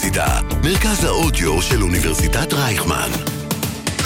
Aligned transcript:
האוניברסיטה, 0.00 0.40
מרכז 0.62 1.04
האודיו 1.04 1.62
של 1.62 1.82
אוניברסיטת 1.82 2.52
רייכמן. 2.52 3.10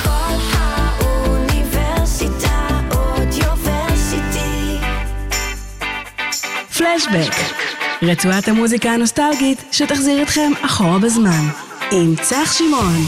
כל 0.02 0.08
האוניברסיטה 0.52 2.68
אודיוורסיטי. 2.94 4.78
פלשבק, 6.78 7.34
רצועת 8.02 8.48
המוזיקה 8.48 8.90
הנוסטלגית 8.90 9.64
שתחזיר 9.72 10.22
אתכם 10.22 10.52
אחורה 10.66 10.98
בזמן, 10.98 11.48
עם 11.90 12.14
צח 12.22 12.52
שמעון. 12.52 13.06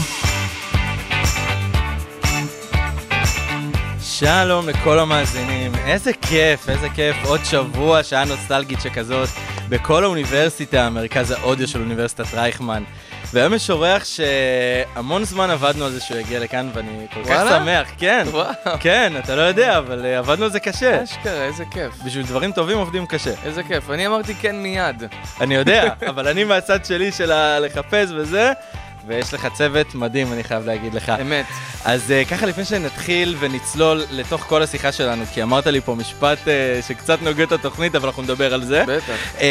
שלום 4.01 4.69
לכל 4.69 4.99
המאזינים, 4.99 5.75
איזה 5.75 6.13
כיף, 6.13 6.69
איזה 6.69 6.89
כיף, 6.89 7.15
עוד 7.25 7.39
שבוע, 7.43 8.03
שעה 8.03 8.25
נוסטלגית 8.25 8.81
שכזאת, 8.81 9.29
בכל 9.69 10.03
האוניברסיטה, 10.03 10.89
מרכז 10.89 11.31
האודיו 11.31 11.67
של 11.67 11.79
אוניברסיטת 11.79 12.33
רייכמן. 12.33 12.83
והיום 13.33 13.53
יש 13.53 13.69
אורח 13.69 14.03
שהמון 14.05 15.23
זמן 15.23 15.49
עבדנו 15.49 15.85
על 15.85 15.91
זה 15.91 15.99
שהוא 16.01 16.17
יגיע 16.17 16.39
לכאן, 16.39 16.69
ואני 16.73 17.05
כל 17.13 17.23
כך 17.23 17.29
וואלה? 17.29 17.59
שמח, 17.59 17.87
כן, 17.97 18.25
וואו. 18.31 18.53
כן, 18.79 19.13
אתה 19.23 19.35
לא 19.35 19.41
יודע, 19.41 19.77
אבל 19.77 20.05
אה, 20.05 20.17
עבדנו 20.17 20.45
על 20.45 20.51
זה 20.51 20.59
קשה. 20.59 21.03
אשכרה, 21.03 21.43
איזה 21.45 21.63
כיף. 21.71 21.93
בשביל 22.05 22.25
דברים 22.25 22.51
טובים 22.51 22.77
עובדים 22.77 23.05
קשה. 23.05 23.33
איזה 23.43 23.63
כיף. 23.63 23.89
אני 23.89 24.07
אמרתי 24.07 24.33
כן 24.35 24.55
מיד. 24.55 25.03
אני 25.41 25.55
יודע, 25.55 25.93
אבל 26.09 26.27
אני 26.27 26.43
מהצד 26.43 26.85
שלי 26.85 27.11
של 27.11 27.31
לחפש 27.59 28.09
וזה, 28.15 28.51
ויש 29.07 29.33
לך 29.33 29.47
צוות 29.53 29.95
מדהים, 29.95 30.33
אני 30.33 30.43
חייב 30.43 30.65
להגיד 30.65 30.93
לך. 30.93 31.11
אמת. 31.21 31.45
אז 31.85 32.01
uh, 32.09 32.29
ככה 32.29 32.45
לפני 32.45 32.65
שנתחיל 32.65 33.35
ונצלול 33.39 34.03
לתוך 34.11 34.41
כל 34.41 34.63
השיחה 34.63 34.91
שלנו, 34.91 35.25
כי 35.33 35.43
אמרת 35.43 35.67
לי 35.67 35.81
פה 35.81 35.95
משפט 35.95 36.37
uh, 36.43 36.49
שקצת 36.87 37.21
נוגד 37.21 37.41
את 37.41 37.51
התוכנית, 37.51 37.95
אבל 37.95 38.07
אנחנו 38.07 38.23
נדבר 38.23 38.53
על 38.53 38.63
זה. 38.63 38.83
בטח. 38.87 39.35
Uh, 39.37 39.41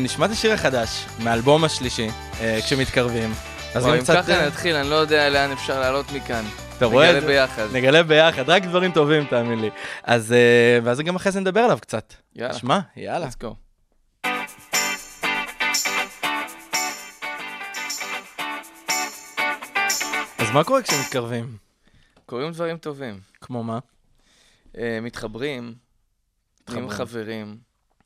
נשמע 0.00 0.26
את 0.26 0.30
השיר 0.30 0.52
החדש, 0.52 1.04
מהאלבום 1.18 1.64
השלישי, 1.64 2.08
uh, 2.08 2.42
כשמתקרבים. 2.64 3.34
אז 3.74 3.86
אם 3.86 4.00
קצת... 4.00 4.16
ככה 4.16 4.32
אה, 4.32 4.46
נתחיל, 4.46 4.76
אני 4.76 4.90
לא 4.90 4.94
יודע 4.94 5.28
לאן 5.28 5.52
אפשר 5.52 5.80
לעלות 5.80 6.12
מכאן. 6.12 6.44
אתה 6.76 6.86
רואה 6.86 7.12
נגלה? 7.12 7.26
ביחד. 7.26 7.66
נגלה 7.72 8.02
ביחד, 8.02 8.50
רק 8.50 8.62
דברים 8.62 8.92
טובים, 8.92 9.24
תאמין 9.24 9.60
לי. 9.60 9.70
אז, 10.04 10.34
uh, 10.34 10.84
ואז 10.84 11.00
גם 11.00 11.16
אחרי 11.16 11.32
זה 11.32 11.40
נדבר 11.40 11.60
עליו 11.60 11.78
קצת. 11.80 12.14
יאללה. 12.36 12.54
שמע, 12.54 12.78
יאללה. 12.96 13.26
let's 13.26 13.44
go. 13.44 13.65
אז 20.46 20.52
מה 20.54 20.64
קורה 20.64 20.82
כשמתקרבים? 20.82 21.56
קורים 22.26 22.52
דברים 22.52 22.78
טובים. 22.78 23.20
כמו 23.40 23.64
מה? 23.64 23.78
אה, 24.78 24.98
מתחברים, 25.02 25.74
נהיים. 26.68 26.90
חברים. 26.90 27.58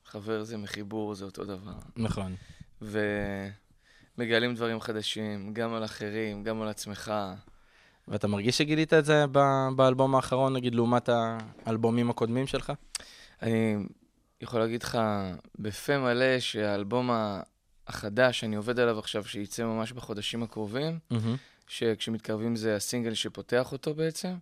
חבר 0.05 0.43
זה 0.45 0.57
מחיבור, 0.57 1.15
זה 1.15 1.25
אותו 1.25 1.45
דבר. 1.45 1.73
נכון. 1.97 2.35
ומגלים 2.83 4.55
דברים 4.55 4.81
חדשים, 4.81 5.55
גם 5.55 5.75
על 5.75 5.85
אחרים, 5.85 6.45
גם 6.45 6.63
על 6.63 6.69
עצמך. 6.69 7.13
ואתה 8.09 8.29
מרגיש 8.29 8.59
שגילית 8.59 8.95
את 8.95 9.05
זה 9.05 9.25
ב- 9.33 9.69
באלבום 9.77 10.15
האחרון, 10.15 10.53
נגיד, 10.53 10.75
לעומת 10.75 11.09
האלבומים 11.67 12.11
הקודמים 12.11 12.47
שלך? 12.47 12.73
אני 13.43 13.77
יכול 14.41 14.61
להגיד 14.61 14.83
לך 14.83 14.99
בפה 15.59 15.99
מלא 15.99 16.41
שהאלבום 16.41 17.11
החדש 17.87 18.41
שאני 18.41 18.57
עובד 18.57 18.81
עליו 18.81 18.99
עכשיו, 18.99 19.25
שייצא 19.25 19.65
ממש 19.65 19.93
בחודשים 19.93 20.43
הקרובים, 20.43 20.99
שכשמתקרבים 21.71 22.57
זה 22.57 22.77
הסינגל 22.77 23.15
שפותח 23.15 23.73
אותו 23.73 23.95
בעצם. 23.95 24.35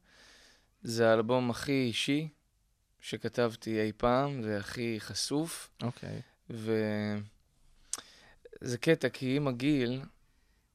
זה 0.82 1.10
האלבום 1.10 1.50
הכי 1.50 1.72
אישי 1.72 2.28
שכתבתי 3.00 3.80
אי 3.80 3.92
פעם, 3.96 4.42
זה 4.42 4.58
הכי 4.58 4.96
חשוף, 5.00 5.70
אוקיי. 5.82 6.20
וזה 6.50 6.78
קטע, 8.80 9.08
כי 9.08 9.36
עם 9.36 9.48
הגיל, 9.48 10.00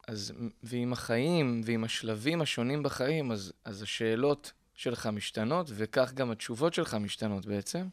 אז, 0.07 0.33
ועם 0.63 0.93
החיים, 0.93 1.61
ועם 1.65 1.83
השלבים 1.83 2.41
השונים 2.41 2.83
בחיים, 2.83 3.31
אז, 3.31 3.53
אז 3.65 3.81
השאלות 3.81 4.51
שלך 4.75 5.07
משתנות, 5.07 5.67
וכך 5.69 6.13
גם 6.13 6.31
התשובות 6.31 6.73
שלך 6.73 6.93
משתנות 6.93 7.45
בעצם. 7.45 7.87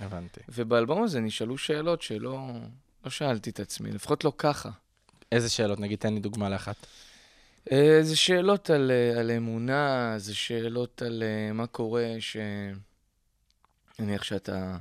הבנתי. 0.00 0.40
ובאלבום 0.48 1.02
הזה 1.02 1.20
נשאלו 1.20 1.58
שאלות 1.58 2.02
שלא 2.02 2.50
לא 3.04 3.10
שאלתי 3.10 3.50
את 3.50 3.60
עצמי, 3.60 3.92
לפחות 3.92 4.24
לא 4.24 4.32
ככה. 4.38 4.70
איזה 5.32 5.48
שאלות? 5.48 5.80
נגיד, 5.80 5.98
תן 5.98 6.14
לי 6.14 6.20
דוגמה 6.20 6.48
לאחת. 6.48 6.76
אה, 7.72 7.98
זה 8.02 8.16
שאלות 8.16 8.70
על, 8.70 8.90
אה, 8.90 9.20
על 9.20 9.30
אמונה, 9.30 10.14
זה 10.16 10.34
שאלות 10.34 11.02
על 11.02 11.22
אה, 11.22 11.52
מה 11.52 11.66
קורה 11.66 12.06
ש... 12.18 12.36
נניח 13.98 14.22
שאתה, 14.22 14.76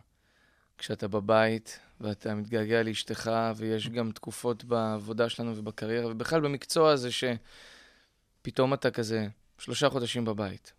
כשאתה 0.77 1.07
בבית 1.07 1.79
ואתה 2.01 2.35
מתגעגע 2.35 2.83
לאשתך, 2.83 3.31
ויש 3.55 3.89
גם 3.89 4.11
תקופות 4.11 4.63
בעבודה 4.63 5.29
שלנו 5.29 5.57
ובקריירה, 5.57 6.11
ובכלל 6.11 6.41
במקצוע 6.41 6.91
הזה 6.91 7.09
שפתאום 7.11 8.73
אתה 8.73 8.91
כזה 8.91 9.27
שלושה 9.59 9.89
חודשים 9.89 10.25
בבית. 10.25 10.73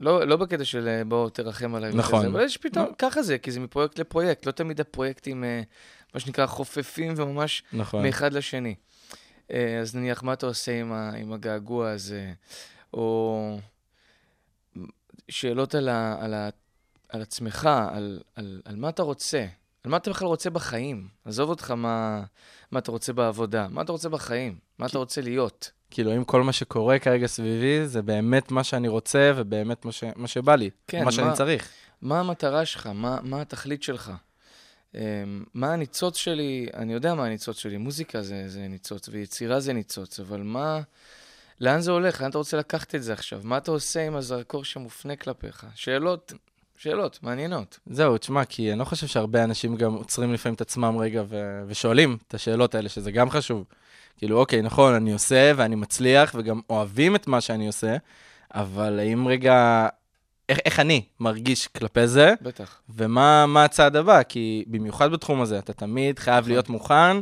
לא, 0.00 0.26
לא 0.26 0.36
בקטע 0.36 0.64
של 0.64 1.02
בוא 1.06 1.30
תרחם 1.30 1.74
עליי. 1.74 1.92
נכון. 1.94 2.18
וכזה, 2.18 2.28
אבל 2.28 2.44
יש 2.44 2.56
פתאום, 2.56 2.86
לא. 2.86 2.92
ככה 2.98 3.22
זה, 3.22 3.38
כי 3.38 3.50
זה 3.50 3.60
מפרויקט 3.60 3.98
לפרויקט, 3.98 4.46
לא 4.46 4.52
תמיד 4.52 4.80
הפרויקטים, 4.80 5.44
מה 6.14 6.20
שנקרא, 6.20 6.46
חופפים 6.46 7.14
וממש 7.16 7.62
נכון. 7.72 8.02
מאחד 8.02 8.32
לשני. 8.32 8.74
אה, 9.52 9.80
אז 9.80 9.96
נניח, 9.96 10.22
מה 10.22 10.32
אתה 10.32 10.46
עושה 10.46 10.80
עם, 10.80 10.92
ה, 10.92 11.10
עם 11.16 11.32
הגעגוע 11.32 11.90
הזה? 11.90 12.32
או 12.94 13.58
שאלות 15.28 15.74
על, 15.74 15.88
ה, 15.88 16.16
על, 16.20 16.34
ה, 16.34 16.48
על 17.08 17.22
עצמך, 17.22 17.68
על, 17.92 18.20
על, 18.36 18.62
על 18.64 18.76
מה 18.76 18.88
אתה 18.88 19.02
רוצה, 19.02 19.46
על 19.84 19.90
מה 19.90 19.96
אתה 19.96 20.10
בכלל 20.10 20.28
רוצה 20.28 20.50
בחיים. 20.50 21.08
עזוב 21.24 21.50
אותך 21.50 21.70
מה, 21.70 22.22
מה 22.70 22.78
אתה 22.78 22.90
רוצה 22.90 23.12
בעבודה, 23.12 23.66
מה 23.70 23.82
אתה 23.82 23.92
רוצה 23.92 24.08
בחיים, 24.08 24.58
מה 24.78 24.86
אתה 24.86 24.98
רוצה 24.98 25.20
להיות. 25.20 25.70
כאילו, 25.90 26.16
אם 26.16 26.24
כל 26.24 26.42
מה 26.42 26.52
שקורה 26.52 26.98
כרגע 26.98 27.26
סביבי, 27.26 27.86
זה 27.86 28.02
באמת 28.02 28.50
מה 28.50 28.64
שאני 28.64 28.88
רוצה, 28.88 29.32
ובאמת 29.36 29.84
מה, 29.84 29.92
ש... 29.92 30.04
מה 30.16 30.28
שבא 30.28 30.54
לי. 30.54 30.70
כן, 30.86 31.04
מה 31.04 31.12
שאני 31.12 31.34
צריך. 31.34 31.68
מה 32.02 32.20
המטרה 32.20 32.64
שלך? 32.64 32.86
מה, 32.86 33.18
מה 33.22 33.40
התכלית 33.40 33.82
שלך? 33.82 34.12
אמ, 34.94 35.44
מה 35.54 35.72
הניצוץ 35.72 36.16
שלי? 36.16 36.66
אני 36.74 36.92
יודע 36.92 37.14
מה 37.14 37.26
הניצוץ 37.26 37.58
שלי. 37.58 37.76
מוזיקה 37.76 38.22
זה, 38.22 38.48
זה 38.48 38.68
ניצוץ, 38.68 39.08
ויצירה 39.08 39.60
זה 39.60 39.72
ניצוץ, 39.72 40.20
אבל 40.20 40.42
מה... 40.42 40.80
לאן 41.60 41.80
זה 41.80 41.90
הולך? 41.90 42.20
לאן 42.20 42.30
אתה 42.30 42.38
רוצה 42.38 42.56
לקחת 42.56 42.94
את 42.94 43.02
זה 43.02 43.12
עכשיו? 43.12 43.40
מה 43.44 43.56
אתה 43.56 43.70
עושה 43.70 44.06
עם 44.06 44.16
הזרקור 44.16 44.64
שמופנה 44.64 45.16
כלפיך? 45.16 45.66
שאלות, 45.74 46.32
שאלות, 46.78 47.18
מעניינות. 47.22 47.78
זהו, 47.86 48.18
תשמע, 48.18 48.44
כי 48.44 48.70
אני 48.70 48.78
לא 48.78 48.84
חושב 48.84 49.06
שהרבה 49.06 49.44
אנשים 49.44 49.76
גם 49.76 49.94
עוצרים 49.94 50.32
לפעמים 50.32 50.54
את 50.54 50.60
עצמם 50.60 50.98
רגע 50.98 51.22
ו... 51.28 51.62
ושואלים 51.66 52.18
את 52.28 52.34
השאלות 52.34 52.74
האלה, 52.74 52.88
שזה 52.88 53.12
גם 53.12 53.30
חשוב. 53.30 53.64
כאילו, 54.16 54.38
אוקיי, 54.38 54.62
נכון, 54.62 54.94
אני 54.94 55.12
עושה 55.12 55.52
ואני 55.56 55.74
מצליח, 55.74 56.34
וגם 56.38 56.60
אוהבים 56.70 57.16
את 57.16 57.26
מה 57.26 57.40
שאני 57.40 57.66
עושה, 57.66 57.96
אבל 58.54 58.98
האם 58.98 59.28
רגע, 59.28 59.88
איך, 60.48 60.58
איך 60.64 60.80
אני 60.80 61.04
מרגיש 61.20 61.68
כלפי 61.68 62.06
זה, 62.06 62.34
בטח. 62.42 62.80
ומה 62.88 63.46
מה 63.46 63.64
הצעד 63.64 63.96
הבא? 63.96 64.22
כי 64.22 64.64
במיוחד 64.66 65.12
בתחום 65.12 65.40
הזה, 65.40 65.58
אתה 65.58 65.72
תמיד 65.72 66.18
חייב 66.18 66.38
נכון. 66.38 66.50
להיות 66.50 66.68
מוכן 66.68 67.16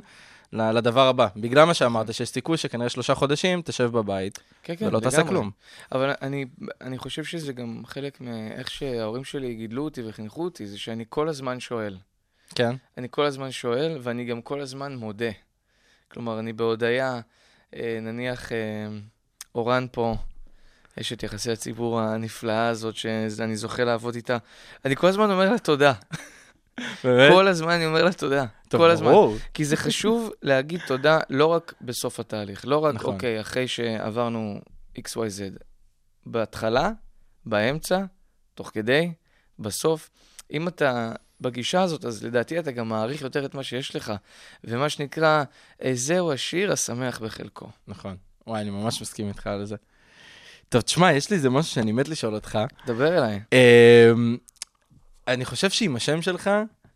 לדבר 0.52 1.08
הבא. 1.08 1.28
בגלל 1.36 1.64
מה 1.64 1.74
שאמרת, 1.74 2.14
שיש 2.14 2.28
סיכוי 2.28 2.56
שכנראה 2.56 2.88
שלושה 2.88 3.14
חודשים 3.14 3.62
תשב 3.62 3.84
בבית, 3.84 4.38
כן, 4.62 4.76
כן, 4.76 4.86
ולא 4.86 5.00
תעשה 5.00 5.18
לגמרי. 5.18 5.30
כלום. 5.30 5.50
אבל 5.92 6.12
אני, 6.22 6.44
אני 6.80 6.98
חושב 6.98 7.24
שזה 7.24 7.52
גם 7.52 7.82
חלק 7.86 8.20
מאיך 8.20 8.70
שההורים 8.70 9.24
שלי 9.24 9.54
גידלו 9.54 9.84
אותי 9.84 10.02
וחינכו 10.08 10.44
אותי, 10.44 10.66
זה 10.66 10.78
שאני 10.78 11.04
כל 11.08 11.28
הזמן 11.28 11.60
שואל. 11.60 11.96
כן? 12.54 12.76
אני 12.98 13.08
כל 13.10 13.24
הזמן 13.24 13.50
שואל, 13.50 13.98
ואני 14.02 14.24
גם 14.24 14.42
כל 14.42 14.60
הזמן 14.60 14.96
מודה. 14.96 15.30
כלומר, 16.08 16.38
אני 16.38 16.52
בהודיה, 16.52 17.20
אה, 17.76 17.98
נניח 18.02 18.52
אה, 18.52 18.56
אורן 19.54 19.86
פה, 19.92 20.16
אשת 21.00 21.22
יחסי 21.22 21.52
הציבור 21.52 22.00
הנפלאה 22.00 22.68
הזאת, 22.68 22.96
שאני 22.96 23.56
זוכה 23.56 23.84
לעבוד 23.84 24.14
איתה, 24.14 24.36
אני 24.84 24.96
כל 24.96 25.06
הזמן 25.06 25.30
אומר 25.30 25.50
לה 25.50 25.58
תודה. 25.58 25.92
באמת? 27.04 27.32
כל 27.32 27.48
הזמן 27.48 27.70
אני 27.70 27.86
אומר 27.86 28.04
לה 28.04 28.12
תודה. 28.12 28.46
טוב, 28.68 28.80
כל 28.80 28.90
הזמן. 28.90 29.10
ברור. 29.10 29.36
כי 29.54 29.64
זה 29.64 29.76
חשוב 29.76 30.30
להגיד 30.42 30.80
תודה 30.86 31.18
לא 31.30 31.46
רק 31.46 31.74
בסוף 31.80 32.20
התהליך, 32.20 32.66
לא 32.66 32.78
רק, 32.78 32.94
נכון. 32.94 33.14
אוקיי, 33.14 33.40
אחרי 33.40 33.68
שעברנו 33.68 34.60
XYZ, 34.98 35.62
בהתחלה, 36.26 36.90
באמצע, 37.46 38.04
תוך 38.54 38.70
כדי, 38.74 39.12
בסוף. 39.58 40.10
אם 40.52 40.68
אתה 40.68 41.12
בגישה 41.40 41.82
הזאת, 41.82 42.04
אז 42.04 42.24
לדעתי 42.24 42.58
אתה 42.58 42.70
גם 42.70 42.88
מעריך 42.88 43.22
יותר 43.22 43.44
את 43.44 43.54
מה 43.54 43.62
שיש 43.62 43.96
לך. 43.96 44.12
ומה 44.64 44.88
שנקרא, 44.88 45.44
אה, 45.82 45.90
זהו 45.94 46.32
השיר 46.32 46.72
השמח 46.72 47.20
בחלקו. 47.20 47.68
נכון. 47.88 48.16
וואי, 48.46 48.60
אני 48.60 48.70
ממש 48.70 49.02
מסכים 49.02 49.28
איתך 49.28 49.46
על 49.46 49.64
זה. 49.64 49.76
טוב, 50.70 50.82
תשמע, 50.82 51.12
יש 51.12 51.30
לי 51.30 51.36
איזה 51.36 51.50
משהו 51.50 51.72
שאני 51.72 51.92
מת 51.92 52.08
לשאול 52.08 52.34
אותך. 52.34 52.58
דבר 52.86 53.18
אליי. 53.18 53.40
אמ, 53.52 54.36
אני 55.28 55.44
חושב 55.44 55.70
שעם 55.70 55.96
השם 55.96 56.22
שלך, 56.22 56.50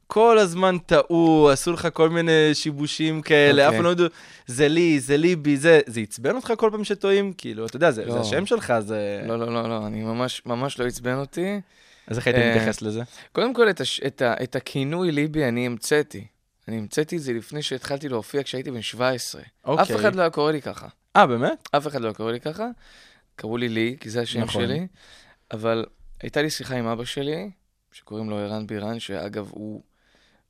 כל 0.07 0.39
הזמן 0.39 0.79
טעו, 0.79 1.51
עשו 1.53 1.73
לך 1.73 1.89
כל 1.93 2.09
מיני 2.11 2.51
שיבושים 2.53 3.23
כאלה, 3.23 3.63
אף 3.63 3.67
אוקיי. 3.67 3.79
פעם 3.79 3.85
לא 3.85 3.91
ידעו, 3.91 4.07
זה 4.47 4.69
לי, 4.69 5.01
זה 5.01 5.17
ליבי, 5.17 5.57
זה... 5.57 5.81
זה 5.87 6.01
עצבן 6.01 6.37
אותך 6.37 6.53
כל 6.57 6.69
פעם 6.73 6.85
שטועים? 6.85 7.33
כאילו, 7.39 7.67
אתה 7.67 7.77
יודע, 7.77 7.91
זה, 7.91 8.05
לא. 8.05 8.13
זה 8.13 8.21
השם 8.21 8.47
שלך, 8.47 8.75
זה... 8.81 9.23
לא, 9.27 9.39
לא, 9.39 9.55
לא, 9.55 9.69
לא, 9.69 9.87
אני 9.87 10.03
ממש, 10.03 10.43
ממש 10.47 10.79
לא 10.79 10.87
עצבן 10.87 11.15
אותי. 11.15 11.61
אז 12.07 12.19
איך 12.19 12.27
הייתי 12.27 12.43
אה, 12.43 12.51
מתייחס 12.51 12.83
לזה? 12.83 13.03
קודם 13.33 13.55
כל, 13.55 13.71
את, 13.71 13.81
הש... 13.81 14.01
את, 14.07 14.23
ה... 14.23 14.35
את 14.43 14.57
הכינוי 14.57 15.13
ליבי 15.13 15.45
אני 15.45 15.67
המצאתי. 15.67 16.27
אני 16.69 16.79
המצאתי 16.79 17.17
את 17.17 17.23
זה 17.23 17.33
לפני 17.33 17.63
שהתחלתי 17.63 18.09
להופיע 18.09 18.43
כשהייתי 18.43 18.71
בן 18.71 18.83
17. 18.83 19.43
אוקיי. 19.65 19.83
אף 19.83 20.01
אחד 20.01 20.15
לא 20.15 20.21
היה 20.21 20.31
קורא 20.31 20.53
לי 20.53 20.63
ככה. 20.63 20.87
אה, 21.17 21.27
באמת? 21.27 21.69
אף 21.77 21.87
אחד 21.87 22.01
לא 22.01 22.07
היה 22.07 22.15
קורא 22.15 22.33
לי 22.33 22.41
ככה. 22.41 22.67
קראו 23.37 23.57
לי 23.57 23.69
לי, 23.69 23.97
כי 24.01 24.11
זה 24.11 24.21
השם 24.21 24.41
נכון. 24.41 24.63
שלי. 24.63 24.87
אבל 25.51 25.87
הייתה 26.21 26.43
לי 26.43 26.51
שיחה 26.51 26.77
עם 26.77 26.87
אבא 26.87 27.05
שלי, 27.05 27.51
שקוראים 27.93 28.31
לו 28.31 28.39
ערן 28.39 28.67
בירן, 28.67 28.99
שאגב, 28.99 29.49
הוא, 29.51 29.83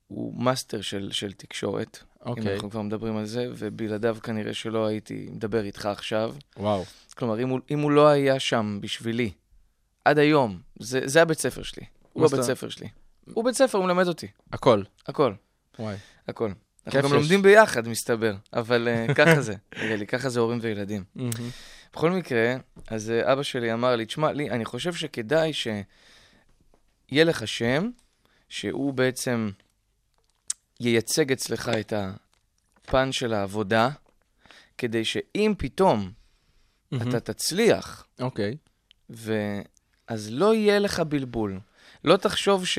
הוא 0.09 0.43
מאסטר 0.45 0.81
של, 0.81 1.09
של 1.13 1.33
תקשורת. 1.33 1.99
אם 2.03 2.31
אוקיי. 2.31 2.55
אנחנו 2.55 2.71
כבר 2.71 2.83
מדברים 2.83 3.17
על 3.17 3.25
זה, 3.25 3.47
ובלעדיו 3.57 4.17
כנראה 4.23 4.55
שלא 4.55 4.87
הייתי 4.87 5.29
מדבר 5.33 5.65
איתך 5.65 5.87
עכשיו. 5.87 6.35
וואו. 6.57 6.85
כלומר, 7.15 7.43
אם 7.43 7.49
הוא, 7.49 7.61
אם 7.71 7.81
הוא 7.81 7.91
לא 7.91 8.09
היה 8.09 8.41
שם 8.41 8.79
בשבילי, 8.83 9.33
עד 10.05 10.19
היום, 10.19 10.61
זה, 10.81 11.01
זה 11.05 11.23
הבית 11.23 11.39
ספר 11.39 11.63
שלי. 11.63 11.85
הוא 12.13 12.27
הבית 12.27 12.43
ספר 12.43 12.69
שלי. 12.69 12.89
הוא 13.25 13.45
בית 13.45 13.55
ספר, 13.55 13.79
הוא 13.79 13.87
מלמד 13.87 14.09
אותי. 14.09 14.27
הכל. 14.53 14.83
הכל, 15.07 15.33
וואי. 15.79 15.97
הכל. 16.29 16.51
אנחנו 16.87 17.09
גם. 17.09 17.15
לומדים 17.15 17.43
ביחד, 17.43 17.89
מסתבר. 17.89 18.35
אבל 18.53 18.89
uh, 18.89 19.15
ככה 19.15 19.41
זה, 19.41 19.55
נראה 19.77 19.97
לי, 19.97 20.07
ככה 20.07 20.29
זה 20.29 20.41
הורים 20.41 20.59
וילדים. 20.63 21.05
בכל 21.95 22.11
מקרה, 22.11 22.55
אז 22.89 23.11
אה, 23.11 23.33
אבא 23.33 23.43
שלי 23.43 23.73
אמר 23.73 23.97
לי, 23.97 24.07
תשמע, 24.07 24.33
לי, 24.33 24.51
אני 24.51 24.65
חושב 24.65 24.95
שכדאי 24.95 25.53
שיהיה 25.53 27.25
לך 27.25 27.49
שם, 27.49 27.91
שהוא 28.49 28.95
בעצם 28.95 29.51
ייצג 30.81 31.33
אצלך 31.33 31.71
את 31.81 31.93
הפן 31.97 33.13
של 33.13 33.35
העבודה, 33.35 33.89
כדי 34.79 35.05
שאם 35.05 35.55
פתאום 35.59 36.13
אתה 37.03 37.21
תצליח, 37.21 38.07
אוקיי. 38.21 38.57
ו... 39.11 39.33
אז 40.07 40.29
לא 40.31 40.55
יהיה 40.55 40.79
לך 40.79 41.01
בלבול. 41.01 41.61
לא 42.05 42.17
תחשוב 42.17 42.67
ש... 42.67 42.79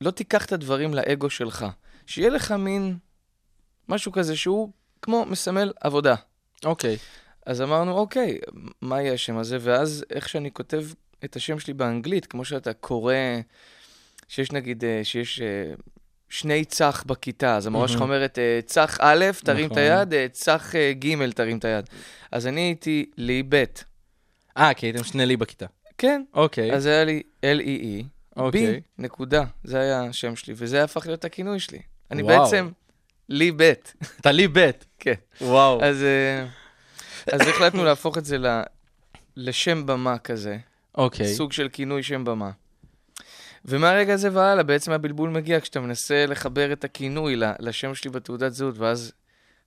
לא 0.00 0.10
תיקח 0.10 0.44
את 0.44 0.52
הדברים 0.52 0.94
לאגו 0.94 1.30
שלך. 1.30 1.66
שיהיה 2.06 2.30
לך 2.30 2.52
מין 2.52 2.98
משהו 3.88 4.12
כזה 4.12 4.36
שהוא 4.36 4.70
כמו 5.02 5.24
מסמל 5.24 5.72
עבודה. 5.80 6.14
אוקיי. 6.64 6.96
אז 7.46 7.62
אמרנו, 7.62 7.92
אוקיי, 7.92 8.38
מה 8.80 9.02
יהיה 9.02 9.12
השם 9.12 9.36
הזה? 9.36 9.58
ואז 9.60 10.04
איך 10.10 10.28
שאני 10.28 10.50
כותב 10.52 10.84
את 11.24 11.36
השם 11.36 11.58
שלי 11.58 11.74
באנגלית, 11.74 12.26
כמו 12.26 12.44
שאתה 12.44 12.72
קורא, 12.72 13.14
שיש 14.28 14.52
נגיד, 14.52 14.84
אה, 14.84 15.00
שיש 15.02 15.40
אה, 15.40 15.74
שני 16.28 16.64
צח 16.64 17.04
בכיתה, 17.06 17.56
אז 17.56 17.66
המורה 17.66 17.88
שלך. 17.88 18.00
אומרת, 18.00 18.38
אה, 18.38 18.60
צח 18.66 18.98
א', 19.00 19.24
תרים 19.44 19.66
את 19.66 19.70
נכון. 19.70 19.82
היד, 19.82 20.30
צח 20.32 20.72
ג', 20.98 21.30
תרים 21.30 21.58
את 21.58 21.64
היד. 21.64 21.84
אז 22.32 22.46
אני 22.46 22.60
הייתי 22.60 23.10
לי 23.16 23.42
ב'. 23.48 23.64
אה, 24.56 24.74
כי 24.74 24.86
הייתם 24.86 25.04
שני 25.04 25.26
לי 25.26 25.36
בכיתה. 25.36 25.66
כן, 25.98 26.22
אוקיי. 26.34 26.72
אז 26.74 26.86
היה 26.86 27.04
לי 27.04 27.22
L-E-E, 27.42 28.04
אוקיי. 28.36 28.72
בי, 28.72 28.80
נקודה. 28.98 29.44
זה 29.64 29.80
היה 29.80 30.04
השם 30.04 30.36
שלי, 30.36 30.54
וזה 30.56 30.84
הפך 30.84 31.06
להיות 31.06 31.24
הכינוי 31.24 31.60
שלי. 31.60 31.78
אני. 32.10 32.22
בעצם 32.22 32.68
לי 33.28 33.52
ב'. 33.56 33.72
אתה 34.20 34.32
לי 34.32 34.48
ב'. 34.48 34.70
כן. 34.98 35.14
וואו. 35.40 35.84
אז, 35.84 36.04
אז 37.32 37.40
החלטנו 37.40 37.84
להפוך 37.84 38.18
את 38.18 38.24
זה 38.24 38.38
ל- 38.38 38.62
לשם 39.36 39.86
במה 39.86 40.18
כזה, 40.18 40.56
אוקיי. 40.94 41.26
סוג 41.34 41.52
של 41.52 41.68
כינוי 41.72 42.02
שם 42.02 42.24
במה. 42.24 42.50
ומהרגע 43.64 44.14
הזה 44.14 44.28
והלאה 44.32 44.62
בעצם 44.62 44.92
הבלבול 44.92 45.30
מגיע 45.30 45.60
כשאתה 45.60 45.80
מנסה 45.80 46.26
לחבר 46.26 46.72
את 46.72 46.84
הכינוי 46.84 47.36
לשם 47.58 47.94
שלי 47.94 48.10
בתעודת 48.10 48.52
זהות, 48.52 48.78
ואז 48.78 49.12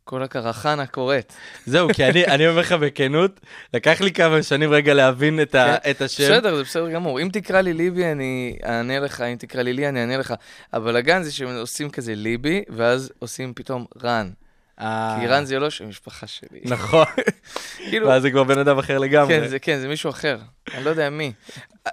כל 0.04 0.24
הקרחנה 0.24 0.86
קורית. 0.88 1.34
זהו, 1.66 1.90
כי 1.94 2.06
אני, 2.06 2.26
אני 2.26 2.48
אומר 2.48 2.60
לך 2.60 2.72
בכנות, 2.72 3.40
לקח 3.74 4.02
לי 4.02 4.12
כמה 4.12 4.44
שנים 4.44 4.72
רגע 4.72 4.94
להבין 4.94 5.42
את, 5.42 5.56
ה, 5.56 5.76
את 5.92 6.02
השם. 6.02 6.24
בסדר, 6.24 6.56
זה 6.56 6.64
בסדר 6.64 6.90
גמור. 6.90 7.22
אם 7.22 7.30
תקרא 7.34 7.62
לי 7.62 7.74
ליבי, 7.74 8.06
אני 8.06 8.58
אענה 8.66 9.00
לך, 9.00 9.22
אם 9.22 9.36
תקרא 9.36 9.62
לי 9.62 9.74
לי, 9.74 9.90
אני 9.90 10.02
אענה 10.02 10.18
לך. 10.18 10.34
הבלאגן 10.74 11.24
זה 11.24 11.32
שהם 11.32 11.58
עושים 11.58 11.90
כזה 11.90 12.16
ליבי, 12.16 12.64
ואז 12.70 13.12
עושים 13.20 13.54
פתאום 13.56 13.86
רן. 14.04 14.30
אה, 14.80 15.18
כי 15.20 15.28
רן 15.28 15.46
זה 15.46 15.60
לא 15.60 15.70
שם 15.70 15.90
משפחה 15.90 16.28
שלי. 16.28 16.60
נכון, 16.64 17.06
כאילו, 17.90 18.08
ואז 18.08 18.22
זה 18.22 18.32
כבר 18.32 18.44
בן 18.44 18.60
אדם 18.60 18.78
אחר 18.78 18.98
לגמרי. 18.98 19.40
כן, 19.40 19.48
זה, 19.48 19.60
כן, 19.60 19.80
זה 19.80 19.88
מישהו 19.88 20.10
אחר. 20.10 20.38
אני 20.74 20.84
לא 20.84 20.90
יודע 20.90 21.10
מי. 21.10 21.34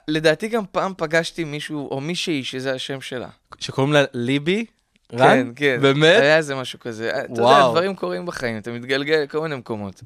לדעתי 0.08 0.48
גם 0.48 0.62
פעם 0.72 0.92
פגשתי 0.96 1.44
מישהו, 1.44 1.88
או 1.90 2.00
מישהי 2.00 2.44
שזה 2.44 2.72
השם 2.72 3.00
שלה. 3.00 3.28
שקוראים 3.58 3.92
לה 3.92 4.04
ליבי? 4.14 4.64
רן? 5.12 5.18
כן, 5.28 5.46
כן. 5.56 5.78
באמת? 5.82 6.20
היה 6.20 6.36
איזה 6.36 6.54
משהו 6.54 6.80
כזה. 6.80 7.10
אתה 7.10 7.32
יודע, 7.32 7.42
וואו. 7.42 7.70
דברים 7.70 7.94
קורים 7.94 8.26
בחיים, 8.26 8.58
אתה 8.58 8.72
מתגלגל 8.72 9.16
לכל 9.16 9.40
מיני 9.40 9.56
מקומות. 9.56 10.02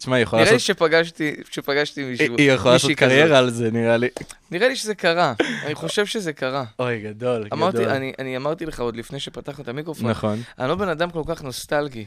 תשמע, 0.00 0.16
היא 0.16 0.22
יכולה 0.22 0.42
נראה 0.42 0.52
לי 0.52 0.56
לעשות... 0.56 0.76
שפגשתי, 0.76 1.34
שפגשתי 1.50 2.04
מישהו, 2.04 2.36
היא 2.38 2.52
יכולה 2.52 2.74
לעשות. 2.74 2.90
קריירה 2.90 3.38
על 3.38 3.50
זה, 3.50 3.70
נראה 3.70 3.96
לי. 3.96 4.08
נראה 4.50 4.68
לי 4.68 4.76
שזה 4.76 4.94
קרה. 4.94 5.34
אני 5.64 5.74
חושב 5.74 6.06
שזה 6.06 6.32
קרה. 6.32 6.64
אוי, 6.78 7.00
גדול, 7.00 7.44
גדול. 7.44 7.48
אמרתי, 7.52 7.86
אני, 7.86 8.12
אני 8.18 8.36
אמרתי 8.36 8.66
לך 8.66 8.80
עוד 8.80 8.96
לפני 8.96 9.20
שפתחנו 9.20 9.64
את 9.64 9.68
המיקרופון, 9.68 10.10
נכון. 10.10 10.42
אני 10.58 10.68
לא 10.68 10.74
בן 10.74 10.88
אדם 10.88 11.10
כל 11.10 11.22
כך 11.26 11.42
נוסטלגי. 11.42 12.06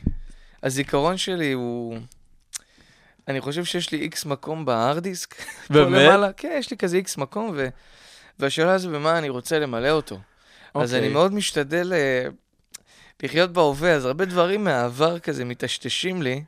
הזיכרון 0.63 1.17
שלי 1.17 1.51
הוא... 1.51 1.97
אני 3.27 3.41
חושב 3.41 3.63
שיש 3.63 3.91
לי 3.91 3.99
איקס 3.99 4.25
מקום 4.25 4.65
בהארד 4.65 5.03
דיסק. 5.03 5.35
פה 5.67 5.73
באמת? 5.73 6.33
כן, 6.37 6.55
יש 6.59 6.71
לי 6.71 6.77
כזה 6.77 6.97
איקס 6.97 7.17
מקום, 7.17 7.51
ו... 7.55 7.67
והשאלה 8.39 8.73
הזו 8.73 8.89
במה 8.89 9.17
אני 9.17 9.29
רוצה 9.29 9.59
למלא 9.59 9.89
אותו. 9.89 10.15
אז 10.15 10.93
אוקיי. 10.93 10.99
אני 10.99 11.13
מאוד 11.13 11.33
משתדל 11.33 11.93
אה, 11.93 12.27
לחיות 13.23 13.53
בהווה, 13.53 13.91
אז 13.93 14.05
הרבה 14.05 14.25
דברים 14.25 14.63
מהעבר 14.63 15.19
כזה 15.19 15.45
מטשטשים 15.45 16.21
לי, 16.21 16.43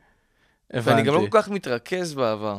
ואני 0.72 1.02
גם 1.02 1.14
לא 1.14 1.18
הבנתי. 1.18 1.30
כל 1.30 1.42
כך 1.42 1.48
מתרכז 1.48 2.14
בעבר. 2.14 2.58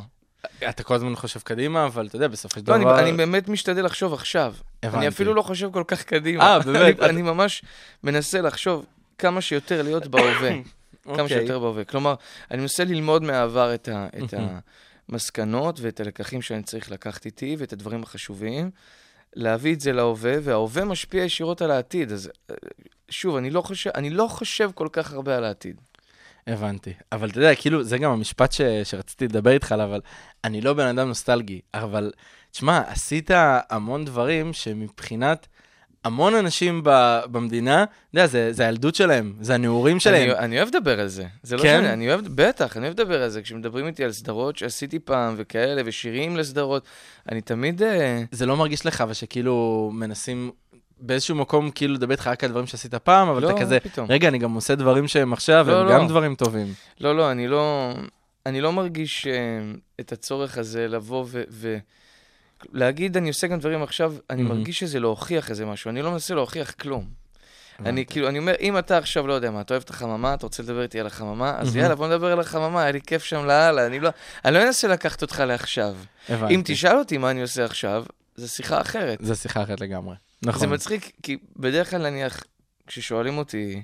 אתה 0.69 0.83
כל 0.83 0.95
הזמן 0.95 1.15
חושב 1.15 1.39
קדימה, 1.39 1.85
אבל 1.85 2.07
אתה 2.07 2.15
יודע, 2.15 2.27
בסופו 2.27 2.59
של 2.59 2.65
לא, 2.67 2.77
דבר... 2.77 2.99
אני, 2.99 3.09
אני 3.09 3.17
באמת 3.17 3.49
משתדל 3.49 3.85
לחשוב 3.85 4.13
עכשיו. 4.13 4.53
הבנתי. 4.83 4.97
אני 4.97 5.07
אפילו 5.07 5.33
לא 5.33 5.41
חושב 5.41 5.71
כל 5.71 5.83
כך 5.87 6.03
קדימה. 6.03 6.43
אה, 6.43 6.59
באמת? 6.59 6.99
אני, 6.99 7.09
אני 7.09 7.21
ממש 7.21 7.63
מנסה 8.03 8.41
לחשוב 8.41 8.85
כמה 9.17 9.41
שיותר 9.41 9.81
להיות 9.81 10.07
בהווה. 10.07 10.51
כמה 11.03 11.13
אוקיי. 11.13 11.27
שיותר 11.27 11.59
בהווה. 11.59 11.83
כלומר, 11.83 12.15
אני 12.51 12.61
מנסה 12.61 12.83
ללמוד 12.83 13.23
מהעבר 13.23 13.73
את, 13.73 13.87
ה, 13.87 14.07
את. 14.23 14.33
המסקנות 15.09 15.79
ואת 15.79 15.99
הלקחים 15.99 16.41
שאני 16.41 16.63
צריך 16.63 16.91
לקחת 16.91 17.25
איתי 17.25 17.55
ואת 17.59 17.73
הדברים 17.73 18.03
החשובים, 18.03 18.71
להביא 19.35 19.73
את 19.73 19.81
זה 19.81 19.91
להווה, 19.91 20.33
וההווה 20.41 20.85
משפיע 20.85 21.23
ישירות 21.23 21.61
על 21.61 21.71
העתיד. 21.71 22.11
אז 22.11 22.31
אה, 22.49 22.55
שוב, 23.09 23.35
אני 23.35 23.49
לא 23.49 23.61
חושב, 23.61 23.89
אני 23.95 24.09
לא 24.09 24.27
חושב 24.27 24.69
כל 24.75 24.87
כך 24.91 25.13
הרבה 25.13 25.37
על 25.37 25.43
העתיד. 25.43 25.81
הבנתי. 26.47 26.93
אבל 27.11 27.29
אתה 27.29 27.37
יודע, 27.37 27.55
כאילו, 27.55 27.83
זה 27.83 27.97
גם 27.97 28.11
המשפט 28.11 28.51
ש... 28.51 28.61
שרציתי 28.83 29.25
לדבר 29.25 29.51
איתך 29.51 29.71
עליו, 29.71 29.85
אבל 29.85 30.01
אני 30.43 30.61
לא 30.61 30.73
בן 30.73 30.87
אדם 30.87 31.07
נוסטלגי, 31.07 31.61
אבל 31.73 32.11
תשמע, 32.51 32.81
עשית 32.87 33.31
המון 33.69 34.05
דברים 34.05 34.53
שמבחינת 34.53 35.47
המון 36.03 36.35
אנשים 36.35 36.81
ב... 36.83 37.19
במדינה, 37.31 37.83
אתה 37.83 37.91
יודע, 38.13 38.27
זה, 38.27 38.53
זה 38.53 38.65
הילדות 38.65 38.95
שלהם, 38.95 39.33
זה 39.41 39.53
הנעורים 39.53 39.99
שלהם. 39.99 40.29
אני, 40.29 40.39
אני 40.39 40.57
אוהב 40.57 40.67
לדבר 40.67 40.99
על 40.99 41.07
זה. 41.07 41.25
זה 41.43 41.55
לא 41.55 41.61
כן? 41.61 41.81
שאני, 41.81 41.93
אני 41.93 42.09
אוהב, 42.09 42.21
בטח, 42.35 42.77
אני 42.77 42.85
אוהב 42.85 42.99
לדבר 42.99 43.23
על 43.23 43.29
זה. 43.29 43.41
כשמדברים 43.41 43.87
איתי 43.87 44.03
על 44.03 44.11
סדרות 44.11 44.57
שעשיתי 44.57 44.99
פעם 44.99 45.33
וכאלה, 45.37 45.81
ושירים 45.85 46.37
לסדרות, 46.37 46.85
אני 47.31 47.41
תמיד... 47.41 47.83
אה, 47.83 48.23
זה 48.31 48.45
לא 48.45 48.57
מרגיש 48.57 48.85
לך, 48.85 49.01
אבל 49.01 49.13
שכאילו 49.13 49.89
מנסים 49.93 50.51
באיזשהו 50.99 51.35
מקום 51.35 51.71
כאילו 51.71 51.93
לדבר 51.93 52.11
איתך 52.11 52.27
רק 52.27 52.43
על 52.43 52.49
דברים 52.49 52.67
שעשית 52.67 52.95
פעם, 52.95 53.29
אבל 53.29 53.41
לא, 53.41 53.49
אתה 53.49 53.61
כזה, 53.61 53.79
פתאום. 53.79 54.07
רגע, 54.11 54.27
אני 54.27 54.37
גם 54.37 54.53
עושה 54.53 54.75
דברים 54.75 55.07
שהם 55.07 55.33
עכשיו, 55.33 55.67
לא, 55.67 55.79
הם 55.79 55.87
לא. 55.87 55.93
גם 55.93 56.07
דברים 56.07 56.35
טובים. 56.35 56.73
לא, 57.01 57.17
לא, 57.17 57.31
אני 57.31 57.47
לא, 57.47 57.93
אני 58.45 58.61
לא 58.61 58.73
מרגיש 58.73 59.27
uh, 59.27 59.29
את 59.99 60.11
הצורך 60.11 60.57
הזה 60.57 60.87
לבוא 60.87 61.25
ו... 61.27 61.43
ו... 61.49 61.77
להגיד, 62.73 63.17
אני 63.17 63.27
עושה 63.27 63.47
גם 63.47 63.59
דברים 63.59 63.83
עכשיו, 63.83 64.13
אני 64.29 64.43
מהמם. 64.43 64.57
מרגיש 64.57 64.79
שזה 64.79 64.99
להוכיח 64.99 65.49
איזה 65.49 65.65
משהו, 65.65 65.89
אני 65.89 66.01
לא 66.01 66.11
מנסה 66.11 66.35
להוכיח 66.35 66.71
כלום. 66.71 67.05
אני. 67.85 68.05
כאילו, 68.05 68.27
אני 68.27 68.39
אומר, 68.39 68.53
אם 68.59 68.77
אתה 68.77 68.97
עכשיו, 68.97 69.27
לא 69.27 69.33
יודע 69.33 69.51
מה, 69.51 69.61
אתה 69.61 69.73
אוהב 69.73 69.83
את 69.83 69.89
החממה, 69.89 70.33
אתה 70.33 70.45
רוצה 70.45 70.63
לדבר 70.63 70.81
איתי 70.81 70.99
על 70.99 71.07
החממה, 71.07 71.55
אז. 71.57 71.75
יאללה, 71.75 71.95
בוא 71.95 72.07
נדבר 72.07 72.31
על 72.31 72.39
החממה, 72.39 72.81
היה 72.81 72.91
לי 72.91 73.01
כיף 73.01 73.23
שם 73.23 73.45
לאללה, 73.45 73.85
אני 73.85 73.99
לא, 73.99 74.09
אני 74.45 74.53
לא 74.53 74.63
אנסה 74.63 74.87
לקחת 74.87 75.21
אותך 75.21 75.43
לעכשיו. 75.47 75.95
הבנתי. 76.29 76.55
אם 76.55 76.61
תשאל 76.65 76.97
אותי 76.97 77.17
מה 77.17 77.31
אני 77.31 77.41
עושה 77.41 77.65
עכשיו, 77.65 78.05
זו 78.35 78.47
שיחה 78.47 78.81
אחרת. 78.81 79.17
זה 79.21 79.35
שיחה 79.35 79.63
אחרת 79.63 79.81
לגמרי. 79.81 80.15
זה 80.41 80.49
נכון. 80.49 80.73
מצחיק, 80.73 81.11
כי 81.23 81.37
בדרך 81.55 81.89
כלל, 81.89 82.09
נניח, 82.09 82.43
כששואלים 82.87 83.37
אותי, 83.37 83.83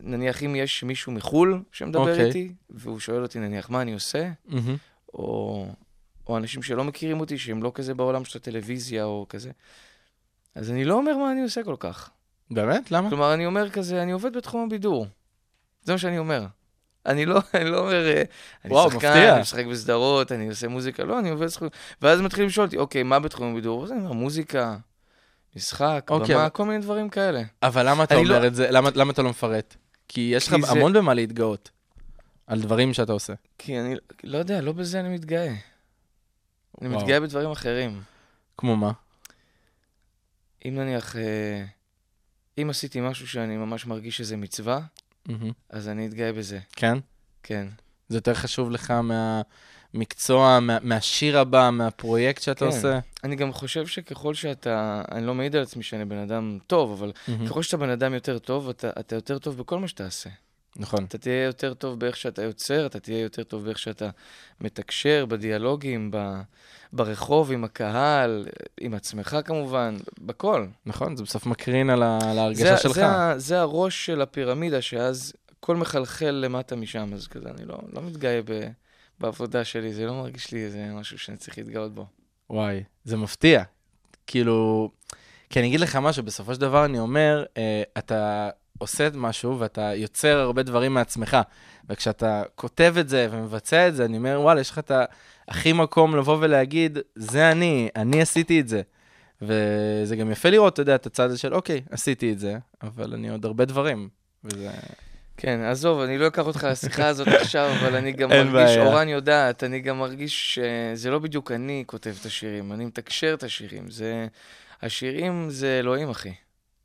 נניח 0.00 0.42
אם 0.42 0.56
יש 0.56 0.82
מישהו 0.82 1.12
מחו"ל 1.12 1.62
שמדבר 1.72 2.10
אוקיי. 2.10 2.24
איתי, 2.26 2.52
והוא 2.70 3.00
שואל 3.00 3.22
אותי, 3.22 3.38
נניח, 3.38 3.70
מה 3.70 3.82
אני 3.82 3.92
עושה, 3.92 4.30
מהמם. 4.46 4.76
או, 5.14 5.66
או 6.26 6.36
אנשים 6.36 6.62
שלא 6.62 6.84
מכירים 6.84 7.20
אותי, 7.20 7.38
שהם 7.38 7.62
לא 7.62 7.72
כזה 7.74 7.94
בעולם 7.94 8.24
של 8.24 8.38
הטלוויזיה 8.38 9.04
או 9.04 9.26
כזה, 9.28 9.50
אז 10.54 10.70
אני 10.70 10.84
לא 10.84 10.94
אומר 10.94 11.16
מה 11.16 11.32
אני 11.32 11.42
עושה 11.42 11.62
כל 11.64 11.76
כך. 11.78 12.10
באמת? 12.50 12.90
למה? 12.90 13.08
כלומר, 13.08 13.34
אני 13.34 13.46
אומר 13.46 13.70
כזה, 13.70 14.02
אני 14.02 14.12
עובד 14.12 14.36
בתחום 14.36 14.66
הבידור. 14.66 15.06
זה 15.82 15.92
מה 15.92 15.98
שאני 15.98 16.18
אומר. 16.18 16.46
אני 17.06 17.26
לא, 17.26 17.40
אני 17.54 17.70
לא 17.70 17.78
אומר, 17.78 18.06
אה, 18.06 18.22
אני 18.64 18.72
וואו, 18.72 18.90
שחקן, 18.90 19.08
מפתיע. 19.08 19.32
אני 19.32 19.40
משחק 19.40 19.66
בסדרות, 19.66 20.32
אני 20.32 20.48
עושה 20.48 20.68
מוזיקה, 20.68 21.04
לא, 21.04 21.18
אני 21.18 21.30
עובד 21.30 21.46
בתחום... 21.46 21.68
ואז 22.02 22.20
מתחילים 22.20 22.48
לשאול 22.48 22.66
אותי, 22.66 22.76
אוקיי, 22.76 23.02
מה 23.02 23.18
בתחום 23.18 23.52
הבידור? 23.52 23.84
אז 23.84 23.92
אני 23.92 24.00
אומר, 24.00 24.12
מוזיקה, 24.12 24.76
משחק, 25.56 26.06
אוקיי, 26.10 26.34
במה, 26.34 26.42
אבל- 26.44 26.50
כל 26.50 26.64
מיני 26.64 26.78
דברים 26.82 27.08
כאלה. 27.08 27.42
אבל 27.62 27.88
למה 27.90 28.04
אתה 28.04 28.14
אני 28.14 28.22
אומר 28.24 28.40
לא- 28.40 28.46
את 28.46 28.54
זה? 28.54 28.70
למה 28.70 28.90
למה 28.94 29.12
אתה 29.12 29.22
לא 29.22 29.30
מפרט? 29.30 29.76
כי 30.08 30.20
יש 30.34 30.48
לך 30.48 30.56
זה- 30.60 30.70
המון 30.72 30.92
במה 30.92 31.14
להתגאות. 31.14 31.70
על 32.46 32.60
דברים 32.60 32.94
שאתה 32.94 33.12
עושה. 33.12 33.32
כי 33.58 33.80
אני 33.80 33.94
לא 34.24 34.38
יודע, 34.38 34.60
לא 34.60 34.72
בזה 34.72 35.00
אני 35.00 35.08
מתגאה. 35.08 35.54
אני 36.80 36.88
וואו. 36.88 37.00
מתגאה 37.00 37.20
בדברים 37.20 37.50
אחרים. 37.50 38.02
כמו 38.58 38.76
מה? 38.76 38.92
אם 40.64 40.74
נניח, 40.74 41.16
אה, 41.16 41.64
אם 42.62 42.70
עשיתי 42.70 43.00
משהו 43.00 43.28
שאני 43.28 43.56
ממש 43.56 43.86
מרגיש 43.86 44.16
שזה 44.16 44.36
מצווה, 44.36 44.80
מהמם. 45.28 45.50
אז 45.70 45.88
אני 45.88 46.06
אתגאה 46.06 46.32
בזה, 46.32 46.58
כן? 46.72 46.98
כן. 47.42 47.66
זה 48.08 48.16
יותר 48.16 48.34
חשוב 48.34 48.70
לך 48.70 48.92
מהמקצוע, 49.96 50.60
מה, 50.60 50.78
מהשיר 50.82 51.38
הבא, 51.38 51.70
מהפרויקט 51.72 52.42
שאתה 52.42 52.60
כן. 52.60 52.66
עושה? 52.66 52.98
אני 53.24 53.36
גם 53.36 53.52
חושב 53.52 53.86
שככל 53.86 54.34
שאתה, 54.34 55.02
אני 55.12 55.26
לא 55.26 55.34
מעיד 55.34 55.56
על 55.56 55.62
עצמי 55.62 55.82
שאני 55.82 56.04
בן 56.04 56.18
אדם 56.18 56.58
טוב, 56.66 56.92
אבל 56.92 57.12
מהמם. 57.28 57.46
ככל 57.46 57.62
שאתה 57.62 57.76
בן 57.76 57.90
אדם 57.90 58.14
יותר 58.14 58.38
טוב, 58.38 58.68
אתה, 58.68 58.90
אתה 59.00 59.14
יותר 59.14 59.38
טוב 59.38 59.58
בכל 59.58 59.78
מה 59.78 59.88
שתעשה. 59.88 60.30
נכון. 60.76 61.04
אתה 61.04 61.18
תהיה 61.18 61.44
יותר 61.44 61.74
טוב 61.74 62.00
באיך 62.00 62.16
שאתה 62.16 62.42
יוצר, 62.42 62.86
אתה 62.86 63.00
תהיה 63.00 63.20
יותר 63.20 63.42
טוב 63.42 63.64
באיך 63.64 63.78
שאתה 63.78 64.10
מתקשר, 64.60 65.26
בדיאלוגים, 65.26 66.10
ב, 66.10 66.40
ברחוב, 66.92 67.52
עם 67.52 67.64
הקהל, 67.64 68.46
עם 68.80 68.94
עצמך 68.94 69.36
כמובן, 69.44 69.96
בכל. 70.20 70.66
נכון, 70.86 71.16
זה 71.16 71.22
בסוף 71.22 71.46
מקרין 71.46 71.90
על, 71.90 72.02
ה, 72.02 72.18
על 72.30 72.38
ההרגשה 72.38 72.76
זה, 72.76 72.82
שלך. 72.82 72.94
זה, 72.94 73.04
זה 73.36 73.60
הראש 73.60 74.06
של 74.06 74.22
הפירמידה, 74.22 74.82
שאז 74.82 75.32
הכל 75.58 75.76
מחלחל 75.76 76.30
למטה 76.30 76.76
משם, 76.76 77.10
אז 77.14 77.26
כזה, 77.26 77.48
אני 77.58 77.64
לא, 77.66 77.78
לא 77.92 78.02
מתגאה 78.02 78.40
ב, 78.44 78.68
בעבודה 79.20 79.64
שלי, 79.64 79.92
זה 79.92 80.06
לא 80.06 80.14
מרגיש 80.14 80.52
לי 80.52 80.64
איזה 80.64 80.88
משהו 80.94 81.18
שאני 81.18 81.36
צריך 81.36 81.58
להתגאות 81.58 81.94
בו. 81.94 82.06
וואי, 82.50 82.82
זה 83.04 83.16
מפתיע. 83.16 83.62
כאילו, 84.26 84.90
כי 85.50 85.60
אני 85.60 85.68
אגיד 85.68 85.80
לך 85.80 85.96
משהו, 85.96 86.22
בסופו 86.22 86.54
של 86.54 86.60
דבר 86.60 86.84
אני 86.84 86.98
אומר, 86.98 87.44
אה, 87.56 87.82
אתה 87.98 88.50
עושה 88.78 89.08
משהו 89.14 89.58
ואתה 89.58 89.94
יוצר 89.94 90.38
הרבה 90.38 90.62
דברים 90.62 90.94
מעצמך, 90.94 91.36
וכשאתה 91.88 92.42
כותב 92.54 92.94
את 93.00 93.08
זה 93.08 93.28
ומבצע 93.30 93.88
את 93.88 93.94
זה, 93.94 94.04
אני 94.04 94.16
אומר, 94.16 94.38
וואלה, 94.42 94.60
יש 94.60 94.70
לך 94.70 94.78
את 94.78 94.92
הכי 95.48 95.72
מקום 95.72 96.16
לבוא 96.16 96.36
ולהגיד, 96.40 96.98
זה 97.14 97.52
אני, 97.52 97.88
אני 97.96 98.22
עשיתי 98.22 98.60
את 98.60 98.68
זה. 98.68 98.82
וזה 99.42 100.16
גם 100.16 100.30
יפה 100.30 100.50
לראות, 100.50 100.72
אתה 100.72 100.82
יודע, 100.82 100.94
את 100.94 101.06
הצד 101.06 101.24
הזה 101.24 101.38
של, 101.38 101.54
אוקיי, 101.54 101.82
עשיתי 101.90 102.32
את 102.32 102.38
זה, 102.38 102.58
אבל 102.82 103.14
אני 103.14 103.28
עוד 103.30 103.44
הרבה 103.44 103.64
דברים. 103.64 104.08
וזה... 104.44 104.70
כן, 105.36 105.60
עזוב, 105.60 106.00
אני 106.00 106.18
לא 106.18 106.26
אקח 106.26 106.46
אותך 106.46 106.64
לשיחה 106.70 107.06
הזאת 107.12 107.28
עכשיו, 107.28 107.70
אבל 107.80 107.96
אני 107.96 108.12
גם 108.12 108.28
מרגיש. 108.28 108.76
אורן 108.76 109.08
יודעת, 109.08 109.64
אני 109.64 109.80
גם 109.80 109.98
מרגיש 109.98 110.54
שזה 110.54 111.10
לא 111.10 111.18
בדיוק 111.18 111.52
אני 111.52 111.84
כותב 111.86 112.14
את 112.20 112.26
השירים, 112.26 112.72
אני 112.72 112.84
מתקשר 112.84 113.34
את 113.34 113.42
השירים. 113.42 113.90
זה... 113.90 114.26
השירים 114.82 115.50
זה 115.50 115.78
אלוהים, 115.78 116.10
אחי. 116.10 116.34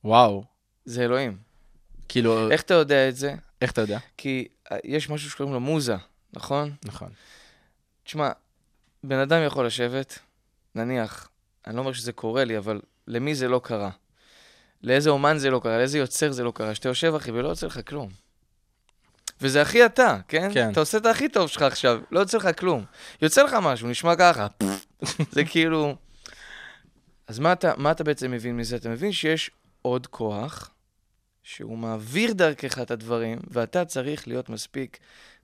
וואו, 0.04 0.44
זה 0.86 1.04
אלוהים. 1.04 1.38
כאילו, 2.10 2.52
איך 2.52 2.62
אתה 2.62 2.74
יודע 2.74 3.10
את 3.10 3.16
זה? 3.16 3.36
איך 3.62 3.72
אתה 3.72 3.82
יודע? 3.82 4.00
כי 4.18 4.48
אה, 4.72 4.78
יש 4.84 5.10
משהו 5.10 5.30
שקוראים 5.30 5.54
לו 5.54 5.60
מוזה, 5.60 5.96
נכון? 6.34 6.72
נכון. 6.86 7.10
תשמע, 8.04 8.32
בן 9.04 9.18
אדם 9.18 9.46
יכול 9.46 9.66
לשבת, 9.66 10.20
נניח, 10.76 11.30
אני 11.68 11.76
לא 11.76 11.82
אומר 11.82 11.94
שזה 11.94 12.12
קורה 12.12 12.44
לי, 12.44 12.58
אבל 12.58 12.82
למי 13.08 13.36
זה 13.36 13.48
לא 13.48 13.62
קרה? 13.64 13.90
לאיזה 14.84 15.10
אומן 15.10 15.38
זה 15.38 15.50
לא 15.50 15.60
קרה? 15.64 15.78
לאיזה 15.78 15.98
יוצר 15.98 16.32
זה 16.32 16.44
לא 16.44 16.52
קרה? 16.56 16.76
שאתה 16.76 16.90
יושב, 16.90 17.14
אחי, 17.16 17.32
ולא 17.32 17.50
יוצא 17.50 17.68
לך 17.68 17.80
כלום. 17.88 18.10
וזה 19.42 19.62
הכי 19.62 19.86
אתה, 19.86 20.18
כן? 20.28 20.50
כן. 20.54 20.72
אתה 20.72 20.80
עושה 20.80 20.98
את 20.98 21.06
הכי 21.06 21.30
טוב 21.30 21.50
שלך 21.50 21.62
עכשיו, 21.62 22.00
לא 22.12 22.20
יוצא 22.20 22.38
לך 22.38 22.60
כלום. 22.60 22.86
יוצא 23.22 23.44
לך 23.44 23.54
משהו, 23.54 23.88
נשמע 23.88 24.16
ככה. 24.16 24.48
זה 25.36 25.44
כאילו... 25.44 25.96
אז 27.28 27.40
מה 27.40 27.54
אתה, 27.54 27.74
מה 27.78 27.92
אתה 27.92 28.04
בעצם 28.04 28.32
מבין 28.32 28.58
מזה? 28.58 28.76
אתה 28.76 28.90
מבין 28.90 29.12
שיש 29.12 29.52
עוד 29.82 30.08
כוח, 30.08 30.72
שהוא 31.44 31.78
מעביר 31.78 32.34
דרכך 32.34 32.80
את 32.80 32.92
הדברים, 32.92 33.40
ואתה 33.50 33.86
צריך 33.86 34.28
להיות 34.28 34.50
מספיק 34.50 34.98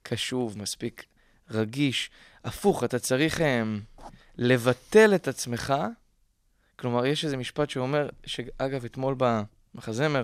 קשוב, 0.03 0.57
מספיק 0.57 1.05
רגיש. 1.51 2.09
הפוך, 2.43 2.83
אתה 2.83 2.99
צריך 2.99 3.39
um, 3.39 4.03
לבטל 4.37 5.15
את 5.15 5.27
עצמך. 5.27 5.73
כלומר, 6.75 7.05
יש 7.05 7.25
איזה 7.25 7.37
משפט 7.37 7.69
שאומר, 7.69 8.09
שאגב, 8.25 8.85
אתמול 8.85 9.15
במחזמר, 9.17 10.23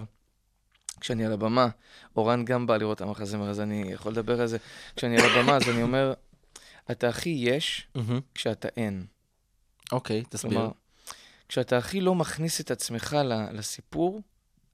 כשאני 1.04 1.26
על 1.26 1.32
הבמה, 1.32 1.68
אורן 2.16 2.46
גם 2.46 2.68
בא 2.68 2.78
לראות 2.78 2.98
את 2.98 3.02
המחזמר, 3.02 3.50
אז 3.50 3.60
אני 3.60 3.86
יכול 3.92 4.12
לדבר 4.12 4.42
על 4.42 4.48
זה. 4.48 4.58
כשאני 4.96 5.18
על 5.22 5.30
הבמה, 5.30 5.56
אז 5.56 5.70
אני 5.70 5.84
אומר, 5.84 6.14
אתה 6.92 7.10
הכי 7.10 7.30
יש. 7.30 7.88
כשאתה 8.36 8.68
אין. 8.78 9.06
אוקיי, 9.92 10.24
תסביר. 10.30 10.52
כלומר, 10.52 10.72
כשאתה 11.50 11.78
הכי 11.78 12.02
לא 12.02 12.16
מכניס 12.16 12.62
את 12.62 12.72
עצמך 12.72 13.18
לסיפור, 13.52 14.22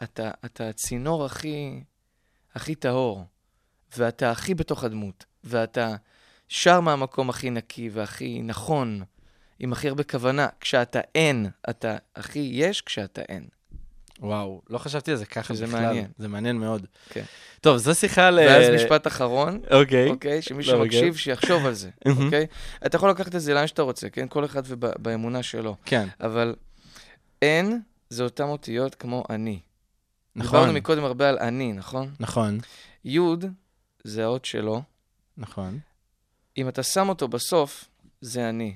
אתה, 0.03 0.31
אתה 0.45 0.69
הצינור 0.69 1.25
הכי, 1.25 1.83
הכי 2.55 2.75
טהור, 2.75 3.25
ואתה 3.97 4.31
הכי 4.31 4.55
בתוך 4.55 4.83
הדמות, 4.83 5.25
ואתה 5.43 5.95
שר 6.47 6.79
מהמקום 6.79 7.29
הכי 7.29 7.49
נקי 7.49 7.89
והכי 7.89 8.41
נכון, 8.41 9.03
עם 9.59 9.73
הכי 9.73 9.87
הרבה 9.87 10.03
כוונה. 10.03 10.47
כשאתה 10.59 10.99
אין, 11.15 11.49
אתה 11.69 11.97
הכי 12.15 12.49
יש 12.53 12.81
כשאתה 12.81 13.21
אין. 13.21 13.47
וואו, 14.19 14.61
לא 14.69 14.77
חשבתי 14.77 15.11
על 15.11 15.17
זה 15.17 15.25
ככה 15.25 15.53
שזה 15.53 15.67
בכלל. 15.67 15.81
מעניין. 15.81 16.07
זה 16.17 16.27
מעניין 16.27 16.57
מאוד. 16.57 16.85
כן. 17.09 17.23
טוב, 17.61 17.77
זו 17.77 17.95
שיחה 17.95 18.29
ל... 18.29 18.39
ואז 18.39 18.69
משפט 18.75 19.07
אחרון, 19.07 19.59
אוקיי. 19.71 20.09
אוקיי? 20.09 20.41
שמי 20.41 20.63
לא. 20.63 20.63
שמקשיב, 20.63 21.15
שיחשוב 21.15 21.65
על 21.65 21.73
זה. 21.73 21.89
אוקיי? 22.25 22.45
אתה 22.85 22.95
יכול 22.95 23.09
לקחת 23.09 23.35
את 23.35 23.41
זה 23.41 23.53
לאן 23.53 23.67
שאתה 23.67 23.81
רוצה, 23.81 24.09
כן? 24.09 24.27
כל 24.27 24.45
אחד 24.45 24.61
ובאמונה 24.65 25.43
שלו. 25.43 25.75
כן, 25.85 26.07
אבל 26.21 26.55
אין 27.41 27.81
זה 28.09 28.23
אותן 28.23 28.43
אותיות 28.43 28.95
כמו 28.95 29.23
אני. 29.29 29.59
נכון, 30.35 30.59
דיברנו 30.59 30.73
מקודם 30.73 31.03
הרבה 31.03 31.29
על 31.29 31.39
אני, 31.39 31.73
נכון? 31.73 32.13
נכון, 32.19 32.57
י' 33.05 33.19
זה 34.03 34.23
האות 34.23 34.45
שלו. 34.45 34.81
נכון. 35.37 35.79
אם 36.57 36.69
אתה 36.69 36.83
שם 36.83 37.09
אותו 37.09 37.27
בסוף, 37.27 37.85
זה 38.21 38.49
אני. 38.49 38.75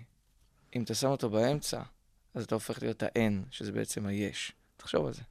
אם 0.75 0.83
אתה 0.83 0.93
שם 0.93 1.07
אותו 1.07 1.29
באמצע, 1.29 1.81
אז 2.35 2.43
אתה 2.43 2.55
הופך 2.55 2.81
להיות 2.81 3.03
ה-N, 3.03 3.33
שזה 3.51 3.71
בעצם 3.71 4.05
היש. 4.05 4.51
תחשוב 4.83 5.05
על 5.07 5.13
זה. 5.13 5.21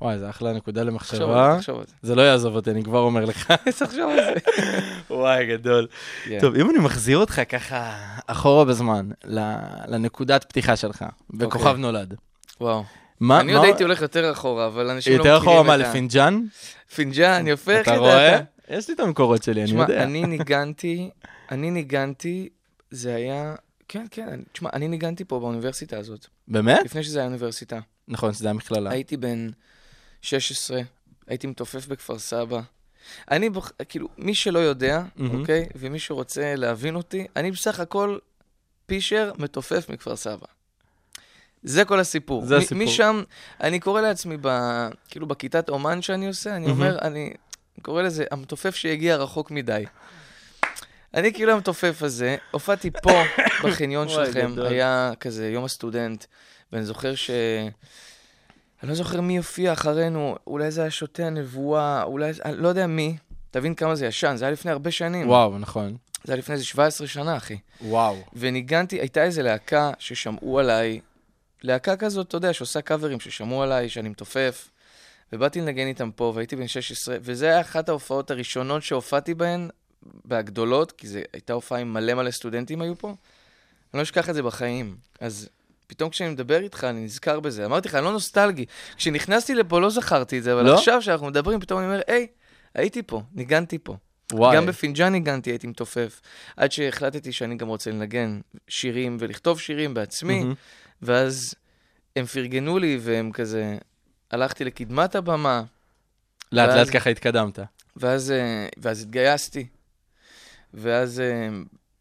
וואי, 0.00 0.18
זה 0.18 0.30
אחלה 0.30 0.52
נקודה 0.52 0.80
תחשוב 0.80 0.90
למחשבה. 0.92 1.46
על 1.46 1.52
זה, 1.52 1.58
תחשוב 1.58 1.78
על 1.78 1.84
זה. 1.86 1.92
זה 2.02 2.14
לא 2.14 2.22
יעזוב 2.22 2.56
אותי, 2.56 2.70
אני 2.70 2.82
כבר 2.84 2.98
אומר 2.98 3.24
לך. 3.24 3.52
תחשוב 3.78 4.10
על 4.10 4.16
זה. 4.16 4.34
וואי, 5.10 5.46
גדול. 5.46 5.86
כן. 6.24 6.38
טוב, 6.40 6.54
אם 6.54 6.70
אני 6.70 6.78
מחזיר 6.78 7.18
אותך 7.18 7.40
ככה 7.48 7.96
אחורה 8.26 8.64
בזמן, 8.64 9.08
לנקודת 9.88 10.44
פתיחה 10.44 10.76
שלך, 10.76 11.04
בכוכב 11.30 11.66
אוקיי. 11.66 11.80
נולד. 11.82 12.14
וואו. 12.60 12.84
מה, 13.20 13.40
אני 13.40 13.52
מה- 13.52 13.58
עוד 13.58 13.66
הייתי 13.66 13.82
הולך 13.82 14.02
יותר 14.02 14.32
אחורה, 14.32 14.66
אבל 14.66 14.90
אנשים 14.90 15.12
לא 15.12 15.16
יותר 15.18 15.38
מכירים 15.38 15.42
אחורה 15.58 15.62
מה, 15.62 15.74
את 15.76 15.80
ה- 15.80 15.88
לפינג'אן? 15.88 16.40
פינג'אן, 16.94 17.46
יפה, 17.48 17.72
איך 17.72 17.82
אתה 17.82 17.90
ידעת? 17.90 18.00
רואה? 18.00 18.40
יש 18.68 18.88
לי 18.88 18.94
את 18.94 19.00
המקורות 19.00 19.42
שלי, 19.42 19.60
אני 19.60 19.70
תשמע, 19.70 19.82
יודע. 19.82 20.02
אני 20.02 20.22
ניגנתי, 20.36 21.10
אני 21.50 21.70
ניגנתי, 21.70 22.48
זה 22.90 23.14
היה... 23.14 23.54
כן, 23.88 24.06
כן, 24.10 24.40
תשמע, 24.52 24.70
אני 24.72 24.88
ניגנתי 24.88 25.24
פה 25.24 25.40
באוניברסיטה 25.40 25.98
הזאת, 25.98 26.26
באמת? 26.48 26.80
לפני 26.84 27.02
שזה 27.02 27.18
היה 27.18 27.26
אוניברסיטה. 27.26 27.78
נכון, 28.08 28.32
שזה 28.32 28.46
היה 28.46 28.52
מכללה. 28.52 28.90
הייתי 28.90 29.16
בן 29.16 29.48
16, 30.22 30.80
הייתי 31.26 31.46
מתופף 31.46 31.86
בכפר 31.86 32.18
סבא. 32.18 32.60
אני, 33.30 33.50
בח... 33.50 33.72
כאילו, 33.88 34.08
מי 34.18 34.34
שלא 34.34 34.58
יודע, 34.58 35.02
מהמם. 35.16 35.40
אוקיי, 35.40 35.66
ומי 35.74 35.98
שרוצה 35.98 36.54
להבין 36.56 36.94
אותי, 36.96 37.26
אני 37.36 37.50
בסך 37.50 37.80
הכל 37.80 38.18
פישר 38.86 39.32
מתופף 39.38 39.86
מכפר 39.88 40.16
סבא. 40.16 40.46
זה 41.62 41.84
כל 41.84 42.00
הסיפור. 42.00 42.46
זה 42.46 42.54
מ- 42.54 42.58
הסיפור. 42.58 42.78
משם, 42.82 43.22
אני 43.60 43.80
קורא 43.80 44.00
לעצמי, 44.00 44.36
ב... 44.40 44.48
כאילו, 45.08 45.26
בכיתת 45.26 45.68
אומן 45.68 46.02
שאני 46.02 46.26
עושה, 46.28 46.56
אני 46.56 46.66
מהמם. 46.66 46.80
אומר, 46.80 46.98
אני 46.98 47.32
קורא 47.82 48.02
לזה 48.02 48.24
המתופף 48.30 48.74
שהגיע 48.74 49.16
רחוק 49.16 49.50
מדי. 49.50 49.84
אני 51.14 51.32
כאילו 51.32 51.52
המתופף 51.52 52.02
הזה, 52.02 52.36
הופעתי 52.50 52.90
פה 53.02 53.10
בחניון 53.64 54.08
שלכם. 54.08 54.54
היה 54.66 55.12
כזה 55.20 55.50
יום 55.50 55.64
הסטודנט, 55.64 56.24
ואני 56.72 56.84
זוכר 56.84 57.14
ש... 57.14 57.30
אני 58.82 58.90
לא 58.90 58.94
זוכר 58.94 59.20
מי 59.20 59.36
הופיע 59.36 59.72
אחרינו, 59.72 60.36
אולי 60.46 60.70
זה 60.70 60.80
היה 60.80 60.90
שוטה 60.90 61.26
הנבואה, 61.26 62.02
אולי, 62.02 62.32
אני 62.44 62.56
לא 62.56 62.68
יודע 62.68 62.86
מי. 62.86 63.16
תבין 63.50 63.74
כמה 63.74 63.94
זה 63.94 64.06
ישן, 64.06 64.36
זה 64.36 64.44
היה 64.44 64.52
לפני 64.52 64.70
הרבה 64.70 64.90
שנים. 64.90 65.28
וואו, 65.28 65.58
נכון. 65.58 65.96
זה 66.24 66.32
היה 66.32 66.38
לפני 66.38 66.52
איזה 66.52 66.64
17 66.64 67.06
שנה, 67.06 67.36
אחי. 67.36 67.58
וואו. 67.80 68.16
וניגנתי, 68.32 69.00
הייתה 69.00 69.22
איזה 69.22 69.42
להקה 69.42 69.90
ששמעו 69.98 70.58
עליי, 70.58 71.00
להקה 71.62 71.96
כזאת, 71.96 72.28
אתה 72.28 72.36
יודע, 72.36 72.52
שעושה 72.52 72.80
קאברים, 72.80 73.20
ששמעו 73.20 73.62
עליי, 73.62 73.88
שאני 73.88 74.08
מתופף, 74.08 74.70
ובאתי 75.32 75.60
לנגן 75.60 75.86
איתם 75.86 76.10
פה, 76.10 76.32
והייתי 76.34 76.56
בן 76.56 76.66
16, 76.66 77.16
וזה 77.20 77.46
היה 77.46 77.60
אחת 77.60 77.88
ההופעות 77.88 78.30
הראשונות 78.30 78.82
שהופעתי 78.82 79.34
בהן, 79.34 79.68
בהגדולות, 80.24 80.92
כי 80.92 81.06
זו 81.08 81.18
הייתה 81.32 81.52
הופעה 81.52 81.78
עם 81.78 81.92
מלא 81.92 82.14
מלא 82.14 82.30
סטודנטים 82.30 82.80
היו 82.80 82.98
פה. 82.98 83.08
אני 83.08 83.16
לא 83.98 84.02
אשכח 84.02 84.30
את 84.30 84.34
זה 84.34 84.42
בחיים. 84.42 84.96
אז 85.20 85.48
פתאום 85.86 86.10
כשאני 86.10 86.30
מדבר 86.30 86.60
איתך, 86.60 86.84
אני 86.84 87.04
נזכר 87.04 87.40
בזה. 87.40 87.64
אמרתי 87.66 87.88
לך, 87.88 87.94
אני 87.94 88.04
לא 88.04 88.12
נוסטלגי. 88.12 88.64
כשנכנסתי 88.96 89.54
לפה 89.54 89.80
לא 89.80 89.90
זכרתי 89.90 90.38
את 90.38 90.42
זה, 90.42 90.52
אבל 90.52 90.62
לא? 90.64 90.74
עכשיו 90.74 91.02
שאנחנו 91.02 91.26
מדברים, 91.26 91.60
פתאום 91.60 91.78
אני 91.80 91.86
אומר, 91.88 92.00
היי, 92.06 92.26
הייתי 92.74 93.02
פה, 93.02 93.22
ניגנתי 93.32 93.78
פה. 93.78 93.96
וואי. 94.32 94.56
גם 94.56 94.66
בפינג'אן 94.66 95.12
ניגנתי, 95.12 95.50
הייתי 95.50 95.66
מתופף. 95.66 96.20
עד 96.56 96.72
שהחלטתי 96.72 97.32
שאני 97.32 97.56
גם 97.56 97.68
רוצה 97.68 97.90
לנגן 97.90 98.40
שירים 98.68 99.16
ולכתוב 99.20 99.60
שירים 99.60 99.94
בעצמי, 99.94 100.38
מהמם. 100.38 100.54
ואז 101.02 101.54
הם 102.16 102.26
פרגנו 102.26 102.78
לי, 102.78 102.98
והם 103.00 103.32
כזה... 103.32 103.76
הלכתי 104.30 104.64
לקדמת 104.64 105.14
הבמה, 105.14 105.62
לאט 106.52 106.68
ואז- 106.68 106.78
לאט 106.78 106.96
ככה 106.96 107.10
התקדמת. 107.10 107.58
ואז, 107.96 108.30
אה, 108.30 108.66
ואז 108.78 109.02
התגייסתי. 109.02 109.66
ואז 110.74 111.20
אה, 111.20 111.48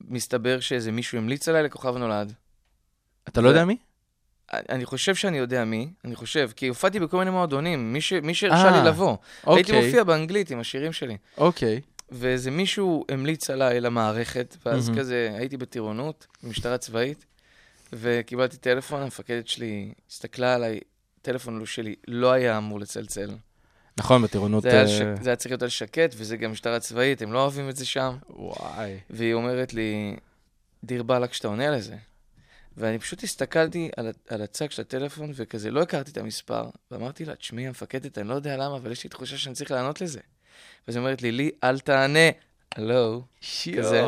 מסתבר 0.02 0.60
שאיזה 0.60 0.92
מישהו 0.92 1.18
המליץ 1.18 1.48
עליי 1.48 1.64
לכוכב 1.64 1.98
נולד. 1.98 2.34
אתה 3.28 3.42
לא 3.42 3.50
יודע 3.50 3.66
מי? 3.66 3.78
אני 4.54 4.86
חושב 4.86 5.16
שאני 5.16 5.38
יודע 5.38 5.66
מי, 5.66 5.90
אני 6.06 6.16
חושב, 6.16 6.50
כי 6.56 6.68
הופעתי 6.68 7.00
בכל 7.00 7.18
מיני 7.18 7.32
מועדונים, 7.32 7.94
מי 7.94 8.02
ש- 8.02 8.14
מי 8.14 8.34
שהרשה 8.34 8.66
אה, 8.72 8.82
לי 8.82 8.88
לבוא. 8.88 9.18
הייתי 9.44 9.72
אוקיי, 9.72 9.86
מופיע 9.86 10.04
באנגלית 10.04 10.52
עם 10.52 10.60
השירים 10.60 10.94
שלי. 10.94 11.18
אוקיי. 11.38 11.82
ואיזה 12.12 12.52
מישהו 12.52 13.06
המליץ 13.10 13.50
עליי 13.50 13.82
למערכת, 13.82 14.58
ואז 14.66 14.90
מהמם. 14.90 15.02
כזה 15.02 15.30
הייתי 15.38 15.58
בטירונות, 15.58 16.28
במשטרה 16.44 16.78
צבאית, 16.78 17.26
וקיבלתי 17.94 18.58
טלפון, 18.58 19.02
המפקדת 19.02 19.48
שלי 19.48 19.94
הסתכלה 20.10 20.56
עליי, 20.56 20.80
טלפון 21.22 21.66
שלי 21.66 21.96
לא 22.08 22.32
היה 22.32 22.58
אמור 22.58 22.80
לצלצל. 22.80 23.30
נכון, 23.98 24.22
בטירונות... 24.22 24.64
זה 24.64 24.70
היה, 24.70 24.82
אה, 24.82 24.88
ש... 24.88 25.22
זה 25.22 25.30
היה 25.30 25.36
צריך 25.36 25.52
להיות 25.52 25.64
על 25.64 25.70
שקט, 25.70 26.14
וזה 26.18 26.38
גם 26.38 26.52
משטרה 26.52 26.80
צבאית, 26.80 27.22
הם 27.22 27.34
לא 27.34 27.42
אוהבים 27.42 27.70
את 27.70 27.76
זה 27.76 27.86
שם. 27.86 28.16
וואי. 28.30 29.00
והיא 29.10 29.34
אומרת 29.34 29.74
לי, 29.74 30.16
דיר 30.84 31.04
באלק 31.04 31.34
שאתה 31.34 31.48
עונה 31.48 31.70
לזה. 31.70 31.96
ואני 32.78 33.00
פשוט 33.00 33.24
הסתכלתי 33.24 33.90
על, 33.98 34.12
על 34.30 34.42
הצג 34.42 34.72
של 34.72 34.82
הטלפון, 34.82 35.32
וכזה 35.36 35.72
לא 35.72 35.82
הכרתי 35.82 36.12
את 36.12 36.18
המספר, 36.18 36.70
ואמרתי 36.92 37.26
לה, 37.26 37.36
תשמעי, 37.36 37.68
המפקדת, 37.68 38.18
אני 38.18 38.28
לא 38.28 38.34
יודע 38.34 38.58
למה, 38.58 38.76
אבל 38.76 38.92
יש 38.92 39.04
לי 39.04 39.10
תחושה 39.10 39.38
שאני 39.38 39.56
צריך 39.56 39.72
לענות 39.72 40.02
לזה. 40.02 40.20
ואז 40.88 40.96
היא 40.96 41.02
אומרת 41.02 41.22
לי, 41.22 41.32
לי, 41.32 41.52
אל 41.64 41.80
תענה. 41.80 42.30
הלו. 42.76 43.24
כזה. 43.78 44.06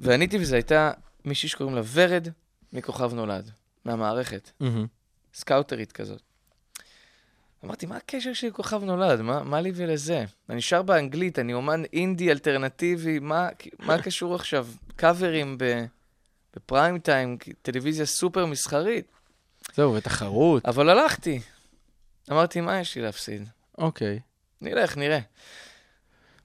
ועניתי, 0.00 0.38
וזו 0.38 0.54
הייתה 0.54 0.90
מישהי 1.24 1.48
שקוראים 1.48 1.76
לה 1.76 1.82
ורד 1.92 2.28
מכוכב 2.72 3.14
נולד, 3.14 3.50
מהמערכת, 3.84 4.50
מהמם. 4.60 4.86
סקאוטרית 5.34 5.92
כזאת. 5.92 6.31
אמרתי, 7.64 7.86
מה 7.86 7.96
הקשר 7.96 8.32
שלי 8.32 8.48
לכוכב 8.48 8.84
נולד? 8.84 9.20
מה, 9.20 9.42
מה 9.42 9.60
לי 9.60 9.72
ולזה? 9.74 10.24
אני 10.50 10.60
שר 10.60 10.82
באנגלית, 10.82 11.38
אני 11.38 11.54
אומן 11.54 11.82
אינדי 11.92 12.30
אלטרנטיבי, 12.30 13.18
מה, 13.18 13.48
מה 13.78 14.02
קשור 14.02 14.34
עכשיו? 14.34 14.66
קאברים 14.96 15.58
ב, 15.58 15.84
בפריים 16.56 16.98
טיים, 16.98 17.36
טלוויזיה 17.62 18.06
סופר 18.06 18.46
מסחרית. 18.46 19.06
זהו, 19.74 19.94
ותחרות. 19.94 20.66
אבל 20.66 20.88
הלכתי. 20.88 21.40
אמרתי, 22.30 22.60
מה 22.60 22.80
יש 22.80 22.96
לי 22.96 23.02
להפסיד? 23.02 23.48
אוקיי. 23.78 24.20
נלך, 24.60 24.96
נראה. 24.96 25.18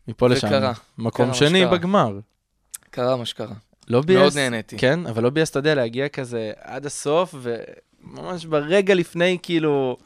מפה 0.07 0.27
לשם. 0.27 0.47
וקרה. 0.47 0.73
מקום 0.97 1.25
קרה 1.25 1.35
שני 1.35 1.59
שקרה. 1.59 1.77
בגמר. 1.77 2.19
קרה 2.89 3.15
מה 3.15 3.25
שקרה. 3.25 3.53
לא 3.87 4.01
ביאס... 4.01 4.19
מאוד 4.19 4.35
נהניתי. 4.35 4.77
כן, 4.77 5.07
אבל 5.07 5.23
לא 5.23 5.29
ביאס, 5.29 5.49
אתה 5.49 5.59
יודע, 5.59 5.75
להגיע 5.75 6.09
כזה 6.09 6.51
עד 6.61 6.85
הסוף, 6.85 7.35
וממש 7.41 8.45
ברגע 8.45 8.93
לפני, 8.93 9.37
כאילו, 9.43 9.97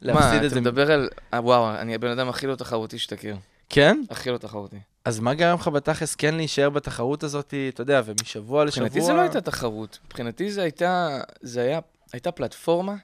להפסיד 0.00 0.40
מה, 0.40 0.46
את 0.46 0.50
זה. 0.50 0.56
אתה 0.56 0.60
מדבר 0.60 0.92
על... 0.92 1.08
אה, 1.34 1.40
וואו, 1.40 1.74
אני 1.74 1.94
הבן 1.94 2.10
אדם 2.10 2.28
הכי 2.28 2.46
לא 2.46 2.56
תחרותי 2.56 2.98
שתכיר. 2.98 3.36
כן? 3.68 4.00
הכי 4.10 4.30
לא 4.30 4.38
תחרותי. 4.38 4.76
אז 5.04 5.20
מה 5.20 5.34
גרם 5.34 5.58
לך 5.58 5.68
בתכלס 5.68 6.14
כן 6.14 6.34
להישאר 6.34 6.70
בתחרות 6.70 7.22
הזאת, 7.22 7.54
אתה 7.68 7.80
יודע, 7.80 8.02
ומשבוע 8.04 8.64
לשבוע? 8.64 8.86
מבחינתי 8.86 9.06
זה 9.06 9.12
לא 9.12 9.20
הייתה 9.20 9.40
תחרות. 9.40 9.98
מבחינתי 10.06 10.50
זה 10.50 10.62
הייתה... 10.62 11.20
זה 11.40 11.62
היה... 11.62 11.80
הייתה 12.12 12.32
פלטפורמה. 12.32 12.94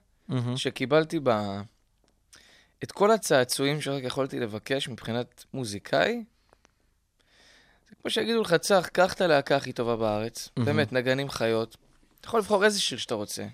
שקיבלתי 0.57 1.21
בה 1.21 1.61
את 2.85 2.93
כל 2.93 3.11
הצעצועים 3.11 3.81
שרק 3.81 4.03
יכולתי 4.05 4.41
לבקש 4.41 4.89
מבחינת 4.89 5.45
מוזיקאי. 5.55 6.25
זה 7.89 7.95
כמו 8.03 8.11
שיגידו 8.11 8.43
לך, 8.43 8.55
צח, 8.55 8.89
קח 8.93 9.13
את 9.13 9.21
הלהקה 9.21 9.57
הכי 9.57 9.73
טובה 9.73 9.97
בארץ. 9.97 10.49
באמת, 10.57 10.93
נגנים 10.93 11.31
חיות. 11.31 11.77
אתה 12.21 12.29
יכול 12.29 12.41
לבחור 12.41 12.65
איזה 12.65 12.81
שיר 12.81 12.99
שאתה 12.99 13.15
רוצה. 13.15 13.47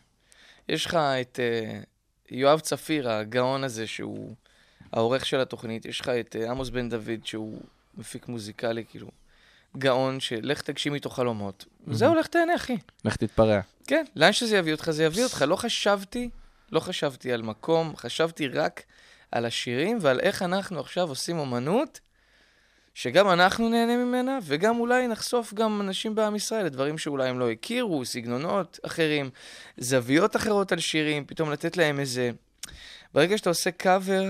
יש 0.69 0.87
לך 0.87 0.95
את 0.95 1.41
אה, 1.43 1.81
יואב 2.31 2.61
צפיר, 2.61 3.11
הגאון 3.11 3.65
הזה, 3.65 3.87
שהוא 3.87 4.35
העורך 4.93 5.27
של 5.27 5.41
התוכנית. 5.41 5.85
יש 5.85 6.01
לך 6.01 6.09
את 6.09 6.37
אה, 6.37 6.51
עמוס 6.51 6.69
בן 6.69 6.89
דוד, 6.89 7.21
שהוא 7.25 7.61
מפיק 7.97 8.29
מוזיקלי, 8.29 8.85
כאילו, 8.89 9.09
גאון, 9.79 10.21
שלך 10.21 10.63
תגשים 10.63 10.95
איתו 10.95 11.11
חלומות. 11.11 11.65
זהו, 11.87 12.15
לך 12.15 12.27
תהנה, 12.27 12.55
אחי. 12.55 12.77
לך 13.05 13.17
תתפרע. 13.17 13.61
כן, 13.87 14.05
לאן 14.17 14.33
שזה 14.33 14.57
יביא 14.57 14.73
אותך, 14.73 14.91
זה 14.91 15.05
יביא 15.05 15.25
אותך. 15.25 15.45
לא 15.49 15.57
חשבתי, 15.57 16.31
לא 16.73 16.81
חשבתי 16.81 17.33
על 17.33 17.43
מקום, 17.43 17.97
חשבתי 17.97 18.49
רק 18.49 18.83
על 19.33 19.47
השירים 19.47 19.99
ועל 20.01 20.21
איך 20.21 20.43
אנחנו 20.43 20.81
עכשיו 20.81 21.09
עושים 21.09 21.39
אומנות, 21.39 22.01
שגם 22.95 23.29
אנחנו 23.29 23.69
נהנה 23.69 23.97
ממנה, 23.97 24.39
וגם 24.43 24.81
אולי 24.81 25.09
נחשוף 25.09 25.55
גם 25.55 25.81
אנשים 25.81 26.15
בעם 26.15 26.37
ישראל 26.37 26.67
לדברים 26.67 26.99
שאולי 26.99 27.29
הם 27.29 27.39
לא 27.39 27.51
הכירו, 27.51 28.05
סגנונות 28.05 28.79
אחרים, 28.83 29.31
זוויות 29.77 30.37
אחרות 30.37 30.73
על 30.73 30.79
שירים, 30.79 31.25
פתאום 31.25 31.51
לתת 31.51 31.77
להם 31.77 32.01
איזה... 32.01 32.31
ברגע 33.15 33.39
שאתה 33.39 33.51
עושה 33.51 33.71
קאבר, 33.71 34.25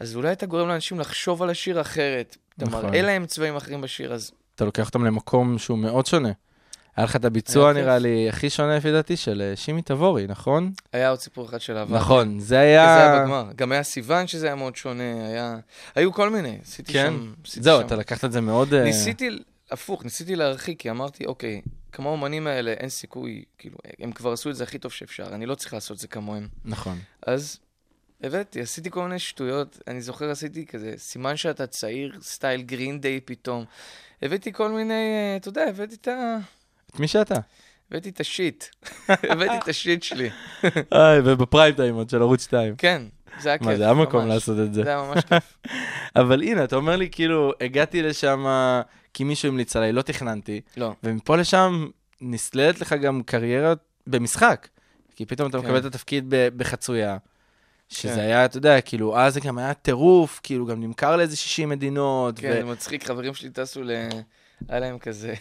אז 0.00 0.16
אולי 0.16 0.32
אתה 0.32 0.46
גורם 0.46 0.68
לאנשים 0.68 1.00
לחשוב 1.00 1.42
על 1.42 1.50
השיר 1.50 1.80
אחרת. 1.80 2.36
אתה 2.56 2.64
נכון. 2.64 2.86
מראה 2.86 3.02
להם 3.02 3.26
צבעים 3.26 3.56
אחרים 3.56 3.80
בשיר, 3.80 4.14
אז 4.14 4.32
אתה 4.54 4.64
לוקח 4.64 4.86
אותם 4.86 5.04
למקום 5.04 5.58
שהוא 5.58 5.78
מאוד 5.78 6.06
שונה. 6.06 6.32
היה 6.96 7.04
לך 7.04 7.16
את 7.16 7.24
הביצוע, 7.24 7.70
היה. 7.70 7.82
נראה 7.82 7.98
לי, 7.98 8.28
הכי 8.28 8.50
שונה 8.50 8.76
לפי 8.76 8.92
דעתי, 8.92 9.16
של 9.16 9.42
אה, 9.42 9.56
שימי 9.56 9.82
תבורי, 9.82 10.26
נכון? 10.26 10.72
היה 10.92 11.10
עוד 11.10 11.20
סיפור 11.20 11.46
אחד 11.46 11.60
של 11.60 11.76
אהבה. 11.76 11.96
נכון, 11.96 12.28
זה 12.28 12.34
כי 12.38 12.40
זה 12.40 12.58
היה... 12.58 12.96
היה 12.96 13.22
בגמר. 13.22 13.44
גם 13.56 13.72
היה 13.72 13.82
סיוון 13.82 14.26
שזה 14.26 14.46
היה 14.46 14.54
מאוד 14.54 14.76
שונה, 14.76 15.26
היה... 15.28 15.56
היו 15.94 16.12
כל 16.12 16.30
מיני, 16.30 16.58
עשיתי 16.62 16.92
כן. 16.92 17.12
שם... 17.12 17.32
עשיתי 17.44 17.62
זהו, 17.62 17.80
שם. 17.80 17.86
אתה 17.86 17.96
לקחת 17.96 18.24
את 18.24 18.32
זה 18.32 18.40
מאוד... 18.40 18.74
אה, 18.74 18.84
ניסיתי, 18.84 19.28
הפוך, 19.70 20.04
ניסיתי 20.04 20.36
להרחיק, 20.36 20.80
כי 20.80 20.90
אמרתי, 20.90 21.26
אוקיי, 21.26 21.60
כמו 21.92 22.08
האומנים 22.08 22.46
האלה, 22.46 22.72
אין 22.72 22.88
סיכוי, 22.88 23.44
כאילו, 23.58 23.78
הם 23.98 24.12
כבר 24.12 24.32
עשו 24.32 24.50
את 24.50 24.56
זה 24.56 24.64
הכי 24.64 24.78
טוב 24.78 24.92
שאפשר, 24.92 25.26
אני 25.32 25.46
לא 25.46 25.54
צריך 25.54 25.74
לעשות 25.74 25.94
את 25.94 26.00
זה 26.00 26.08
כמוהם. 26.08 26.48
נכון. 26.64 26.98
אז 27.26 27.58
הבאתי, 28.22 28.60
עשיתי 28.60 28.90
כל 28.90 29.02
מיני 29.02 29.18
שטויות, 29.18 29.78
אני 29.88 30.00
זוכר, 30.00 30.30
עשיתי 30.30 30.66
כזה, 30.66 30.92
סימן 30.96 31.36
שאתה 31.36 31.66
צעיר, 31.66 32.18
סטייל 32.22 32.62
גרין 32.62 33.00
דיי 33.00 33.20
פתאום. 33.20 33.64
הבאתי 34.22 34.52
כל 34.52 34.68
מיני, 34.68 34.94
אה, 34.94 35.36
אתה 35.36 35.48
יודע, 35.48 35.64
הבאתי 35.68 35.94
את 35.94 36.08
ה... 36.08 36.38
את 36.96 37.00
מי 37.00 37.08
שאתה. 37.08 37.34
הבאתי 37.90 38.08
את 38.08 38.20
השיט. 38.20 38.64
הבאתי 39.30 39.56
את 39.56 39.68
השיט 39.68 40.02
שלי. 40.02 40.30
איי, 40.92 41.20
ובפריים 41.24 41.74
טיים 41.74 41.94
עוד 41.94 42.10
של 42.10 42.22
ערוץ 42.22 42.44
2. 42.44 42.76
כן, 42.76 43.02
זה 43.40 43.48
היה 43.48 43.58
כיף. 43.58 43.66
מה, 43.66 43.76
זה 43.76 43.84
היה 43.84 43.94
מקום. 43.94 44.28
לעשות 44.28 44.58
את 44.58 44.74
זה. 44.74 44.82
זה 44.82 44.88
היה 44.88 45.02
ממש 45.02 45.24
כיף. 45.24 45.58
אבל 46.20 46.42
הנה, 46.42 46.64
אתה 46.64 46.76
אומר 46.76 46.96
לי, 46.96 47.08
כאילו, 47.10 47.52
הגעתי 47.60 48.02
לשם 48.02 48.46
כי 49.14 49.24
מישהו 49.24 49.48
המליץ 49.48 49.76
עליי, 49.76 49.92
לא 49.92 50.02
תכננתי, 50.02 50.60
לא. 50.76 50.92
ומפה 51.02 51.36
לשם 51.36 51.86
נסללת 52.20 52.80
לך 52.80 52.92
גם 52.92 53.22
קריירה 53.22 53.74
במשחק. 54.06 54.68
כי 55.16 55.26
פתאום 55.26 55.50
אתה 55.50 55.58
כן. 55.58 55.64
מקבל 55.64 55.78
את 55.78 55.84
התפקיד 55.84 56.24
בחצויה. 56.28 57.16
שזה 57.88 58.14
כן. 58.14 58.20
היה, 58.20 58.44
אתה 58.44 58.56
יודע, 58.56 58.80
כאילו, 58.80 59.18
אז 59.18 59.34
זה 59.34 59.40
גם 59.40 59.58
היה 59.58 59.74
טירוף, 59.74 60.40
כאילו, 60.42 60.66
גם 60.66 60.80
נמכר 60.80 61.16
לאיזה 61.16 61.36
60 61.36 61.68
מדינות. 61.68 62.38
כן, 62.38 62.52
זה 62.52 62.64
מצחיק, 62.64 63.04
חברים 63.06 63.34
שלי 63.34 63.50
טסו 63.50 63.82
ל... 63.82 63.90
היה 64.68 64.80
להם 64.80 64.98
כזה 64.98 65.34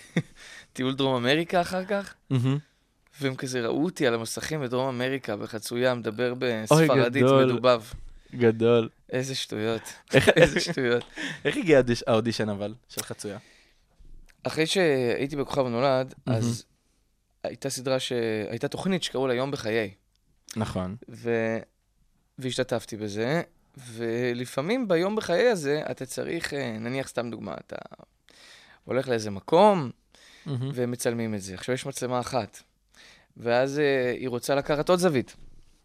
טיול 0.76 0.96
דרום 0.96 1.16
אמריקה 1.16 1.62
אחר 1.62 1.86
כך. 1.86 2.14
והם 3.22 3.36
כזה 3.36 3.62
ראו 3.66 3.84
אותי 3.86 4.08
על 4.08 4.14
המסכים 4.14 4.62
בדרום 4.62 4.88
אמריקה, 4.88 5.36
בחצויה, 5.38 5.94
מדבר 5.96 6.34
בספרדית. 6.40 7.24
מדובב. 7.24 7.82
גדול. 8.36 8.90
איזה 9.12 9.36
שטויות, 9.36 9.82
איזה 10.42 10.60
שטויות. 10.60 11.04
איך 11.46 11.58
הגיע 11.58 11.80
האודיש- 11.82 12.04
האודישן 12.08 12.50
אבל, 12.50 12.74
של 12.90 13.04
חצויה? 13.04 13.38
אחרי 14.44 14.66
שהייתי 14.66 15.36
בכוכב 15.36 15.68
נולד, 15.68 16.14
מהמם. 16.28 16.38
אז 16.40 16.64
הייתה 17.44 17.70
סדרה 17.70 18.00
ש... 18.00 18.12
הייתה 18.50 18.68
תוכנית 18.68 19.04
שקראו 19.04 19.28
לה 19.28 19.34
יום 19.34 19.52
בחיי, 19.52 19.94
נכון. 20.56 20.96
ו... 21.10 21.30
והשתתפתי 22.40 22.98
בזה, 22.98 23.42
ולפעמים 23.78 24.88
ביום 24.88 25.16
בחיי 25.16 25.48
הזה 25.50 25.82
אתה 25.92 26.06
צריך, 26.06 26.54
אה, 26.54 26.78
נניח 26.80 27.08
סתם 27.08 27.30
דוגמה, 27.32 27.54
אתה 27.68 27.76
הולך 28.84 29.08
לאיזה 29.10 29.32
מקום, 29.32 29.92
מהמם. 30.46 30.72
ומצלמים 30.74 31.36
את 31.36 31.42
זה. 31.42 31.54
עכשיו 31.54 31.76
יש 31.76 31.86
מצלמה 31.86 32.20
אחת, 32.20 32.62
ואז 33.38 33.80
אה, 33.80 34.12
היא 34.12 34.30
רוצה 34.30 34.56
לקחת 34.56 34.90
עוד 34.90 35.00
זווית. 35.00 35.36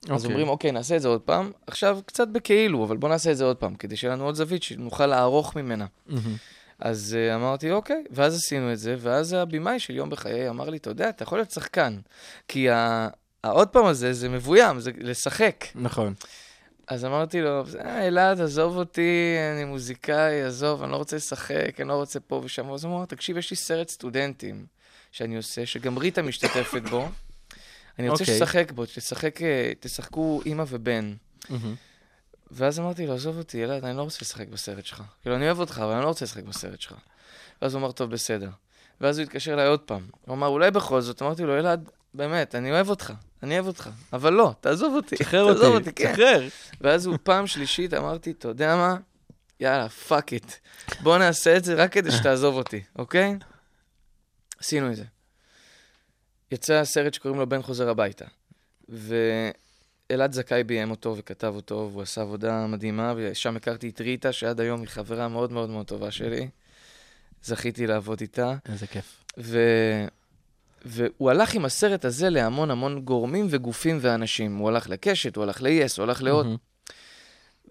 אז 0.05 0.11
אוקיי. 0.11 0.27
אומרים, 0.27 0.49
אוקיי, 0.49 0.73
נעשה 0.73 0.97
את 0.97 1.03
זה 1.03 1.09
עוד 1.09 1.21
פעם. 1.21 1.51
עכשיו, 1.67 1.99
קצת 2.07 2.29
בכאילו, 2.29 2.85
אבל 2.85 2.97
בוא 2.97 3.09
נעשה 3.09 3.31
את 3.31 3.37
זה 3.37 3.45
עוד 3.45 3.57
פעם, 3.57 3.75
כדי 3.75 3.97
שיהיה 3.97 4.15
לנו 4.15 4.25
עוד 4.25 4.35
זווית 4.35 4.63
שנוכל 4.63 5.07
לערוך 5.07 5.57
ממנה. 5.57 5.87
מהמם. 6.07 6.37
אז 6.79 7.17
uh, 7.17 7.35
אמרתי, 7.35 7.71
אוקיי, 7.71 8.05
ואז 8.11 8.35
עשינו 8.35 8.73
את 8.73 8.79
זה, 8.79 8.97
ואז 8.99 9.33
הבמאי 9.33 9.79
של 9.79 9.97
יום 9.97 10.11
בחיי 10.11 10.49
אמר 10.49 10.71
לי, 10.71 10.77
אתה 10.77 10.91
יודע, 10.91 11.09
אתה 11.09 11.23
יכול 11.23 11.39
להיות 11.39 11.51
שחקן, 11.51 11.99
כי 12.49 12.71
ה... 12.71 13.09
העוד 13.45 13.69
פעם 13.69 13.85
הזה, 13.85 14.13
זה 14.13 14.29
מבוים, 14.29 14.81
זה 14.81 14.91
לשחק. 14.99 15.65
נכון. 15.75 16.15
אז 16.91 17.05
אמרתי 17.05 17.41
לו, 17.41 17.65
"אה, 17.81 18.07
אלעד, 18.09 18.41
עזוב 18.41 18.77
אותי, 18.77 19.37
אני 19.55 19.65
מוזיקאי, 19.65 20.43
עזוב, 20.43 20.83
אני 20.83 20.93
לא 20.93 20.97
רוצה 20.97 21.17
לשחק, 21.17 21.81
אני 21.81 21.89
לא 21.89 21.95
רוצה 21.95 22.21
פה 22.21 22.41
ושם. 22.45 22.71
אז 22.71 22.85
הוא 22.85 22.97
אמר, 22.97 23.05
תקשיב, 23.05 23.37
יש 23.37 23.51
לי 23.51 23.57
סרט 23.57 23.89
סטודנטים 23.89 24.67
שאני 25.13 25.37
עושה, 25.37 25.67
שגם 25.67 25.99
ריטה 25.99 26.23
משתתפת 26.23 26.83
בו. 26.91 27.09
אני 27.99 28.09
רוצה 28.09 28.25
אוקיי. 28.25 28.39
שתשחק 28.39 28.73
בו, 28.73 28.87
תשחק, 28.87 29.43
אה, 29.43 29.73
תשחקו 29.81 30.41
אימא 30.47 30.65
ובן. 30.69 31.15
מהמם. 31.51 31.75
ואז 32.51 32.79
אמרתי 32.79 33.07
לו, 33.07 33.15
עזוב 33.15 33.39
אותי, 33.39 33.65
אלעד, 33.65 33.85
אני 33.85 33.97
לא 33.97 34.03
רוצה 34.03 34.19
לשחק 34.21 34.49
בסרט 34.49 34.87
שלך. 34.87 35.03
כאילו, 35.23 35.37
אני 35.37 35.47
אוהב 35.47 35.61
אותך, 35.61 35.81
אבל 35.85 35.93
אני 35.93 36.03
לא 36.03 36.09
רוצה 36.09 36.25
לשחק 36.25 36.45
בסרט 36.45 36.81
שלך. 36.81 36.95
ואז 37.63 37.75
הוא 37.75 37.81
אמר, 37.81 37.93
טוב, 37.93 38.11
בסדר. 38.11 38.51
ואז 39.01 39.19
הוא 39.19 39.23
התקשר 39.25 39.53
אליי 39.55 39.67
עוד 39.67 39.81
פעם. 39.81 40.07
הוא 40.27 40.35
אמר, 40.35 40.47
אולי 40.47 40.71
בכל 40.71 41.01
זאת. 41.01 41.23
אמרתי 41.23 41.43
לו, 41.43 41.59
אלעד, 41.59 41.91
באמת, 42.15 42.55
אני 42.55 42.71
אוהב 42.73 42.89
אותך, 42.89 43.13
אני 43.43 43.55
אוהב 43.55 43.67
אותך. 43.67 43.91
אבל 44.13 44.33
לא, 44.33 44.55
תעזוב 44.61 44.95
אותי. 44.95 45.17
תשחרר 45.17 45.53
תעזוב 45.53 45.75
אותי, 45.75 45.93
כן. 45.93 46.13
תשחרר. 46.13 46.49
ואז 46.81 47.07
הוא 47.07 47.19
פעם 47.23 47.47
שלישית 47.47 47.95
אמרתי, 47.95 48.31
אתה 48.31 48.49
יודע 48.49 48.77
מה? 48.77 48.97
יאללה, 49.61 49.89
fuck 49.89 50.33
it. 50.33 50.53
בוא 51.01 51.19
נעשה 51.19 51.57
את 51.57 51.65
זה 51.65 51.75
רק 51.75 51.93
כדי 51.93 52.11
שתעזוב 52.11 52.55
אותי, 52.55 52.83
אוקיי? 52.97 53.37
עשינו 54.61 54.91
את 54.91 54.97
זה. 54.97 55.05
יצא 56.53 56.85
סרט 56.85 57.15
שקוראים 57.15 57.41
לו 57.41 57.49
בן 57.49 57.63
חוזר 57.63 57.89
הביתה. 57.89 58.25
ואלעד 58.89 60.33
זכאי 60.33 60.65
ביים 60.65 60.91
אותו 60.91 61.17
וכתב 61.17 61.53
אותו, 61.57 61.89
והוא 61.93 62.03
עשה 62.03 62.21
עבודה 62.21 62.67
מדהימה, 62.67 63.15
ושם 63.17 63.57
הכרתי 63.57 63.89
את 63.89 64.01
ריטה, 64.01 64.33
שעד 64.33 64.61
היום 64.61 64.81
היא 64.81 64.89
חברה 64.89 65.29
מאוד 65.29 65.53
מאוד 65.53 65.71
מאוד 65.71 65.87
טובה 65.87 66.11
שלי. 66.11 66.49
זכיתי 67.43 67.87
לעבוד 67.87 68.21
איתה. 68.21 68.55
איזה 68.69 68.87
כיף. 68.87 69.25
ו... 69.39 69.59
והוא 70.85 71.31
הלך 71.31 71.55
עם 71.55 71.65
הסרט 71.65 72.05
הזה 72.05 72.31
להמון 72.31 72.71
המון 72.71 73.01
גורמים 73.01 73.47
וגופים 73.51 73.99
ואנשים. 74.01 74.57
הוא 74.57 74.69
הלך 74.69 74.89
לקשת, 74.89 75.37
הוא 75.37 75.45
הלך 75.45 75.63
ל-yes, 75.63 75.95
הוא 75.97 76.03
הלך 76.03 76.23
להוט. 76.23 76.47
מהמם. 76.47 76.57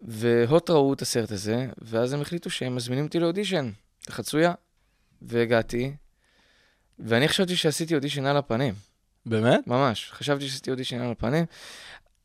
והוט 0.02 0.70
ראו 0.70 0.94
את 0.94 1.02
הסרט 1.02 1.32
הזה, 1.32 1.68
ואז 1.82 2.14
הם 2.14 2.22
החליטו 2.22 2.50
שהם 2.50 2.76
מזמינים 2.76 3.06
אותי 3.06 3.20
לאודישן, 3.20 3.70
לחצויה. 4.10 4.54
והגעתי, 5.22 5.94
ואני 7.00 7.28
חשבתי 7.28 7.56
שעשיתי 7.56 7.96
אודישן 7.96 8.26
על 8.26 8.38
הפנים, 8.38 8.74
באמת? 9.26 9.68
ממש. 9.68 10.12
חשבתי 10.14 10.48
שעשיתי 10.48 10.72
אודישן 10.72 11.00
על 11.02 11.12
הפנים, 11.12 11.46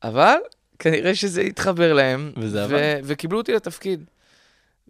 אבל 0.03 0.35
כנראה 0.79 1.15
שזה 1.15 1.41
התחבר 1.41 1.93
להם. 1.93 2.31
וזה 2.37 2.61
ו- 2.61 2.63
עבד. 2.63 3.01
וקיבלו 3.03 3.37
אותי 3.37 3.53
לתפקיד. 3.53 4.03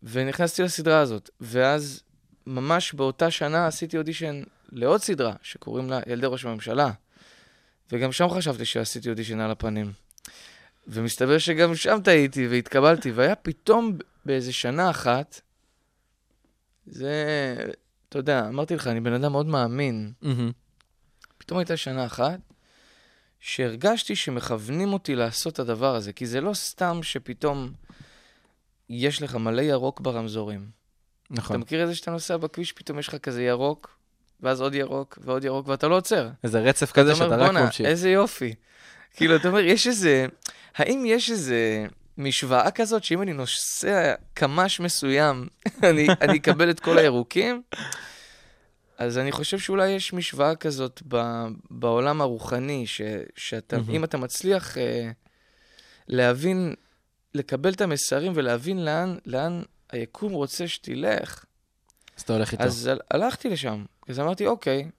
ונכנסתי 0.04 0.64
לסדרה 0.64 1.00
הזאת. 1.00 1.30
ואז, 1.42 2.04
ממש 2.48 2.94
באותה 2.94 3.32
שנה 3.32 3.68
עשיתי 3.68 3.98
אודישן 3.98 4.42
לעוד 4.76 5.02
סדרה, 5.02 5.34
שקוראים 5.42 5.90
לה 5.90 6.00
ילדי 6.08 6.28
ראש 6.28 6.46
הממשלה. 6.46 6.92
וגם 7.92 8.12
שם 8.12 8.30
חשבתי 8.30 8.66
שעשיתי 8.66 9.10
אודישן 9.10 9.40
על 9.40 9.52
הפנים. 9.52 9.92
ומסתבר 10.88 11.38
שגם 11.38 11.76
שם 11.76 11.98
טעיתי 12.04 12.48
והתקבלתי, 12.48 13.12
והיה 13.12 13.36
פתאום 13.36 13.98
באיזה 14.26 14.54
שנה 14.54 14.90
אחת, 14.90 15.42
זה, 16.86 17.16
אתה 18.10 18.20
יודע, 18.20 18.48
אמרתי 18.48 18.76
לך, 18.76 18.88
אני 18.88 19.02
בן 19.02 19.14
אדם 19.14 19.32
מאוד 19.32 19.46
מאמין. 19.46 20.14
מהמם. 20.22 20.52
פתאום 21.38 21.60
הייתה 21.60 21.78
שנה 21.78 22.06
אחת, 22.06 22.40
שהרגשתי 23.40 24.16
שמכוונים 24.16 24.94
אותי 24.94 25.16
לעשות 25.16 25.54
את 25.54 25.60
הדבר 25.60 25.96
הזה, 25.96 26.14
כי 26.14 26.26
זה 26.26 26.42
לא 26.42 26.54
סתם 26.54 27.00
שפתאום 27.04 27.74
יש 28.90 29.22
לך 29.22 29.36
מלא 29.36 29.62
ירוק 29.62 30.00
ברמזורים. 30.00 30.70
אתה 31.26 31.34
נכון. 31.34 31.58
מכיר 31.58 31.84
את 31.84 31.88
זה 31.88 31.96
שאתה 31.96 32.12
נוסע 32.12 32.38
בכביש, 32.38 32.72
פתאום 32.72 33.00
יש 33.00 33.08
לך 33.08 33.18
כזה 33.18 33.44
ירוק, 33.44 33.95
ואז 34.46 34.62
עוד 34.62 34.76
ירוק, 34.76 35.20
ועוד 35.22 35.44
ירוק, 35.44 35.68
ואתה 35.68 35.88
לא 35.88 35.98
עוצר. 35.98 36.30
איזה 36.44 36.60
רצף 36.60 36.92
כזה 36.92 37.12
אתה 37.12 37.18
שאתה 37.20 37.36
רק 37.36 37.52
ממשיך. 37.52 37.86
איזה 37.86 38.10
יופי. 38.10 38.54
כאילו, 39.14 39.36
אתה 39.36 39.48
אומר, 39.48 39.60
יש 39.60 39.88
איזה... 39.88 40.26
האם 40.76 41.04
יש 41.08 41.32
איזה 41.32 41.86
משוואה 42.18 42.72
כזאת 42.72 43.04
שאם 43.04 43.22
אני 43.22 43.34
נוסע 43.34 44.14
קמ"ש 44.34 44.80
מסוים, 44.80 45.48
אני, 45.90 46.08
אני 46.22 46.38
אקבל 46.38 46.70
את 46.70 46.80
כל 46.80 46.98
הירוקים? 46.98 47.62
אז 48.98 49.18
אני 49.18 49.32
חושב 49.32 49.60
שאולי 49.60 49.90
יש 49.90 50.14
משוואה 50.14 50.56
כזאת 50.56 51.02
ב, 51.08 51.22
בעולם 51.72 52.22
הרוחני, 52.22 52.88
ש, 52.88 53.02
שאתה. 53.36 53.78
אם 53.90 54.04
אתה 54.04 54.18
מצליח 54.18 54.78
אה, 54.78 55.10
להבין, 56.08 56.74
לקבל 57.34 57.74
את 57.74 57.82
המסרים 57.82 58.32
ולהבין 58.36 58.86
לאן, 58.86 59.18
לאן 59.26 59.62
היקום 59.92 60.32
רוצה 60.34 60.68
שתלך, 60.68 61.46
אז 62.18 62.22
אתה 62.22 62.34
הולך 62.34 62.52
איתו. 62.52 62.64
אז 62.64 62.88
הל- 62.88 63.00
הלכתי 63.12 63.50
לשם. 63.50 63.86
אז 64.08 64.20
אמרתי, 64.20 64.48
אוקיי, 64.48 64.90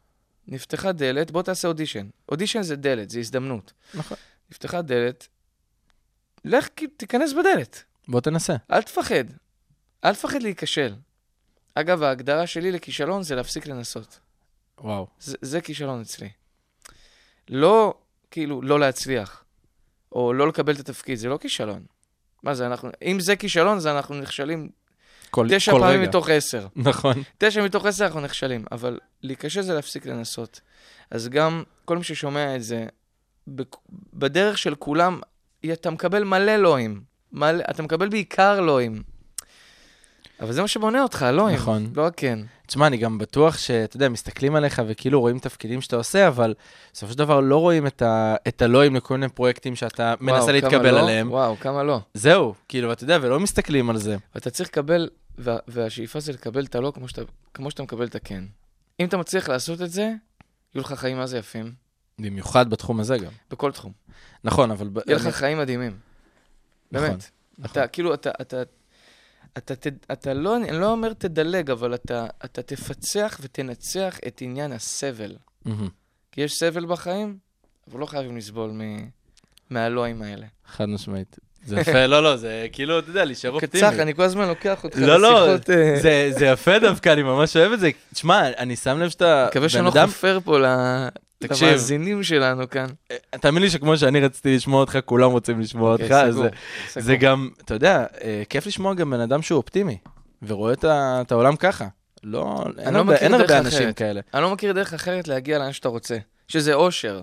נפתחה 0.49 0.93
דלת, 0.93 1.31
בוא 1.31 1.43
תעשה 1.43 1.69
אודישן. 1.69 2.09
אודישן 2.29 2.63
זה 2.63 2.77
דלת, 2.77 3.11
זה 3.11 3.19
הזדמנות. 3.19 3.73
נכון. 3.95 4.17
נפתחה 4.51 4.83
דלת, 4.83 5.29
לך, 6.45 6.69
תיכנס 6.97 7.33
בדלת. 7.33 7.83
בוא 8.09 8.21
תנסה. 8.21 8.57
אל 8.73 8.83
תפחד. 8.83 9.25
אל 10.05 10.15
תפחד 10.15 10.43
להיכשל. 10.43 10.95
אגב, 11.75 12.03
ההגדרה 12.03 12.47
שלי 12.47 12.73
לכישלון 12.73 13.23
זה 13.23 13.35
להפסיק 13.35 13.67
לנסות. 13.67 14.21
וואו. 14.81 15.07
זה, 15.21 15.37
זה 15.43 15.61
כישלון 15.61 16.01
אצלי. 16.01 16.29
לא, 17.49 17.95
כאילו, 18.31 18.63
לא 18.63 18.81
להצליח, 18.81 19.45
או 20.13 20.33
לא 20.33 20.49
לקבל 20.49 20.75
את 20.75 20.81
התפקיד, 20.81 21.19
זה 21.19 21.29
לא 21.29 21.39
כישלון. 21.39 21.85
מה 22.43 22.55
זה, 22.55 22.67
אנחנו, 22.67 22.91
אם 23.03 23.21
זה 23.21 23.37
כישלון, 23.37 23.81
זה 23.81 23.97
אנחנו 23.97 24.15
נכשלים 24.15 24.69
כל 25.31 25.47
תשע 25.51 25.73
כל 25.73 25.79
פעמים 25.81 26.01
רגע. 26.01 26.09
מתוך 26.09 26.29
עשר. 26.29 26.67
נכון. 26.77 27.23
תשע 27.39 27.65
מתוך 27.65 27.87
עשר 27.87 28.05
אנחנו 28.05 28.21
נכשלים, 28.21 28.65
אבל 28.73 28.99
להיכשל 29.23 29.63
זה 29.63 29.75
להפסיק 29.75 30.07
לנסות. 30.07 30.61
אז 31.11 31.29
גם 31.29 31.63
כל 31.85 31.99
מי 31.99 32.05
ששומע 32.05 32.57
את 32.57 32.63
זה, 32.63 32.87
בדרך 34.15 34.59
של 34.59 34.75
כולם, 34.75 35.21
אתה 35.73 35.91
מקבל 35.91 36.25
מלא 36.25 36.57
לואים. 36.57 37.01
מלא, 37.33 37.65
אתה 37.71 37.83
מקבל 37.83 38.09
בעיקר 38.09 38.61
לואים. 38.61 39.03
אבל 40.41 40.53
זה 40.53 40.63
מה 40.63 40.69
שבונה 40.69 41.03
אותך, 41.03 41.27
לואים. 41.33 41.57
נכון. 41.57 41.93
לא 41.97 42.07
הכן. 42.07 42.39
תשמע, 42.67 42.87
אני 42.87 42.97
גם 42.97 43.19
בטוח 43.19 43.59
שאתה 43.59 43.97
יודע, 43.97 44.09
מסתכלים 44.09 44.55
עליך 44.55 44.83
וכאילו 44.87 45.21
רואים 45.21 45.39
תפקידים 45.39 45.81
שאתה 45.81 45.97
עושה, 45.97 46.29
אבל 46.29 46.55
בסופו 46.93 47.13
של 47.13 47.19
דבר 47.19 47.41
לא 47.41 47.57
רואים 47.57 47.87
את, 47.87 48.03
ה... 48.03 48.37
את 48.49 48.63
הלואים 48.63 48.97
לכל 48.97 49.15
מיני 49.15 49.29
פרויקטים 49.29 49.77
שאתה 49.77 50.15
מנסה 50.21 50.35
וואו, 50.35 50.47
כמה 50.47 50.53
להתקבל 50.53 50.91
לא, 50.91 51.01
עליהם. 51.01 51.31
וואו, 51.31 51.57
כמה 51.61 51.83
לא. 51.83 52.01
זהו, 52.15 52.55
כאילו, 52.69 52.93
אתה 52.93 53.05
יודע, 53.05 53.19
ולא 53.23 53.41
מסתכלים 53.41 53.91
על 53.91 53.97
זה. 53.97 54.17
ואתה 54.35 54.51
צריך 54.51 54.69
לקבל, 54.69 55.09
וה, 55.39 55.57
והשאיפה 55.69 56.21
זה 56.21 56.33
לקבל 56.33 56.65
את 56.65 56.75
הלא 56.75 56.93
כמו 56.95 57.09
שאתה, 57.09 57.23
כמו 57.55 57.71
שאתה 57.71 57.83
מקבל 57.83 58.07
את 58.07 58.15
הכן. 58.15 58.45
אם 59.01 59.07
אתה 59.07 59.17
מצליח 59.17 59.49
לעשות 59.49 59.83
את 59.83 59.91
זה, 59.91 60.03
יהיו 60.03 60.83
לך 60.85 60.93
חיים 60.93 61.17
מה 61.17 61.27
זה 61.27 61.39
יפים, 61.39 61.73
במיוחד 62.19 62.71
בתחום 62.71 63.01
הזה 63.01 63.19
גם. 63.19 63.33
בכל 63.51 63.73
תחום. 63.73 63.93
נכון, 64.45 64.71
אבל... 64.71 64.91
יהיה 65.07 65.17
לך 65.17 65.29
חיים 65.29 65.59
מדהימים. 65.59 65.97
נכון, 66.93 67.09
באמת. 67.09 67.31
נכון. 67.59 67.71
אתה, 67.71 67.89
כאילו, 67.89 68.15
אתה, 68.15 68.31
אתה, 68.41 68.63
אתה, 69.59 69.75
אתה, 69.75 69.91
אתה 70.13 70.35
לא, 70.35 70.57
אני 70.57 70.81
לא 70.81 70.91
אומר 70.91 71.13
תדלג, 71.13 71.71
אבל 71.71 71.95
אתה, 71.95 72.27
אתה 72.45 72.63
תפצח 72.63 73.41
ותנצח 73.43 74.19
את 74.27 74.39
עניין 74.41 74.73
הסבל. 74.73 75.37
מהמם. 75.65 75.89
כי 76.33 76.41
יש 76.41 76.53
סבל 76.53 76.87
בחיים, 76.87 77.39
אבל 77.91 78.01
לא 78.01 78.07
חייבים 78.07 78.37
לסבול 78.37 78.71
מ, 78.71 78.81
מהלואים 79.71 80.23
האלה. 80.23 80.47
חד 80.67 80.89
משמעית. 80.89 81.39
זה 81.65 81.77
יפה, 81.81 82.07
לא, 82.07 82.23
לא, 82.23 82.37
זה 82.37 82.67
כאילו, 82.73 82.99
אתה 82.99 83.11
יודע, 83.11 83.25
להישאר 83.25 83.51
אופטימי. 83.51 83.73
קצח, 83.73 83.93
אני 83.99 84.15
כל 84.15 84.23
הזמן 84.23 84.49
לוקח 84.49 84.85
אותך 84.85 84.99
לא, 84.99 85.21
לא, 85.21 85.47
לשיחות... 85.47 85.71
אה, 85.71 86.01
זה, 86.01 86.29
זה 86.31 86.47
יפה 86.47 86.79
דווקא, 86.79 87.13
אני 87.13 87.23
ממש 87.23 87.57
אוהב 87.57 87.73
את 87.73 87.81
זה. 87.81 87.91
תשמע, 88.15 88.49
אני 88.49 88.77
שם 88.77 88.99
לב 88.99 89.09
שאתה 89.09 89.47
מקווה 89.51 89.69
שאני 89.69 89.85
לא 89.85 89.91
חופר 89.91 90.39
פה 90.45 90.59
תקשיב. 91.39 91.69
למאזינים 91.69 92.23
שלנו 92.23 92.71
כאן. 92.71 92.87
תאמין 93.41 93.63
לי 93.63 93.71
שכמו 93.71 93.97
שאני 93.99 94.21
רציתי 94.21 94.57
לשמוע 94.57 94.81
אותך, 94.81 94.99
כולם 95.05 95.31
רוצים 95.31 95.61
לשמוע 95.61 95.93
אותך. 95.93 96.03
אוקיי, 96.03 96.23
אז 96.23 96.35
סגור, 96.35 96.43
זה- 96.45 96.51
סגור. 96.89 97.03
זה 97.03 97.17
גם, 97.17 97.49
אתה 97.65 97.75
יודע, 97.75 98.05
אה, 98.23 98.43
כיף 98.49 98.67
לשמוע 98.67 98.95
גם 98.95 99.11
בן 99.11 99.21
אדם 99.21 99.43
שהוא 99.43 99.57
אופטימי, 99.57 99.99
ורואה 100.43 100.73
את 100.73 100.85
את 100.85 101.33
העולם 101.33 101.57
ככה. 101.57 101.87
לא, 102.25 102.65
אין 102.79 102.95
לא 102.95 102.99
הרבה- 102.99 103.17
אין 103.17 103.35
הרבה 103.35 103.59
אנשים 103.59 103.83
אחרת. 103.83 103.97
כאלה. 103.97 104.21
אני 104.35 104.43
לא 104.43 104.51
מכיר 104.53 104.73
דרך 104.73 104.95
אחרת 104.95 105.29
להגיע 105.29 105.59
לאן 105.59 105.73
שאתה 105.73 105.89
רוצה, 105.89 106.17
שזה 106.49 106.75
אושר. 106.75 107.23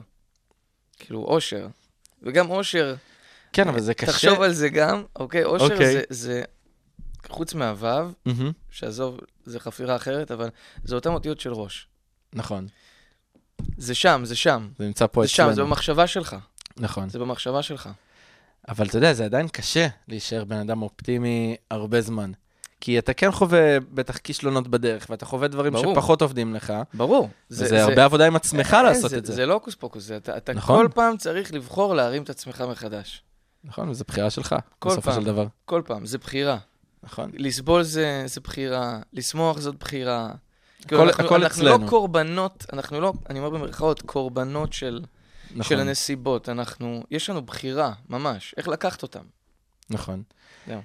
כאילו, 0.99 1.19
אושר. 1.23 1.67
וגם 2.23 2.49
אושר, 2.49 2.95
כן, 3.53 3.67
אבל 3.67 3.79
זה 3.79 3.93
קשה. 3.93 4.11
תחשוב 4.11 4.41
על 4.41 4.53
זה 4.53 4.69
גם, 4.69 5.03
אוקיי? 5.15 5.43
אושר 5.43 5.63
אוקיי. 5.65 5.93
זה, 5.93 6.01
זה, 6.09 6.41
חוץ 7.29 7.53
מהוו, 7.53 7.87
מהמם, 8.25 8.51
שעזוב, 8.69 9.19
זה 9.45 9.59
חפירה 9.59 9.95
אחרת, 9.95 10.31
אבל 10.31 10.49
זה 10.83 10.95
אותן 10.95 11.09
אותיות 11.09 11.39
של 11.39 11.53
ראש. 11.53 11.87
נכון, 12.33 12.67
זה 13.77 13.95
שם, 13.95 14.21
זה 14.25 14.35
שם. 14.35 14.67
זה 14.79 14.85
נמצא 14.85 15.07
פה 15.07 15.21
זה 15.21 15.27
שם, 15.27 15.45
זה 15.45 15.51
אצלנו. 15.51 15.67
במחשבה 15.67 16.07
שלך. 16.07 16.35
נכון. 16.77 17.09
זה 17.09 17.19
במחשבה 17.19 17.63
שלך. 17.63 17.89
אבל 18.69 18.87
אתה 18.87 18.97
יודע, 18.97 19.13
זה 19.13 19.25
עדיין 19.25 19.47
קשה 19.47 19.87
להישאר 20.07 20.43
בן 20.43 20.57
אדם 20.57 20.81
אופטימי 20.81 21.55
הרבה 21.71 22.01
זמן. 22.01 22.31
כי 22.81 22.99
אתה 22.99 23.13
כן 23.13 23.31
חווה 23.31 23.79
בטח 23.79 24.17
כישלונות 24.17 24.67
בדרך, 24.67 25.07
ואתה 25.09 25.25
חווה 25.25 25.47
דברים 25.47 25.73
ברור. 25.73 25.93
שפחות 25.93 26.21
עובדים 26.21 26.55
לך, 26.55 26.73
ברור. 26.93 27.29
וזה 27.51 27.83
הרבה 27.83 28.05
עבודה 28.05 28.27
עם 28.27 28.35
עצמך 28.35 28.73
אין, 28.73 28.85
לעשות 28.85 29.09
זה, 29.09 29.17
את 29.17 29.25
זה. 29.25 29.33
זה 29.33 29.45
לא 29.45 29.53
הוקוס 29.53 29.75
פוקוס, 29.75 30.03
זה, 30.03 30.17
אתה, 30.17 30.37
אתה 30.37 30.53
נכון. 30.53 30.81
כל 30.81 30.91
פעם 30.93 31.17
צריך 31.17 31.53
לבחור 31.53 31.95
להרים 31.95 32.23
את 32.23 32.29
עצמך 32.29 32.63
מחדש. 32.69 33.23
נכון, 33.63 33.89
וזו 33.89 34.03
בחירה 34.07 34.29
שלך, 34.29 34.55
בסופו 34.85 35.01
פעם. 35.01 35.21
של 35.21 35.25
דבר. 35.25 35.47
כל 35.65 35.81
פעם, 35.85 36.05
זה 36.05 36.17
בחירה. 36.17 36.57
נכון. 37.03 37.31
לסבול 37.33 37.83
זה, 37.83 38.23
זה 38.25 38.41
בחירה, 38.41 38.99
לשמוח 39.13 39.59
זאת 39.59 39.75
בחירה. 39.75 40.31
הכל- 40.85 41.07
אנחנו, 41.07 41.25
הכל 41.25 41.43
אנחנו 41.43 41.63
לא 41.63 41.75
אצלנו. 41.75 41.89
קורבנות, 41.89 42.65
אנחנו 42.73 43.01
לא, 43.01 43.13
אני 43.29 43.39
אומר 43.39 43.49
במרכאות, 43.49 44.01
קורבנות 44.01 44.73
של, 44.73 45.01
של 45.49 45.57
נכון, 45.57 45.79
הנסיבות. 45.79 46.49
אנחנו, 46.49 47.03
יש 47.11 47.29
לנו 47.29 47.41
בחירה, 47.41 47.93
ממש, 48.09 48.53
איך 48.57 48.67
לקחת 48.67 49.03
אותם. 49.03 49.23
נכון. 49.89 50.23
זהו. 50.67 50.81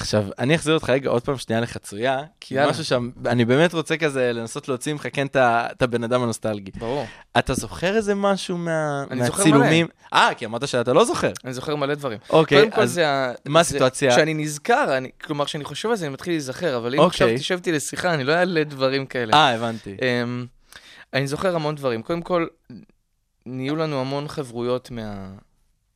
עכשיו, 0.00 0.24
אני 0.38 0.54
אחזיר 0.54 0.74
אותך 0.74 0.90
רגע 0.90 1.10
עוד 1.10 1.22
פעם 1.22 1.38
שנייה 1.38 1.60
לחצויה, 1.60 2.20
כי 2.40 2.54
יאללה. 2.54 2.70
משהו 2.70 2.84
שם, 2.84 3.10
אני 3.26 3.44
באמת 3.44 3.72
רוצה 3.74 3.96
כזה 3.96 4.32
לנסות 4.32 4.68
להוציא 4.68 4.92
ממך 4.92 5.06
כן 5.12 5.26
את 5.26 5.82
הבן 5.82 6.04
אדם 6.04 6.22
הנוסטלגי. 6.22 6.70
ברור. 6.78 7.06
אתה 7.38 7.54
זוכר 7.54 7.96
איזה 7.96 8.14
משהו 8.14 8.58
מה- 8.58 9.04
אני 9.10 9.24
זוכר 9.26 9.38
מהצילומים? 9.38 9.86
אה, 10.14 10.28
כי 10.36 10.46
אמרת 10.46 10.68
שאתה 10.68 10.92
לא 10.92 11.04
זוכר. 11.04 11.32
אני 11.44 11.52
זוכר 11.52 11.76
מלא 11.76 11.94
דברים. 11.94 12.18
אוקיי, 12.30 12.58
קודם 12.58 12.70
כל 12.70 12.80
אז 12.80 12.92
זה 12.92 13.08
ה... 13.10 13.32
מה 13.46 13.60
הסיטואציה? 13.60 14.10
כשאני 14.12 14.34
נזכר, 14.34 14.96
אני, 14.96 15.10
כלומר, 15.24 15.44
כשאני 15.44 15.64
חושב 15.64 15.88
על 15.90 15.96
זה, 15.96 16.06
אני 16.06 16.12
מתחיל 16.12 16.32
להיזכר, 16.32 16.76
אבל 16.76 16.94
אם 16.94 17.00
אוקיי. 17.00 17.26
עכשיו 17.26 17.38
תשב 17.38 17.54
איתי 17.54 17.72
לשיחה, 17.72 18.14
אני 18.14 18.24
לא 18.24 18.32
אעלה 18.32 18.64
דברים 18.64 19.06
כאלה. 19.06 19.32
אה, 19.34 19.54
הבנתי. 19.54 19.96
אמ, 20.02 20.46
אני 21.14 21.26
זוכר 21.26 21.54
המון 21.54 21.74
דברים. 21.74 22.02
קודם 22.02 22.22
כל, 22.22 22.46
נהיו 23.46 23.76
לנו 23.76 24.00
המון 24.00 24.28
חברויות 24.28 24.90
מה... 24.90 25.02
מה, 25.02 25.32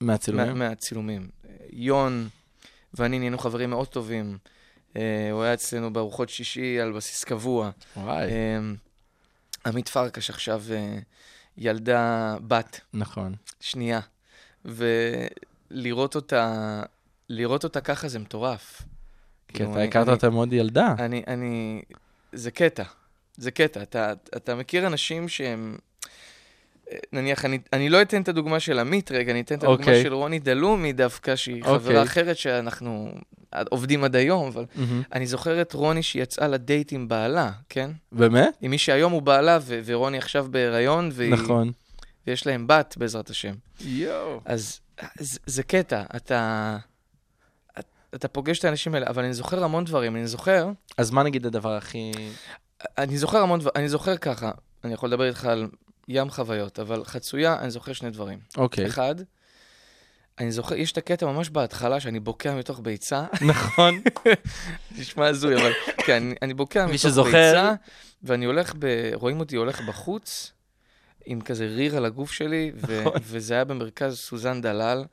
מהצילומים? 0.00 0.58
מהצילומים. 0.58 1.28
יון 1.72 2.28
ואני 2.94 3.18
נהיינו 3.18 3.38
חברים 3.38 3.70
מאוד 3.70 3.88
טובים. 3.88 4.38
אה, 4.96 5.28
הוא 5.32 5.42
היה 5.42 5.54
אצלנו 5.54 5.92
בארוחות 5.92 6.28
שישי 6.28 6.80
על 6.80 6.92
בסיס 6.92 7.24
קבוע. 7.24 7.70
וואי, 7.96 8.30
אה, 8.30 8.58
עמית 9.66 9.88
פרקש 9.88 10.30
עכשיו 10.30 10.62
אה, 10.70 10.98
ילדה 11.58 12.36
בת 12.46 12.80
נכון. 12.94 13.34
שנייה, 13.60 14.00
ולראות 14.64 16.14
אותה, 16.14 16.82
לראות 17.28 17.64
אותה 17.64 17.80
ככה 17.80 18.08
זה 18.08 18.18
מטורף. 18.18 18.82
כי 19.48 19.58
כאילו, 19.58 19.72
אתה 19.72 19.82
הכרת 19.82 20.08
אותה 20.08 20.30
מאוד 20.30 20.52
ילדה. 20.52 20.94
אני, 20.98 21.22
אני, 21.26 21.82
זה 22.32 22.50
קטע, 22.50 22.82
זה 23.36 23.50
קטע. 23.50 23.82
אתה, 23.82 24.12
אתה 24.36 24.54
מכיר 24.54 24.86
אנשים 24.86 25.28
שהם, 25.28 25.78
נניח, 27.12 27.44
אני, 27.44 27.58
אני 27.72 27.88
לא 27.88 28.02
אתן 28.02 28.22
את 28.22 28.28
הדוגמה 28.28 28.60
של 28.60 28.78
עמית 28.78 29.12
רגע, 29.12 29.32
אני 29.32 29.40
אתן 29.40 29.54
את 29.54 29.62
הדוגמה 29.62 29.86
אוקיי. 29.86 30.02
של 30.02 30.14
רוני 30.14 30.38
דלומי 30.38 30.92
דווקא, 30.92 31.36
שהיא 31.36 31.62
אוקיי. 31.62 31.78
חברה 31.78 32.02
אחרת 32.02 32.36
שאנחנו 32.36 33.12
עובדים 33.70 34.04
עד 34.04 34.16
היום, 34.16 34.46
אבל 34.46 34.64
מהמם. 34.74 35.02
אני 35.12 35.26
זוכר 35.26 35.60
את 35.60 35.72
רוני 35.72 36.02
שיצאה 36.02 36.48
לדייט 36.48 36.92
עם 36.92 37.08
בעלה, 37.08 37.50
כן? 37.68 37.90
באמת? 38.12 38.54
עם 38.60 38.70
מי 38.70 38.78
שהיום 38.78 39.12
הוא 39.12 39.22
בעלה, 39.22 39.58
ו- 39.62 39.80
ורוני 39.84 40.18
עכשיו 40.18 40.46
בהיריון, 40.50 41.10
והיא, 41.12 41.32
נכון. 41.32 41.72
ויש 42.26 42.46
להם 42.46 42.66
בת, 42.66 42.94
בעזרת 42.98 43.30
השם. 43.30 43.54
יואו. 43.80 44.40
אז 44.44 44.80
זה, 45.18 45.38
זה 45.46 45.62
קטע, 45.62 46.02
אתה, 46.16 46.76
אתה 48.14 48.28
פוגש 48.28 48.58
את 48.58 48.64
האנשים 48.64 48.94
האלה, 48.94 49.06
אבל 49.08 49.24
אני 49.24 49.34
זוכר 49.34 49.64
המון 49.64 49.84
דברים, 49.84 50.16
אני 50.16 50.26
זוכר... 50.26 50.70
אז 50.98 51.10
מה 51.10 51.22
נגיד 51.22 51.46
הדבר 51.46 51.72
הכי... 51.72 52.12
אני 52.98 53.18
זוכר 53.18 53.38
המון 53.38 53.60
דברים, 53.60 53.72
אני 53.76 53.88
זוכר 53.88 54.16
ככה, 54.16 54.50
אני 54.84 54.92
יכול 54.92 55.08
לדבר 55.08 55.28
איתך 55.28 55.44
על 55.44 55.68
ים 56.12 56.30
חוויות, 56.30 56.78
אבל 56.78 57.04
חצויה, 57.04 57.58
אני 57.60 57.70
זוכר 57.70 57.92
שני 57.92 58.10
דברים. 58.10 58.38
אוקיי. 58.56 58.86
אחד, 58.86 59.14
אני 60.38 60.52
זוכר, 60.52 60.74
יש 60.74 60.92
את 60.92 60.98
הקטע 60.98 61.26
ממש 61.26 61.50
בהתחלה 61.50 62.00
שאני 62.00 62.20
בוקע 62.20 62.54
מתוך 62.54 62.80
ביצה, 62.82 63.26
נכון. 63.50 64.02
נשמע 64.98 65.26
הזוי, 65.26 65.56
אבל 65.56 65.72
כן, 66.06 66.22
אני, 66.22 66.34
אני 66.42 66.54
בוקע 66.54 66.86
מתוך 66.86 66.98
שזוכר- 67.00 67.30
ביצה, 67.30 67.72
ואני 68.22 68.44
הולך, 68.44 68.74
ב, 68.78 68.86
רואים 69.14 69.40
אותי 69.40 69.56
הולך 69.56 69.80
בחוץ, 69.80 70.52
עם 71.24 71.40
כזה 71.40 71.66
ריר 71.66 71.96
על 71.96 72.04
הגוף 72.04 72.32
שלי, 72.32 72.72
ו, 72.76 73.00
נכון. 73.00 73.12
וזה 73.22 73.54
היה 73.54 73.64
במרכז 73.64 74.18
סוזן 74.18 74.60
דלל, 74.60 75.04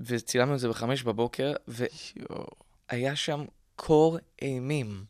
וצילמנו 0.00 0.54
את 0.54 0.58
זה 0.60 0.68
בחמש 0.68 1.02
בבוקר, 1.02 1.52
ו, 1.68 1.84
יואו. 2.16 2.46
היה 2.88 3.16
שם 3.16 3.44
קור 3.76 4.18
אימים. 4.42 5.04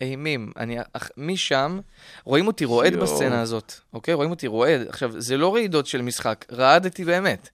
אימים. 0.00 0.52
אני, 0.56 0.76
אח- 0.92 1.08
משם, 1.16 1.78
רואים 2.24 2.46
אותי 2.46 2.64
רועד 2.64 2.92
יואו. 2.92 3.02
בסצנה 3.04 3.40
הזאת, 3.40 3.72
אוקיי? 3.92 4.14
רואים 4.14 4.30
אותי 4.30 4.46
רועד. 4.46 4.80
עכשיו, 4.88 5.20
זה 5.20 5.36
לא 5.36 5.54
רעידות 5.54 5.86
של 5.86 6.02
משחק, 6.02 6.44
רעדתי 6.52 7.04
באמת. 7.04 7.48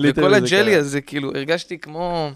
וכל 0.00 0.34
הג'לי. 0.34 0.74
הזה, 0.76 1.00
כאילו, 1.00 1.28
הרגשתי 1.34 1.78
כמו 1.78 2.30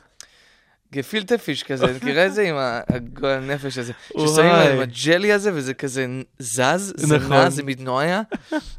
גפילטה 0.93 1.39
פיש 1.39 1.63
כזה, 1.63 1.87
מכירה 1.97 2.27
את 2.27 2.35
זה 2.35 2.43
עם 2.43 2.57
ה- 2.57 2.81
הגועל 2.89 3.41
נפש 3.41 3.79
הזה? 3.79 3.93
ששמים. 4.09 4.47
להם 4.53 4.79
הג'לי 4.81 5.33
הזה, 5.33 5.51
וזה 5.55 5.75
כזה 5.75 6.07
זז, 6.39 6.93
זה 6.97 7.17
נכון. 7.17 7.33
נע, 7.33 7.51
זה 7.51 7.63
מתנועע. 7.63 8.21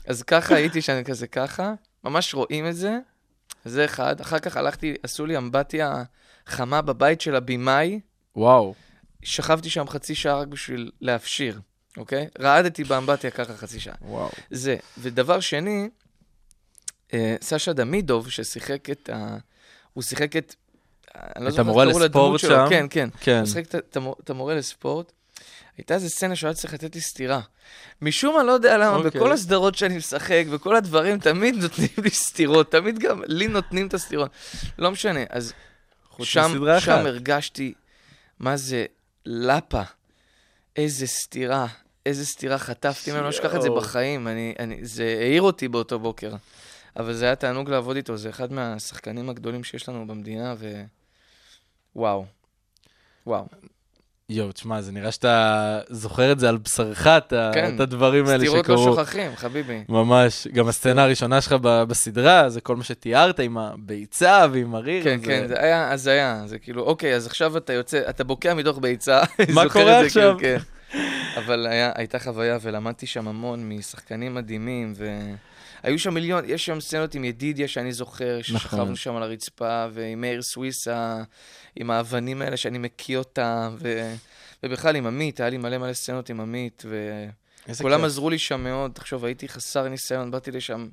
אז 0.07 0.23
ככה 0.23 0.55
הייתי 0.55 0.81
שאני 0.81 1.03
כזה 1.03 1.27
ככה, 1.27 1.73
ממש 2.03 2.33
רואים 2.33 2.67
את 2.67 2.75
זה. 2.75 2.97
זה 3.65 3.85
אחד. 3.85 4.21
אחר 4.21 4.39
כך 4.39 4.57
הלכתי, 4.57 4.95
עשו 5.03 5.25
לי 5.25 5.37
אמבטיה 5.37 6.03
חמה 6.47 6.81
בבית 6.81 7.21
של 7.21 7.35
הבמאי. 7.35 7.99
וואו. 8.35 8.73
שכבתי 9.25 9.69
שם 9.69 9.87
חצי 9.87 10.15
שעה 10.15 10.39
רק 10.39 10.47
בשביל 10.47 10.91
להפשיר, 11.01 11.59
אוקיי? 11.97 12.27
רעדתי 12.39 12.83
באמבטיה 12.83 13.31
ככה 13.31 13.57
חצי 13.57 13.79
שעה. 13.79 13.95
וואו. 14.01 14.29
זה. 14.51 14.75
ודבר 14.97 15.39
שני, 15.39 15.89
אה, 17.13 17.35
סשה 17.41 17.73
דמידוב, 17.73 18.29
ששיחק 18.29 18.89
את 18.89 19.09
ה... 19.13 19.37
הוא 19.93 20.03
שיחק 20.03 20.35
את... 20.35 20.55
אני 21.15 21.43
לא 21.43 21.49
את 21.49 21.53
זוכר 21.53 21.61
איך 21.61 21.67
המורה 21.69 21.85
קראו 21.85 21.99
לדמות 21.99 22.33
לספורט 22.35 22.39
שלו. 22.39 22.49
שם? 22.49 22.69
כן, 22.69 22.85
כן. 22.89 23.09
כן. 23.19 23.37
הוא 23.39 23.45
שיחק 23.47 23.63
את- 23.65 23.75
את 23.75 23.97
המור- 23.97 24.15
את 24.23 24.29
המורה 24.29 24.55
לספורט. 24.55 25.11
הייתה 25.77 25.93
איזה 25.93 26.09
סצנה 26.09 26.35
שהוא 26.35 26.47
היה 26.47 26.53
צריך 26.53 26.73
לתת 26.73 26.95
לי 26.95 27.01
סטירה. 27.01 27.41
משום 28.01 28.35
מה, 28.35 28.43
לא 28.43 28.51
יודע 28.51 28.77
למה, 28.77 28.95
אוקיי. 28.95 29.11
בכל 29.11 29.31
הסדרות 29.31 29.75
שאני 29.75 29.97
משחק, 29.97 30.43
בכל 30.53 30.75
הדברים, 30.75 31.19
תמיד 31.19 31.55
נותנים 31.55 31.87
לי 32.03 32.09
סטירות, 32.09 32.71
תמיד 32.71 32.99
גם 32.99 33.21
לי 33.27 33.47
נותנים 33.47 33.87
את 33.87 33.93
הסטירות. 33.93 34.31
לא 34.77 34.91
משנה, 34.91 35.19
אז 35.29 35.53
שם, 36.23 36.53
שם. 36.79 37.05
הרגשתי, 37.05 37.73
מה 38.39 38.57
זה 38.57 38.85
לפה, 39.25 39.81
איזה 40.75 41.07
סטירה, 41.07 41.67
איזה 42.05 42.25
סטירה 42.25 42.57
חטפתי 42.57 43.11
ממנו, 43.11 43.23
לא 43.23 43.29
אשכח 43.29 43.55
את 43.55 43.61
זה. 43.61 43.69
בחיים, 43.69 44.27
אני, 44.27 44.55
אני, 44.59 44.85
זה 44.85 45.17
העיר 45.21 45.41
אותי 45.41 45.67
באותו 45.67 45.99
בוקר. 45.99 46.35
אבל 46.97 47.13
זה 47.13 47.25
היה 47.25 47.35
תענוג 47.35 47.69
לעבוד 47.69 47.95
איתו, 47.95 48.17
זה 48.17 48.29
אחד 48.29 48.53
מהשחקנים 48.53 49.29
הגדולים 49.29 49.63
שיש 49.63 49.89
לנו 49.89 50.07
במדינה, 50.07 50.55
ו... 50.57 50.83
וואו. 51.95 52.25
וואו. 53.27 53.45
יואו, 54.29 54.51
תשמע, 54.51 54.81
זה 54.81 54.91
נראה 54.91 55.11
שאתה 55.11 55.57
זוכר 55.89 56.31
את 56.31 56.39
זה 56.39 56.49
על 56.49 56.57
בשרך, 56.57 57.07
את 57.07 57.33
כן. 57.53 57.75
את 57.75 57.79
הדברים 57.79 58.25
האלה 58.25 58.37
סטירות 58.39 58.69
לא 58.69 58.77
שקרו. 58.77 58.95
שוכחים, 58.95 59.35
חביבי. 59.35 59.83
ממש. 59.89 60.47
גם 60.53 60.67
הסצנה 60.67 61.03
הראשונה 61.03 61.41
שלך 61.41 61.53
ב- 61.61 61.83
בסדרה, 61.83 62.49
זה 62.49 62.61
כל 62.61 62.75
מה 62.75 62.83
שתיארת 62.83 63.39
עם 63.39 63.57
הביצה 63.57 64.45
ועם 64.51 64.75
הריר. 64.75 65.03
כן, 65.03 65.19
זה- 65.19 65.25
כן, 65.25 65.47
זה 65.47 65.55
היה 65.61 65.91
הזיה, 65.91 66.41
זה 66.45 66.59
כאילו, 66.59 66.83
אוקיי, 66.83 67.15
אז 67.15 67.27
עכשיו 67.27 67.57
אתה 67.57 67.73
יוצא, 67.73 68.01
אתה 68.09 68.23
בוקע 68.23 68.53
מתוך 68.53 68.79
ביצה. 68.81 69.21
מה 69.55 69.69
קורה 69.69 69.85
זה, 69.85 70.05
עכשיו? 70.05 70.35
כאילו, 70.39 70.59
כן. 70.93 70.97
אבל 71.37 71.67
היה, 71.67 71.91
הייתה 71.95 72.19
חוויה, 72.19 72.57
ולמדתי 72.61 73.05
שם 73.07 73.27
המון 73.27 73.69
משחקנים 73.69 74.35
מדהימים, 74.35 74.93
והיו 75.85 75.99
שם 75.99 76.13
מיליון, 76.13 76.43
יש 76.47 76.65
שם 76.65 76.79
סצנות 76.81 77.15
עם 77.15 77.23
ידידיה 77.23 77.67
שאני 77.67 77.91
זוכר, 77.93 78.41
ששכבנו 78.41 78.83
נכון. 78.83 78.95
שם 78.95 79.15
על 79.15 79.23
הרצפה, 79.23 79.85
ועם 79.93 80.21
מאיר 80.21 80.41
סוויסה, 80.41 81.23
עם 81.75 81.91
האבנים 81.91 82.41
האלה 82.41 82.57
שאני 82.57 82.77
מקיא 82.77 83.17
אותם, 83.17 83.75
ו... 83.79 84.13
ובכלל 84.63 84.95
עם 84.95 85.07
עמית, 85.07 85.39
היה 85.39 85.49
לי 85.49 85.57
מלא 85.57 85.77
מלא 85.77 85.93
סצנות 85.93 86.29
עם 86.29 86.39
עמית, 86.39 86.83
וכולם 87.73 87.97
כיף. 87.97 88.05
עזרו 88.05 88.29
לי 88.29 88.37
שם 88.39 88.63
מאוד. 88.63 88.91
תחשוב, 88.93 89.25
הייתי 89.25 89.47
חסר 89.49 89.87
ניסיון, 89.87 90.31
באתי 90.31 90.51
לשם, 90.51 90.87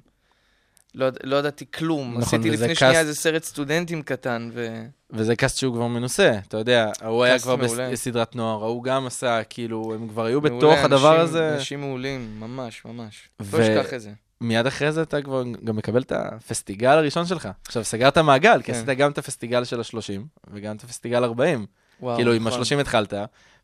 לא, 0.94 1.06
לא 1.22 1.36
ידעתי 1.36 1.64
כלום. 1.74 2.08
נכון, 2.10 2.22
עשיתי 2.22 2.50
לפני 2.50 2.68
קאסט- 2.68 2.78
שנייה 2.78 3.00
איזה 3.00 3.14
סרט 3.14 3.44
סטודנטים 3.44 4.02
קטן, 4.02 4.50
ו... 4.52 4.84
וזה 5.10 5.36
קאסט 5.36 5.56
שהוא 5.58 5.74
כבר 5.74 5.86
מנוסה, 5.86 6.38
אתה 6.48 6.56
יודע, 6.56 6.90
הוא 7.04 7.24
היה 7.24 7.38
כבר 7.38 7.56
מעולה. 7.56 7.90
בסדרת 7.90 8.36
נוער, 8.36 8.62
ההוא 8.64 8.84
גם 8.84 9.06
עשה, 9.06 9.40
כאילו, 9.44 9.94
הם 9.94 10.08
כבר 10.08 10.24
היו 10.24 10.40
מעולה, 10.40 10.56
בתוך 10.58 10.84
הדבר 10.84 11.10
אנשים- 11.10 11.24
הזה. 11.24 11.54
אנשים 11.54 11.80
מעולים, 11.80 12.40
ממש, 12.40 12.84
ממש. 12.84 13.28
ו- 13.42 13.58
לא 13.58 13.62
אשכח 13.62 13.94
את 13.94 14.00
זה. 14.00 14.10
מיד 14.42 14.66
אחרי 14.66 14.92
זה 14.92 15.02
אתה 15.02 15.22
כבר 15.22 15.42
גם 15.64 15.76
מקבל 15.76 16.02
את 16.02 16.12
הפסטיגל 16.12 16.88
הראשון 16.90 17.26
שלך. 17.26 17.48
עכשיו, 17.66 17.84
סגרת 17.84 18.18
מעגל, 18.18 18.62
כי 18.62 18.72
כן. 18.72 18.72
עשית 18.72 18.88
גם 18.88 19.10
את 19.10 19.18
הפסטיגל 19.18 19.64
של 19.64 19.80
ה-30, 19.80 20.20
וגם 20.52 20.76
את 20.76 20.84
הפסטיגל 20.84 21.24
40. 21.24 21.66
וואו, 22.00 22.16
כאילו, 22.16 22.32
עם 22.32 22.48
נכון. 22.48 22.60
ה-30 22.60 22.80
התחלת, 22.80 23.14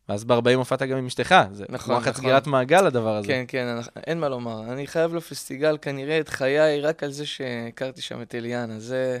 ואז 0.09 0.23
ב-40 0.23 0.55
הופעת 0.55 0.81
גם 0.81 0.97
עם 0.97 1.05
אשתך. 1.05 1.35
זה 1.51 1.65
נכון, 1.69 1.95
כמו 1.95 1.99
נכון. 1.99 2.13
סגירת 2.13 2.47
מעגל 2.47 2.85
הדבר 2.87 3.15
הזה. 3.15 3.27
כן, 3.27 3.45
כן, 3.47 3.77
אין 4.07 4.19
מה 4.19 4.29
לומר. 4.29 4.73
אני 4.73 4.87
חייב 4.87 5.15
לפסטיגל 5.15 5.77
כנראה 5.81 6.19
את 6.19 6.29
חיי 6.29 6.81
רק 6.81 7.03
על 7.03 7.11
זה 7.11 7.25
שהכרתי 7.25 8.01
שם 8.01 8.21
את 8.21 8.35
אליאנה. 8.35 8.79
זה... 8.79 9.19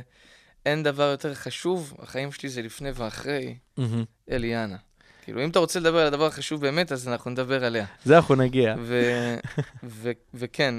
אין 0.65 0.83
דבר 0.83 1.03
יותר 1.03 1.33
חשוב, 1.33 1.93
החיים 1.99 2.31
שלי 2.31 2.49
זה 2.49 2.61
לפני 2.61 2.89
ואחרי 2.93 3.55
מהמם. 3.77 4.03
אליאנה. 4.31 4.75
כאילו, 5.23 5.43
אם 5.43 5.49
אתה 5.49 5.59
רוצה 5.59 5.79
לדבר 5.79 5.99
על 5.99 6.07
הדבר 6.07 6.25
החשוב 6.25 6.61
באמת, 6.61 6.91
אז 6.91 7.07
אנחנו 7.07 7.31
נדבר 7.31 7.65
עליה. 7.65 7.85
זה 8.05 8.15
אנחנו 8.15 8.35
נגיע. 8.35 8.75
ו- 8.79 9.35
ו- 9.83 10.11
וכן, 10.33 10.75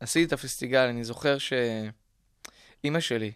עשיתי 0.00 0.24
את 0.26 0.32
הפסטיגל, 0.32 0.78
אני 0.86 1.04
זוכר 1.04 1.36
שאימא 1.38 3.00
שלי 3.00 3.32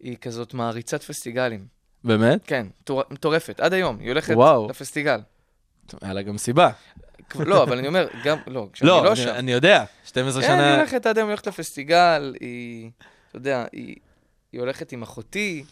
היא 0.00 0.16
כזאת 0.16 0.54
מעריצת 0.54 1.02
פסטיגלים. 1.02 1.66
באמת? 2.04 2.40
כן, 2.44 2.66
מטור- 2.80 3.02
מטורפת, 3.10 3.60
עד 3.60 3.72
היום, 3.72 3.98
היא 3.98 4.08
הולכת 4.08 4.34
וואו. 4.34 4.68
לפסטיגל. 4.70 5.20
היה 6.00 6.12
לה 6.12 6.22
גם 6.22 6.38
סיבה. 6.38 6.70
לא, 7.34 7.62
אבל 7.62 7.78
אני 7.78 7.86
אומר, 7.88 8.08
גם, 8.24 8.38
לא, 8.46 8.68
כשאני 8.72 8.88
לא, 8.90 9.04
לא 9.04 9.08
אני- 9.12 9.16
שם. 9.16 9.28
אני 9.28 9.52
יודע, 9.52 9.84
12 10.04 10.42
כן, 10.42 10.48
היא 10.50 10.56
שנה... 10.58 10.76
הולכת 10.76 11.06
עד 11.06 11.18
היום, 11.18 11.28
היא 11.28 11.32
הולכת 11.32 11.46
לפסטיגל, 11.46 12.34
היא, 12.40 12.90
אתה 13.28 13.36
יודע, 13.36 13.64
היא, 13.72 13.96
היא 14.52 14.60
הולכת 14.60 14.92
עם 14.92 15.02
אחותי, 15.02 15.64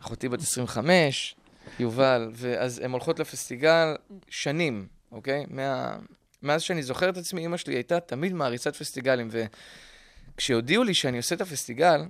אחותי 0.00 0.28
בת 0.28 0.40
25, 0.40 1.34
יובל, 1.78 2.30
ואז 2.32 2.78
הן 2.78 2.90
הולכות 2.90 3.18
לפסטיגל 3.18 3.94
שנים, 4.28 4.86
אוקיי? 5.12 5.44
מה, 5.50 5.96
מאז 6.46 6.62
שאני 6.62 6.82
זוכר 6.82 7.08
את 7.08 7.16
עצמי, 7.16 7.40
אימא 7.40 7.56
שלי 7.56 7.74
הייתה 7.74 8.00
תמיד 8.00 8.32
מעריצת 8.32 8.76
פסטיגלים, 8.76 9.28
וכשהודיעו 10.34 10.84
לי 10.84 10.94
שאני 10.94 11.16
עושה 11.16 11.34
את 11.34 11.40
הפסטיגל, 11.40 12.00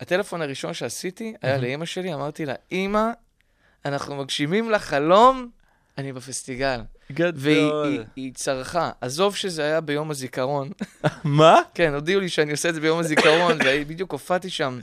הטלפון 0.00 0.42
הראשון 0.42 0.74
שעשיתי 0.74 1.34
היה 1.42 1.56
לאימא 1.56 1.84
שלי, 1.84 2.14
אמרתי 2.14 2.46
לה, 2.46 2.54
אימא, 2.72 3.10
אנחנו 3.84 4.16
מגשימים 4.16 4.70
לך 4.70 4.84
חלום, 4.84 5.50
אני 5.98 6.12
בפסטיגל. 6.12 6.80
והיא 7.34 7.72
היא, 7.84 8.00
היא 8.16 8.34
צרחה, 8.34 8.90
עזוב 9.00 9.36
שזה 9.36 9.62
היה 9.62 9.80
ביום 9.80 10.10
הזיכרון. 10.10 10.70
מה? 11.24 11.60
כן, 11.74 11.94
הודיעו 11.94 12.20
לי 12.20 12.28
שאני 12.28 12.52
עושה 12.52 12.68
את 12.68 12.74
זה 12.74 12.80
ביום 12.80 12.98
הזיכרון, 12.98 13.58
ובדיוק 13.64 14.12
הופעתי 14.12 14.50
שם 14.50 14.80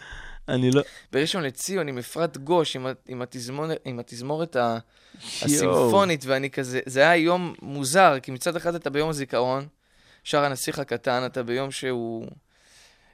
אני 0.48 0.72
לא... 0.72 0.82
בראשון 1.12 1.44
לציון 1.44 1.88
עם 1.88 1.98
אפרת 1.98 2.38
גוש, 2.38 2.76
עם, 2.76 2.88
עם, 3.08 3.22
התזמורת, 3.22 3.78
עם 3.86 4.00
התזמורת 4.00 4.56
ה-. 4.56 4.78
הסימפונית, 5.42 6.26
ואני 6.26 6.50
כזה, 6.50 6.80
זה 6.86 7.00
היה 7.00 7.16
יום 7.16 7.54
מוזר, 7.62 8.18
כי 8.24 8.32
מצד 8.32 8.56
אחד 8.56 8.76
אתה 8.76 8.90
ביום 8.90 9.10
הזיכרון, 9.10 9.68
שר 10.24 10.44
הנסיך 10.44 10.80
הקטן, 10.80 11.24
אתה 11.26 11.44
ביום 11.44 11.72
שהוא 11.72 12.28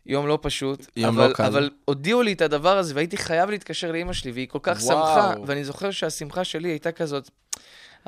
יום 0.05 0.27
לא 0.27 0.39
פשוט, 0.41 0.85
יום 0.95 1.17
אבל, 1.17 1.27
לא 1.27 1.33
קל. 1.33 1.43
אבל 1.43 1.69
הודיעו 1.85 2.21
לי 2.21 2.33
את 2.33 2.41
הדבר 2.41 2.77
הזה, 2.77 2.95
והייתי 2.95 3.17
חייב 3.17 3.49
להתקשר 3.49 3.91
לאימא 3.91 4.13
שלי, 4.13 4.31
והיא 4.31 4.47
כל 4.47 4.59
כך 4.63 4.79
וואו. 4.81 5.07
שמחה, 5.07 5.33
ואני 5.45 5.63
זוכר 5.63 5.91
שהשמחה 5.91 6.43
שלי 6.43 6.69
הייתה 6.69 6.91
כזאת 6.91 7.29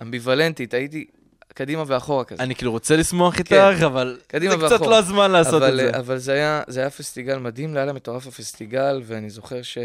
אמביוולנטית, 0.02 0.74
הייתי, 0.74 1.06
קדימה 1.54 1.84
ואחורה 1.88 2.24
כזה. 2.24 2.44
אני 2.44 2.56
כאילו 2.56 2.72
רוצה 2.72 2.96
לשמוח 2.96 3.40
איתך, 3.40 3.50
כן. 3.80 3.86
אבל 3.86 4.20
זה 4.32 4.40
קצת 4.40 4.72
ואחורה. 4.72 4.90
לא 4.90 4.98
הזמן 5.00 5.32
לעשות 5.32 5.64
את 5.64 5.68
אבל, 5.68 5.76
זה. 5.76 5.98
אבל 6.00 6.18
זה 6.18 6.32
היה, 6.34 6.64
זה 6.68 6.80
היה 6.80 6.90
פסטיגל 6.90 7.38
מדהים, 7.38 7.74
לילה 7.74 7.94
מטורף 7.94 8.28
הפסטיגל, 8.28 9.02
ואני 9.06 9.30
זוכר 9.30 9.62
ש... 9.62 9.78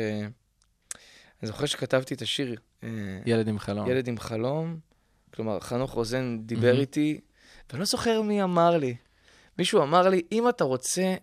אני 1.42 1.46
זוכר 1.46 1.66
שכתבתי 1.66 2.14
את 2.14 2.22
השיר 2.22 2.54
אה, 2.84 2.88
ילד 3.26 3.48
עם 3.48 3.58
חלום. 3.58 3.90
ילד 3.90 4.08
עם 4.08 4.18
חלום, 4.18 4.78
כלומר, 5.34 5.60
חנוך 5.60 5.90
רוזן 5.92 6.38
דיבר 6.42 6.68
מהמם. 6.68 6.80
איתי, 6.80 7.20
ואני 7.70 7.80
לא 7.80 7.86
זוכר 7.86 8.22
מי 8.22 8.42
אמר 8.42 8.76
לי. 8.76 8.96
מישהו 9.58 9.82
אמר 9.82 10.08
לי, 10.08 10.22
אם 10.32 10.48
אתה 10.48 10.64
רוצה 10.64 11.14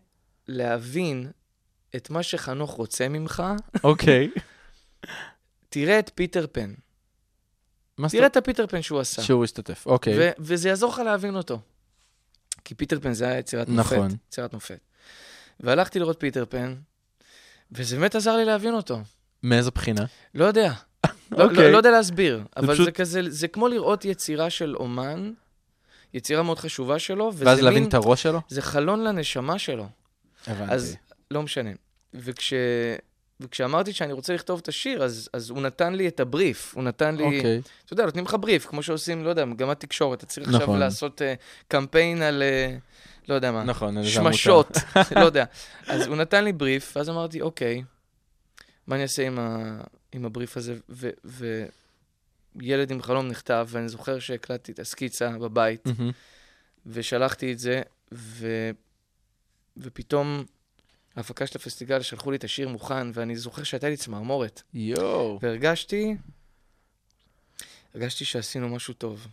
להבין 0.47 1.31
את 1.95 2.09
מה 2.09 2.23
שחנוך 2.23 2.71
רוצה 2.71 3.09
ממך, 3.09 3.43
אוקיי. 3.83 4.29
תראה 5.69 5.99
את 5.99 6.11
פיטר 6.15 6.45
פן. 6.51 6.73
תראה 8.09 8.25
את 8.25 8.37
הפיטר 8.37 8.67
פן 8.67 8.81
שהוא 8.81 8.99
עשה. 8.99 9.21
שהוא 9.21 9.43
השתתף, 9.43 9.83
אוקיי. 9.85 10.31
וזה 10.39 10.69
יעזור 10.69 10.91
לך 10.93 10.99
להבין 10.99 11.35
אותו. 11.35 11.59
כי 12.65 12.75
פיטר 12.75 12.99
פן 12.99 13.13
זה 13.13 13.25
היה 13.25 13.39
יצירת 13.39 13.69
מופת. 13.69 13.93
נכון. 13.93 14.07
יצירת 14.27 14.53
מופת. 14.53 14.79
והלכתי 15.59 15.99
לראות 15.99 16.19
פיטר 16.19 16.45
פן, 16.49 16.75
וזה 17.71 17.95
באמת 17.95 18.15
עזר 18.15 18.35
לי 18.35 18.45
להבין 18.45 18.73
אותו. 18.73 18.99
מאיזו 19.43 19.71
בחינה? 19.75 20.05
לא 20.35 20.45
יודע. 20.45 20.73
לא, 21.31 21.43
אוקיי. 21.43 21.57
לא, 21.57 21.69
לא 21.71 21.77
יודע 21.77 21.91
להסביר, 21.91 22.43
אבל 22.57 22.65
זה, 22.67 22.73
פשוט- 22.73 22.85
זה 22.85 22.91
כזה, 22.91 23.21
זה 23.27 23.47
כמו 23.47 23.67
לראות 23.67 24.05
יצירה 24.05 24.49
של 24.49 24.75
אומן, 24.75 25.31
יצירה 26.13 26.43
מאוד 26.43 26.59
חשובה 26.59 26.99
שלו, 26.99 27.31
וזה 27.33 27.45
ואז 27.45 27.59
להבין 27.59 27.87
את 27.87 27.93
הראש 27.93 28.23
שלו? 28.23 28.41
זה 28.49 28.61
חלון 28.61 29.03
לנשמה 29.03 29.59
שלו. 29.59 29.87
הבנתי. 30.47 30.73
אז 30.73 30.95
לא 31.31 31.41
משנה. 31.43 31.69
וכש, 32.13 32.53
וכשאמרתי 33.43 33.93
שאני 33.93 34.13
רוצה 34.13 34.33
לכתוב 34.33 34.59
את 34.63 34.67
השיר, 34.67 35.03
אז, 35.03 35.29
אז 35.33 35.49
הוא 35.49 35.61
נתן 35.61 35.93
לי 35.93 36.07
את 36.07 36.19
הבריף, 36.19 36.75
הוא 36.75 36.83
נתן 36.83 37.15
לי... 37.15 37.23
אוקיי. 37.23 37.61
אתה 37.85 37.93
יודע, 37.93 38.05
נותנים 38.05 38.25
לך 38.25 38.35
בריף, 38.39 38.65
כמו 38.65 38.83
שעושים, 38.83 39.23
לא 39.23 39.29
יודע, 39.29 39.45
מגמת 39.45 39.79
תקשורת. 39.79 40.17
אתה 40.17 40.25
צריך 40.25 40.47
עכשיו 40.47 40.61
נכון. 40.61 40.79
לעשות 40.79 41.21
uh, 41.21 41.23
קמפיין 41.67 42.21
על, 42.21 42.43
uh, 42.43 43.29
לא 43.29 43.33
יודע 43.35 43.51
מה, 43.51 43.63
נכון. 43.63 44.03
שמשות, 44.03 44.77
לא 45.19 45.25
יודע. 45.25 45.45
אז 45.87 46.07
הוא 46.07 46.15
נתן 46.15 46.43
לי 46.43 46.53
בריף, 46.53 46.93
ואז 46.95 47.09
אמרתי, 47.09 47.41
אוקיי, 47.41 47.83
מה 48.87 48.95
אני 48.95 49.03
אעשה 49.03 49.27
עם, 49.27 49.39
ה, 49.39 49.77
עם 50.11 50.25
הבריף 50.25 50.57
הזה? 50.57 50.75
ו- 50.89 51.65
וילד 52.55 52.91
עם 52.91 53.01
חלום 53.01 53.27
נכתב, 53.27 53.67
ואני 53.69 53.89
זוכר 53.89 54.19
שהקלטתי 54.19 54.71
את 54.71 54.79
הסקיצה 54.79 55.29
בבית, 55.29 55.87
מהמם. 55.87 56.11
ושלחתי 56.85 57.51
את 57.51 57.59
זה, 57.59 57.81
ו... 58.11 58.47
ופתאום 59.77 60.43
ההפקה 61.15 61.47
של 61.47 61.57
הפסטיגל 61.57 62.01
שלחו 62.01 62.31
לי 62.31 62.37
את 62.37 62.43
השיר 62.43 62.69
מוכן, 62.69 63.07
ואני 63.13 63.35
זוכר 63.35 63.63
שהייתה 63.63 63.89
לי 63.89 63.97
צמרמורת. 63.97 64.61
יואו. 64.73 65.39
והרגשתי, 65.41 66.15
הרגשתי 67.95 68.25
שעשינו 68.25 68.69
משהו 68.69 68.93
טוב, 68.93 69.27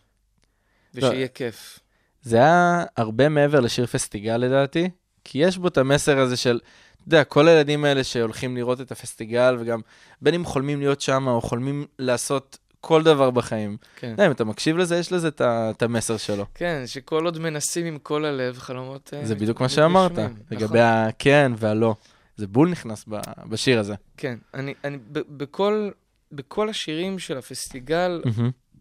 לא. 0.95 1.09
ושיהיה 1.09 1.29
כיף. 1.29 1.79
זה 2.23 2.37
היה 2.37 2.85
הרבה 2.97 3.29
מעבר 3.29 3.61
לשיר 3.61 3.87
פסטיגל 3.87 4.37
לדעתי, 4.37 4.91
כי 5.25 5.39
יש 5.39 5.59
בו 5.59 5.69
את 5.69 5.79
המסר 5.79 6.19
הזה 6.19 6.37
של, 6.37 6.61
אתה 6.95 7.03
יודע, 7.07 7.25
כל 7.25 7.49
הילדים 7.49 7.85
האלה 7.85 8.05
שהולכים 8.05 8.57
לראות 8.57 8.81
את 8.81 8.93
הפסטיגל, 8.93 9.57
וגם 9.61 9.81
בין 10.23 10.35
אם 10.35 10.45
חולמים 10.45 10.81
להיות 10.81 11.01
שם 11.01 11.29
או 11.29 11.41
חולמים 11.41 11.87
לעשות 11.99 12.59
כל 12.81 13.03
דבר 13.03 13.31
בחיים. 13.31 13.77
כן. 13.97 14.11
יודע, 14.11 14.27
אם 14.27 14.31
אתה 14.31 14.45
מקשיב 14.45 14.77
לזה, 14.77 14.97
יש 14.97 15.13
לזה 15.13 15.29
את 15.41 15.83
המסר 15.83 16.17
שלו. 16.17 16.47
כן, 16.55 16.83
שכל 16.87 17.25
עוד 17.25 17.39
מנסים 17.39 17.87
עם 17.87 17.99
כל 17.99 18.25
הלב, 18.25 18.59
חלומות... 18.59 19.15
אה, 19.15 19.27
זה 19.27 19.35
בדיוק 19.35 19.61
מה 19.61 19.69
שאמרת. 19.69 20.19
לגבי 20.51 20.65
נכון. 20.65 20.79
הכן 20.79 21.53
והלא. 21.57 21.95
זה 22.37 22.47
בול 22.47 22.71
נכנס 22.71 23.05
בשיר 23.49 23.79
הזה. 23.79 23.95
כן, 24.17 24.39
אני, 24.55 24.75
אני, 24.85 24.99
ב- 25.13 25.37
בכל, 25.37 25.91
בכל 26.33 26.69
השירים 26.69 27.19
של 27.19 27.39
הפסטיגל. 27.39 28.23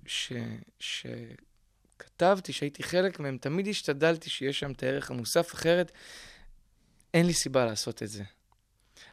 ש, 0.05 0.33
שכתבתי, 0.79 2.53
שהייתי 2.53 2.83
חלק 2.83 3.19
מהם, 3.19 3.37
תמיד 3.41 3.67
השתדלתי 3.67 4.29
שיש 4.29 4.59
שם 4.59 4.71
את 4.71 4.83
הערך 4.83 5.11
המוסף, 5.11 5.53
אחרת 5.53 5.91
אין 7.13 7.25
לי 7.25 7.33
סיבה 7.33 7.65
לעשות 7.65 8.03
את 8.03 8.07
זה. 8.07 8.23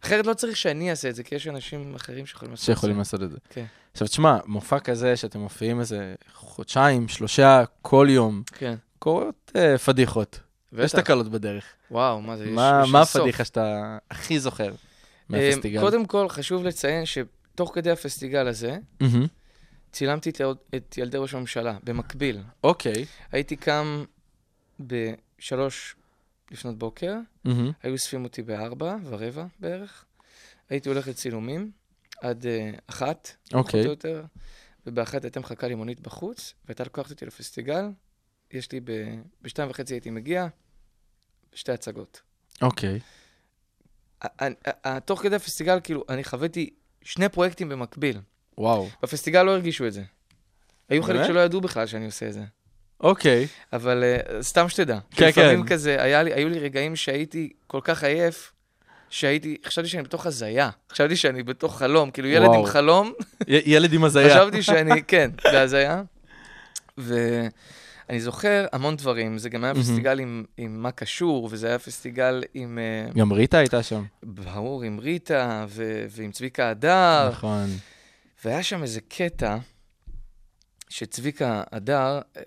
אחרת 0.06 0.26
לא 0.26 0.34
צריך 0.34 0.56
שאני 0.56 0.90
אעשה 0.90 1.08
את 1.08 1.14
זה, 1.14 1.22
כי 1.22 1.34
יש 1.34 1.48
אנשים 1.48 1.94
אחרים 1.94 2.26
שיכולים 2.26 2.50
לעשות 2.50 2.66
שיכולים 2.66 2.94
את 2.94 2.98
לעשות 2.98 3.22
את 3.22 3.30
זה. 3.30 3.38
כן. 3.50 3.64
עכשיו, 3.92 4.08
תשמע, 4.08 4.38
מופע 4.46 4.78
כזה 4.78 5.16
שאתם 5.16 5.40
מופיעים 5.40 5.80
איזה 5.80 6.14
חודשיים, 6.34 7.08
שלושה, 7.08 7.64
כל 7.82 8.06
יום, 8.10 8.42
זה. 8.50 8.56
כן, 8.56 8.74
קורות 8.98 9.52
אה, 9.56 9.78
פדיחות. 9.78 10.40
יש 10.72 10.92
בטח. 10.92 11.00
תקלות 11.00 11.28
בדרך. 11.28 11.64
וואו, 11.90 12.22
מה 12.22 12.36
זה, 12.36 12.44
יש, 12.44 12.50
מה 12.50 12.82
יש 12.84 12.90
מה. 12.90 13.02
הפדיחה 13.02 13.44
שאתה 13.44 13.98
הכי 14.10 14.40
זוכר 14.40 14.68
אה, 14.68 14.74
מהפסטיגל? 15.28 15.80
קודם 15.80 16.06
כל, 16.06 16.28
חשוב 16.28 16.64
לציין 16.64 17.04
שתוך 17.06 17.70
כדי 17.74 17.90
הפסטיגל 17.90 18.46
הזה, 18.48 18.78
מהמם. 19.00 19.26
צילמתי 19.92 20.30
את, 20.30 20.40
את 20.74 20.98
ילדי 20.98 21.18
ראש 21.18 21.34
הממשלה, 21.34 21.76
במקביל. 21.84 22.40
אוקיי. 22.64 23.04
הייתי 23.32 23.56
קם 23.56 24.04
בשלוש 24.80 25.96
לפנות 26.50 26.78
בוקר, 26.78 27.14
מהמם. 27.44 27.72
היו 27.82 27.92
אוספים 27.92 28.24
אותי 28.24 28.42
בארבע 28.42 28.96
ורבע 29.04 29.46
בערך. 29.60 30.04
הייתי 30.68 30.88
הולך 30.88 31.08
לצילומים 31.08 31.70
עד 32.20 32.44
uh, 32.44 32.80
אחת, 32.86 33.30
אוקיי. 33.54 33.84
פחות 33.84 33.86
או 33.86 33.90
יותר, 33.90 34.24
ובאחת 34.86 35.24
הייתה 35.24 35.40
מחכה 35.40 35.68
לי 35.68 35.74
מונית 35.74 36.00
בחוץ, 36.00 36.54
והייתה 36.64 36.84
לוקחת 36.84 37.10
אותי 37.10 37.26
לפסטיגל. 37.26 37.84
יש 38.50 38.72
לי, 38.72 38.80
ב... 38.84 38.92
בשתיים 39.42 39.70
וחצי 39.70 39.94
הייתי 39.94 40.10
מגיע, 40.10 40.46
שתי 41.54 41.72
הצגות. 41.72 42.20
אוקיי. 42.62 43.00
ה- 44.22 45.00
תוך 45.00 45.22
כדי 45.22 45.36
הפסטיגל, 45.36 45.80
כאילו, 45.84 46.04
אני 46.08 46.24
חוויתי 46.24 46.70
שני 47.02 47.28
פרויקטים 47.28 47.68
במקביל. 47.68 48.20
וואו. 48.58 48.88
בפסטיגל 49.02 49.42
לא 49.42 49.50
הרגישו 49.50 49.86
את 49.86 49.92
זה. 49.92 50.04
היו 50.88 51.02
חלק? 51.02 51.26
שלא 51.26 51.40
ידעו 51.40 51.60
בכלל 51.60 51.86
שאני 51.86 52.06
עושה 52.06 52.28
את 52.28 52.32
זה. 52.32 52.44
אוקיי. 53.00 53.46
אבל 53.72 54.04
uh, 54.28 54.42
סתם 54.42 54.68
שתדע. 54.68 54.98
כן, 55.10 55.32
כי 55.32 55.40
לפעמים 55.40 55.62
כן. 55.62 55.68
כזה, 55.74 56.02
היה 56.02 56.22
לי, 56.22 56.32
היו 56.34 56.48
לי 56.48 56.58
רגעים 56.58 56.96
שהייתי 56.96 57.52
כל 57.66 57.80
כך 57.84 58.04
עייף, 58.04 58.52
שהייתי, 59.10 59.56
חשבתי 59.66 59.88
שאני 59.88 60.02
בתוך 60.02 60.26
הזיה. 60.26 60.70
חשבתי 60.92 61.16
שאני 61.16 61.42
בתוך 61.42 61.78
חלום, 61.78 62.10
כאילו 62.10 62.28
ילד 62.28 62.46
וואו. 62.46 62.60
עם 62.60 62.66
חלום, 62.66 63.12
י- 63.48 63.62
ילד 63.74 63.92
עם 63.92 64.04
הזיה. 64.04 64.30
חשבתי 64.30 64.62
שאני, 64.62 65.02
כן, 65.02 65.30
בהזיה. 65.44 66.02
ואני 66.98 67.50
זוכר 68.20 68.66
המון 68.72 68.96
דברים, 68.96 69.38
זה 69.38 69.48
גם 69.48 69.64
היה 69.64 69.72
מהמם. 69.72 69.84
פסטיגל 69.84 70.18
עם, 70.20 70.44
עם 70.56 70.82
מה 70.82 70.90
קשור, 70.90 71.48
וזה 71.52 71.68
היה 71.68 71.78
פסטיגל 71.78 72.42
עם, 72.54 72.78
אה, 72.78 73.12
גם 73.12 73.32
ריטה 73.32 73.58
הייתה 73.58 73.82
שם. 73.82 74.04
ברור, 74.22 74.82
עם 74.82 74.98
ריטה 74.98 75.64
ו- 75.68 76.06
ועם 76.10 76.32
צביקה 76.32 76.70
הדר. 76.70 77.28
נכון. 77.32 77.66
והיה 78.44 78.62
שם 78.62 78.82
איזה 78.82 79.00
קטע 79.08 79.56
שצביקה 80.88 81.62
הדר, 81.72 82.20
אה, 82.36 82.42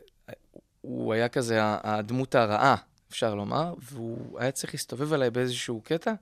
הוא 0.81 1.13
היה 1.13 1.29
כזה 1.29 1.59
הדמות 1.61 2.35
הרעה, 2.35 2.75
אפשר 3.09 3.35
לומר, 3.35 3.73
והוא 3.81 4.39
היה 4.39 4.51
צריך 4.51 4.73
להסתובב 4.73 5.13
עליי 5.13 5.29
באיזשהו 5.29 5.81
קטע, 5.81 6.13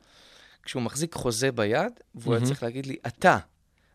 כשהוא 0.63 0.82
מחזיק 0.82 1.13
חוזה 1.13 1.52
ביד, 1.52 1.93
והוא 2.15 2.36
היה. 2.36 2.46
צריך 2.46 2.63
להגיד 2.63 2.86
לי, 2.86 2.96
אתה. 3.08 3.38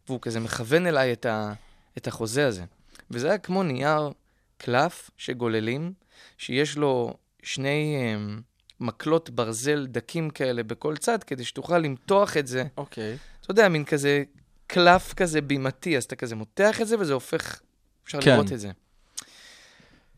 והוא 0.08 0.20
כזה 0.22 0.40
מכוון 0.40 0.86
אליי 0.86 1.12
את, 1.12 1.26
ה, 1.26 1.52
את 1.98 2.06
החוזה 2.06 2.46
הזה. 2.46 2.64
וזה 3.10 3.28
היה 3.28 3.38
כמו 3.38 3.62
נייר 3.62 4.10
קלף 4.56 5.10
שגוללים, 5.16 5.92
שיש 6.38 6.76
לו 6.76 7.14
שני 7.42 8.14
um, 8.14 8.40
מקלות 8.80 9.30
ברזל 9.30 9.86
דקים 9.86 10.30
כאלה 10.30 10.62
בכל 10.62 10.96
צד, 10.96 11.24
כדי 11.24 11.44
שתוכל 11.44 11.78
למתוח 11.78 12.36
את 12.36 12.46
זה 12.46 12.64
אוקיי. 12.76 13.16
אתה 13.40 13.50
יודע, 13.50 13.68
מין 13.68 13.84
כזה 13.84 14.22
קלף 14.66 15.14
כזה 15.14 15.40
בימתי, 15.40 15.96
אז 15.96 16.04
אתה 16.04 16.16
כזה 16.16 16.34
מותח 16.36 16.80
את 16.80 16.88
זה 16.88 16.98
וזה 16.98 17.12
הופך, 17.12 17.60
אפשר 18.04 18.20
כן. 18.20 18.30
לראות 18.30 18.52
את 18.52 18.60
זה. 18.60 18.70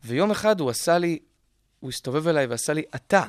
ויום 0.05 0.31
אחד 0.31 0.59
הוא 0.59 0.69
עשה 0.69 0.97
לי, 0.97 1.19
הוא 1.79 1.89
הסתובב 1.89 2.27
אליי 2.27 2.45
ועשה 2.45 2.73
לי, 2.73 2.83
אתה. 2.95 3.23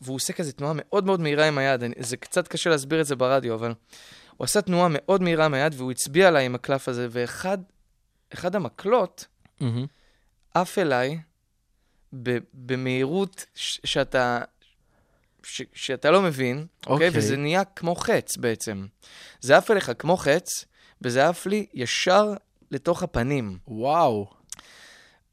והוא 0.00 0.16
עושה 0.16 0.32
כזה 0.32 0.52
תנועה 0.52 0.72
מאוד 0.76 1.04
מאוד 1.04 1.20
מהירה 1.20 1.48
עם 1.48 1.58
היד, 1.58 1.82
אני, 1.82 1.94
זה 1.98 2.16
קצת 2.16 2.48
קשה 2.48 2.70
להסביר 2.70 3.00
את 3.00 3.06
זה 3.06 3.16
ברדיו, 3.16 3.54
אבל 3.54 3.74
הוא 4.36 4.44
עשה 4.44 4.62
תנועה 4.62 4.88
מאוד 4.90 5.22
מהירה 5.22 5.44
עם 5.44 5.54
היד 5.54 5.74
והוא 5.76 5.90
הצביע 5.90 6.28
עליי 6.28 6.46
עם 6.46 6.54
הקלף 6.54 6.88
הזה, 6.88 7.06
ואחד 7.10 7.58
אחד 8.32 8.56
המקלות 8.56 9.26
מהמם. 9.60 9.86
עף 10.54 10.78
אליי 10.78 11.18
ב, 12.22 12.38
במהירות 12.54 13.46
ש, 13.54 13.80
שאתה, 13.84 14.40
ש, 15.42 15.62
שאתה 15.72 16.10
לא 16.10 16.22
מבין, 16.22 16.66
אוקיי? 16.86 17.08
אוקיי. 17.08 17.20
וזה 17.20 17.36
נהיה 17.36 17.64
כמו 17.64 17.94
חץ 17.94 18.36
בעצם. 18.36 18.86
זה 19.40 19.56
עף 19.56 19.70
אליך 19.70 19.92
כמו 19.98 20.16
חץ, 20.16 20.64
וזה 21.02 21.28
עף 21.28 21.46
לי 21.46 21.66
ישר 21.74 22.34
לתוך 22.70 23.02
הפנים. 23.02 23.58
וואו. 23.68 24.37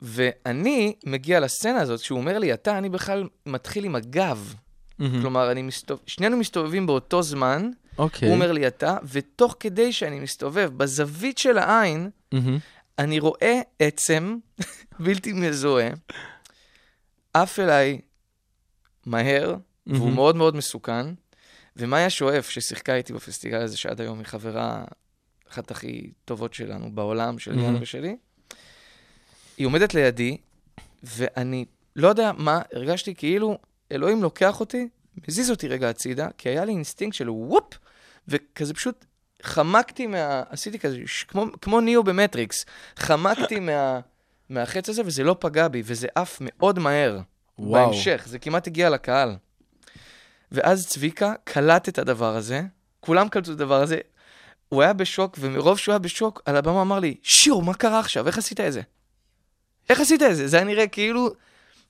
ואני 0.02 0.96
מגיע 1.06 1.39
לסצנה 1.39 1.82
הזאת, 1.82 2.02
כשהוא 2.02 2.20
אומר 2.20 2.39
לי, 2.39 2.54
אתה, 2.54 2.78
אני 2.78 2.89
בכלל 2.89 3.28
מתחיל 3.46 3.86
עם 3.86 3.96
הגב. 3.96 4.56
מהמם. 5.00 5.22
כלומר, 5.22 5.52
אני 5.52 5.62
מסתובב, 5.62 6.02
שנינו 6.06 6.38
מסתובבים 6.38 6.88
באותו 6.88 7.24
זמן, 7.24 7.70
אוקיי. 7.98 8.28
הוא 8.28 8.36
אומר 8.36 8.52
לי, 8.52 8.68
אתה, 8.68 8.98
ותוך 9.04 9.56
כדי 9.60 9.93
שאני 9.93 10.20
מסתובב 10.20 10.72
בזווית 10.78 11.38
של 11.38 11.58
העין, 11.58 12.10
מהמם. 12.32 12.58
אני 13.00 13.20
רואה 13.20 13.62
עצם 13.80 14.38
בלתי 15.06 15.34
מזוהה, 15.34 15.89
עף 17.34 17.60
אליי 17.60 18.02
מהר, 19.06 19.56
והוא 19.88 20.00
מהמם. 20.00 20.16
מאוד 20.16 20.36
מאוד 20.36 20.56
מסוכן. 20.56 21.06
ומאיה 21.78 22.10
שואף, 22.10 22.50
ששיחקה 22.50 22.96
איתי 22.96 23.14
בפסטיגל 23.14 23.62
הזה, 23.62 23.78
שעד 23.78 24.02
היום 24.02 24.20
היא 24.20 24.26
חברה 24.26 24.84
אחת 25.52 25.72
הכי 25.72 26.12
טובות 26.26 26.54
שלנו 26.54 26.91
בעולם, 26.91 27.39
של 27.39 27.52
ליאנה 27.52 27.68
מהמם. 27.68 27.82
ושלי, 27.82 28.16
היא 29.58 29.68
עומדת 29.68 29.93
לידי, 29.93 30.38
ואני 31.03 31.66
לא 31.95 32.08
יודע 32.08 32.32
מה, 32.38 32.62
הרגשתי 32.74 33.16
כאילו 33.16 33.58
אלוהים 33.91 34.24
לוקח 34.24 34.60
אותי, 34.60 34.88
מזיז 35.28 35.51
אותי 35.51 35.68
רגע 35.68 35.89
הצידה, 35.89 36.28
כי 36.38 36.49
היה 36.49 36.66
לי 36.66 36.72
אינסטינקט 36.72 37.16
של 37.16 37.30
וופ, 37.30 37.74
וכזה 38.28 38.74
פשוט 38.74 39.06
חמקתי 39.43 40.08
מה... 40.08 40.43
עשיתי 40.49 40.80
כזה, 40.80 40.97
ש... 41.06 41.24
כמו, 41.24 41.45
כמו 41.62 41.82
ניאו 41.82 42.03
במטריקס, 42.03 42.66
חמקתי 42.97 43.60
מה... 43.60 43.99
מהחץ 44.49 44.89
הזה, 44.89 45.01
וזה 45.06 45.24
לא 45.24 45.36
פגע 45.39 45.68
בי, 45.68 45.82
וזה 45.86 46.08
עף 46.16 46.38
מאוד 46.41 46.80
מהר. 46.80 47.20
וואו. 47.60 47.86
בהמשך, 47.86 48.24
זה 48.26 48.39
כמעט 48.39 48.68
הגיע 48.68 48.89
לקהל. 48.89 49.36
ואז 50.51 50.88
צביקה 50.88 51.34
קלט 51.43 51.89
את 51.89 51.99
הדבר 51.99 52.36
הזה, 52.36 52.62
כולם 52.99 53.30
קלטו 53.30 53.51
את 53.51 53.56
הדבר 53.56 53.82
הזה, 53.82 53.97
הוא 54.70 54.82
היה 54.82 54.93
בשוק, 54.93 55.38
ומרוב 55.39 55.78
שהוא 55.78 55.93
היה 55.93 55.99
בשוק, 55.99 56.41
על 56.45 56.56
הבמה 56.56 56.82
אמר 56.82 56.99
לי, 56.99 57.16
שיעור, 57.24 57.64
מה 57.64 57.74
קרה 57.74 57.99
עכשיו? 57.99 58.28
איך 58.28 58.38
עשית 58.38 58.60
את 58.60 58.74
זה? 58.74 58.82
איך 59.90 60.00
עשית 60.00 60.22
את 60.24 60.36
זה? 60.36 60.48
זה 60.48 60.58
היה 60.58 60.66
נראה 60.66 60.88
כאילו, 60.88 61.30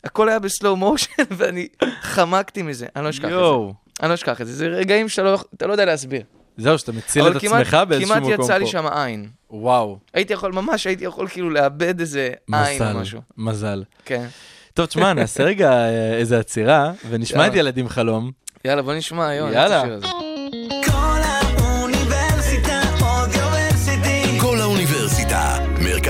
הכל 0.03 0.29
היה 0.29 0.39
בסלואו 0.39 0.75
מושן, 0.75 1.07
ואני 1.37 1.67
חמקתי 2.01 2.61
מזה. 2.61 2.85
אני 2.95 3.03
לא 3.03 3.09
אשכח 3.09 3.25
את 3.25 3.29
זה. 3.29 3.35
יואו. 3.35 3.73
אני 4.01 4.09
לא 4.09 4.13
אשכח 4.13 4.41
את 4.41 4.47
זה. 4.47 4.53
זה 4.53 4.67
רגעים 4.67 5.09
שאתה 5.09 5.23
לא, 5.23 5.37
לא 5.61 5.71
יודע 5.71 5.85
להסביר. 5.85 6.21
זהו, 6.57 6.77
שאתה 6.77 6.91
מציל 6.91 7.27
את 7.27 7.41
כמעט- 7.41 7.61
עצמך 7.61 7.77
באיזשהו 7.87 8.15
מקום 8.15 8.29
פה. 8.29 8.35
כמעט 8.35 8.45
יצא 8.45 8.57
לי 8.57 8.67
שם 8.67 8.85
עין. 8.87 9.29
וואו. 9.49 9.97
הייתי 10.13 10.33
יכול, 10.33 10.51
ממש 10.53 10.87
הייתי 10.87 11.05
יכול 11.05 11.27
כאילו 11.27 11.49
לאבד 11.49 11.99
איזה 11.99 12.29
עין 12.53 12.81
או 12.81 12.85
מזל, 12.85 12.93
משהו. 12.93 13.21
מזל. 13.37 13.83
כן. 14.05 14.25
טוב, 14.73 14.85
תשמע, 14.85 15.13
נעשה 15.13 15.43
רגע 15.43 15.71
אה, 15.71 16.13
איזה 16.17 16.39
עצירה, 16.39 16.91
ונשמע 17.09 17.37
יאללה. 17.37 17.53
את 17.53 17.59
ילדים 17.59 17.89
חלום. 17.89 18.31
יאללה, 18.65 18.81
בוא 18.81 18.93
נשמע 18.93 19.27
היום. 19.27 19.51
יאללה. 19.53 19.83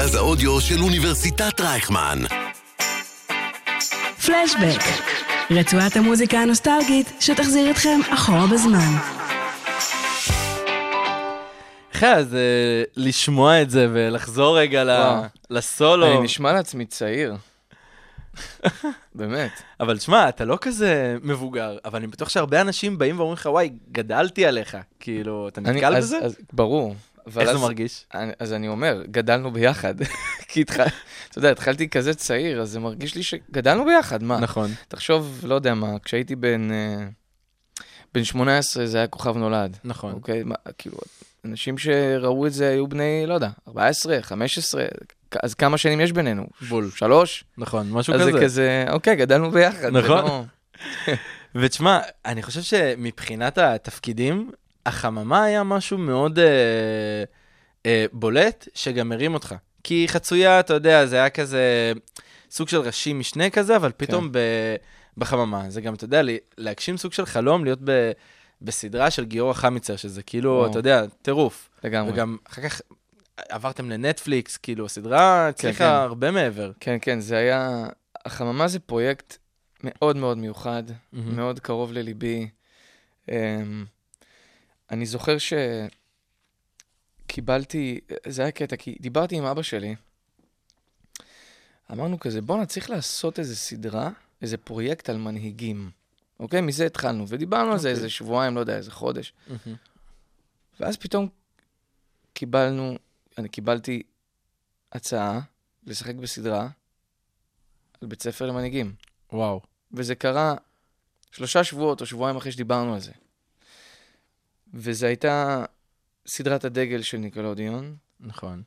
מרכז 0.05 0.15
האודיו 0.15 0.61
של 0.61 0.81
אוניברסיטת 0.81 1.61
רייכמן. 1.61 2.19
פלשבק, 4.25 4.81
רצועת 5.51 5.95
המוזיקה 5.95 6.37
הנוסטלגית 6.39 7.13
שתחזיר 7.19 7.71
אתכם 7.71 7.99
אחורה 8.13 8.47
בזמן. 8.53 8.97
אחי, 11.95 12.05
אז 12.07 12.35
אה, 12.35 12.39
לשמוע 12.95 13.61
את 13.61 13.69
זה 13.69 13.87
ולחזור 13.93 14.59
רגע. 14.59 14.83
לסולו. 15.49 16.07
אני 16.17 16.25
נשמע 16.25 16.53
לעצמי 16.53 16.85
צעיר. 16.85 17.35
באמת. 19.15 19.51
אבל 19.79 19.97
תשמע, 19.97 20.29
אתה 20.29 20.45
לא 20.45 20.57
כזה 20.61 21.17
מבוגר, 21.23 21.77
אבל 21.85 21.99
אני 21.99 22.07
בטוח 22.07 22.29
שהרבה 22.29 22.61
אנשים 22.61 22.97
באים 22.97 23.17
ואומרים 23.19 23.33
לך, 23.37 23.45
וואי, 23.45 23.69
גדלתי 23.91 24.45
עליך. 24.45 24.77
כאילו, 24.99 25.47
אתה 25.47 25.61
אני- 25.61 25.71
נתקל 25.71 25.95
אז- 25.95 26.03
בזה? 26.05 26.17
אז- 26.17 26.37
ברור. 26.53 26.95
איך 27.27 27.33
זה 27.33 27.51
אז- 27.51 27.61
מרגיש? 27.61 28.05
אני- 28.13 28.31
אז 28.39 28.53
אני 28.53 28.67
אומר, 28.67 29.03
גדלנו 29.11 29.51
ביחד. 29.51 29.95
כי 30.47 30.61
התח- 30.61 30.93
אתה 31.29 31.37
יודע, 31.39 31.51
התחלתי 31.51 31.89
כזה 31.89 32.13
צעיר, 32.13 32.61
אז 32.61 32.69
זה 32.69 32.79
מרגיש 32.79 33.15
לי 33.15 33.23
שגדלנו 33.23 33.85
ביחד, 33.85 34.23
מה? 34.23 34.39
נכון. 34.39 34.71
תחשוב, 34.87 35.39
לא 35.43 35.55
יודע 35.55 35.73
מה, 35.73 35.87
כשהייתי 36.03 36.35
בן... 36.35 36.71
אה, 36.71 37.05
בן 38.13 38.23
18 38.23 38.85
זה 38.87 38.97
היה 38.97 39.07
כוכב 39.07 39.37
נולד. 39.37 39.77
נכון. 39.83 40.13
אוקיי? 40.13 40.43
מה, 40.43 40.55
כאילו, 40.77 40.97
אנשים 41.45 41.77
שראו 41.77 42.47
את 42.47 42.53
זה 42.53 42.69
היו 42.69 42.87
בני, 42.87 43.23
לא 43.27 43.33
יודע, 43.33 43.49
14, 43.67 44.17
15, 44.21 44.85
אז 45.43 45.53
כמה 45.53 45.77
שנים 45.77 46.01
יש 46.01 46.11
בינינו? 46.11 46.47
בול. 46.69 46.89
שלוש? 46.95 47.43
נכון, 47.57 47.89
משהו 47.91 48.13
אז 48.13 48.21
כזה. 48.21 48.31
זה 48.31 48.39
כזה, 48.43 48.85
אוקיי, 48.89 49.15
גדלנו 49.15 49.51
ביחד. 49.51 49.89
נכון. 49.91 50.25
לא- 50.25 50.43
ותשמע, 51.55 51.99
אני 52.25 52.43
חושב 52.43 52.61
שמבחינת 52.61 53.57
התפקידים, 53.57 54.51
החממה 54.85 55.43
היה 55.43 55.63
משהו 55.63 55.97
מאוד 55.97 56.39
אה, 56.39 57.23
אה, 57.85 58.05
בולט, 58.11 58.67
שגם 58.73 59.11
הרים 59.11 59.33
אותך. 59.33 59.55
כי 59.83 60.05
חצויה, 60.07 60.59
אתה 60.59 60.73
יודע, 60.73 61.05
זה 61.05 61.15
היה 61.15 61.29
כזה 61.29 61.93
סוג 62.51 62.69
של 62.69 62.77
ראשי 62.77 63.13
משנה 63.13 63.49
כזה, 63.49 63.75
אבל 63.75 63.91
פתאום 63.97 64.31
ב, 64.31 64.39
בחממה. 65.17 65.69
זה 65.69 65.81
גם, 65.81 65.93
אתה 65.93 66.03
יודע, 66.03 66.21
להגשים 66.57 66.97
סוג 66.97 67.13
של 67.13 67.25
חלום, 67.25 67.63
להיות 67.63 67.79
ב, 67.83 68.11
בסדרה 68.61 69.11
של 69.11 69.25
גיורא 69.25 69.53
חמיצר, 69.53 69.95
שזה 69.95 70.23
כאילו, 70.23 70.51
וואו. 70.51 70.69
אתה 70.69 70.79
יודע, 70.79 71.05
טירוף. 71.21 71.69
לגמרי. 71.83 72.11
וגם 72.11 72.37
אחר 72.49 72.61
כך 72.61 72.81
עברתם 73.49 73.89
לנטפליקס, 73.89 74.57
כאילו, 74.57 74.85
הסדרה 74.85 75.47
הצליחה 75.47 75.77
כן. 75.77 75.85
הרבה 75.85 76.31
מעבר. 76.31 76.71
כן, 76.79 76.97
כן, 77.01 77.19
זה 77.19 77.37
היה... 77.37 77.87
החממה 78.25 78.67
זה 78.67 78.79
פרויקט 78.79 79.37
מאוד 79.83 80.17
מאוד 80.17 80.37
מיוחד, 80.37 80.83
מהמם. 81.13 81.35
מאוד 81.35 81.59
קרוב 81.59 81.93
לליבי. 81.93 82.49
אמ, 83.31 83.85
אני 84.91 85.05
זוכר 85.05 85.37
שקיבלתי, 87.27 87.99
זה 88.27 88.41
היה 88.41 88.51
קטע, 88.51 88.75
כי 88.75 88.97
דיברתי 88.99 89.35
עם 89.35 89.43
אבא 89.43 89.61
שלי, 89.61 89.95
אמרנו 91.91 92.19
כזה, 92.19 92.41
בואנה, 92.41 92.65
צריך 92.65 92.89
לעשות 92.89 93.39
איזה 93.39 93.55
סדרה, 93.55 94.09
איזה 94.41 94.57
פרויקט 94.57 95.09
על 95.09 95.17
מנהיגים. 95.17 95.91
אוקיי? 96.39 96.61
מזה 96.61 96.85
התחלנו, 96.85 97.25
ודיברנו 97.27 97.71
על 97.71 97.77
זה 97.77 97.87
אוקיי. 97.87 97.97
איזה 97.97 98.09
שבועיים, 98.09 98.55
לא 98.55 98.59
יודע, 98.59 98.77
איזה 98.77 98.91
חודש. 98.91 99.33
מהמם. 99.47 99.75
ואז 100.79 100.97
פתאום 100.97 101.27
קיבלנו, 102.33 102.97
אני 103.37 103.49
קיבלתי 103.49 104.03
הצעה 104.91 105.39
לשחק 105.85 106.15
בסדרה 106.15 106.69
על 108.01 108.07
בית 108.07 108.21
ספר 108.21 108.45
למנהיגים. 108.45 108.95
וואו. 109.33 109.61
וזה 109.91 110.15
קרה 110.15 110.55
שלושה 111.31 111.63
שבועות 111.63 112.01
או 112.01 112.05
שבועיים 112.05 112.37
אחרי 112.37 112.51
שדיברנו 112.51 112.93
על 112.93 112.99
זה. 112.99 113.11
וזו 114.75 115.07
הייתה 115.07 115.65
סדרת 116.27 116.65
הדגל 116.65 117.01
של 117.01 117.17
ניקלודיון, 117.17 117.95
נכון. 118.19 118.61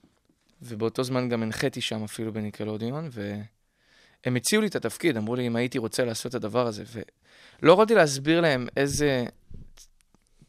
ובאותו 0.63 1.05
זמן 1.05 1.29
גם 1.29 1.43
הנחיתי 1.43 1.81
שם 1.81 2.05
אפילו 2.05 2.33
בניקלודיון, 2.33 3.09
והם 3.13 4.37
הציעו 4.37 4.63
לי 4.63 4.69
את 4.69 4.77
התפקיד, 4.77 5.17
אמרו 5.17 5.37
לי 5.37 5.47
אם 5.47 5.57
הייתי 5.57 5.79
רוצה 5.79 6.05
לעשות 6.05 6.31
את 6.31 6.35
הדבר 6.35 6.67
הזה, 6.67 6.85
ולא 7.63 7.73
יכולתי 7.73 7.95
להסביר 7.95 8.41
להם 8.41 8.69
איזה 8.77 9.25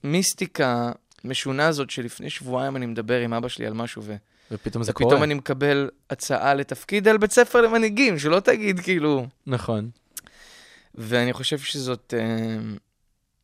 מיסטיקה 0.03 0.91
משונה 1.23 1.67
הזאת 1.67 1.89
שלפני 1.89 2.29
שבועיים 2.29 2.75
אני 2.75 2.85
מדבר 2.85 3.19
עם 3.19 3.33
אבא 3.33 3.47
שלי 3.47 3.65
על 3.65 3.73
משהו, 3.73 4.03
ו... 4.03 4.15
ופתאום 4.51 4.83
זה 4.83 4.93
קורה. 4.93 5.07
ופתאום 5.07 5.23
אני 5.23 5.33
מקבל 5.33 5.89
הצעה 6.09 6.53
לתפקיד 6.53 7.07
על 7.07 7.17
בית 7.17 7.31
ספר 7.31 7.61
למנהיגים, 7.61 8.19
שלא 8.19 8.39
תגיד 8.39 8.79
כאילו... 8.79 9.27
נכון. 9.47 9.89
ואני 10.95 11.33
חושב 11.33 11.57
שזאת, 11.57 12.13
אה, 12.17 12.57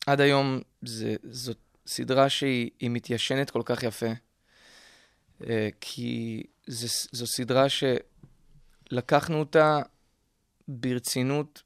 עד 0.07 0.21
היום, 0.21 0.61
זה, 0.81 1.15
זאת 1.23 1.57
סדרה 1.87 2.29
שהיא 2.29 2.69
היא 2.79 2.89
מתיישנת 2.89 3.49
כל 3.49 3.61
כך 3.65 3.83
יפה, 3.83 4.09
אה, 5.47 5.69
כי 5.81 6.43
זה, 6.67 6.87
זו 7.11 7.27
סדרה 7.27 7.65
שלקחנו 7.69 9.39
אותה 9.39 9.81
ברצינות, 10.67 11.63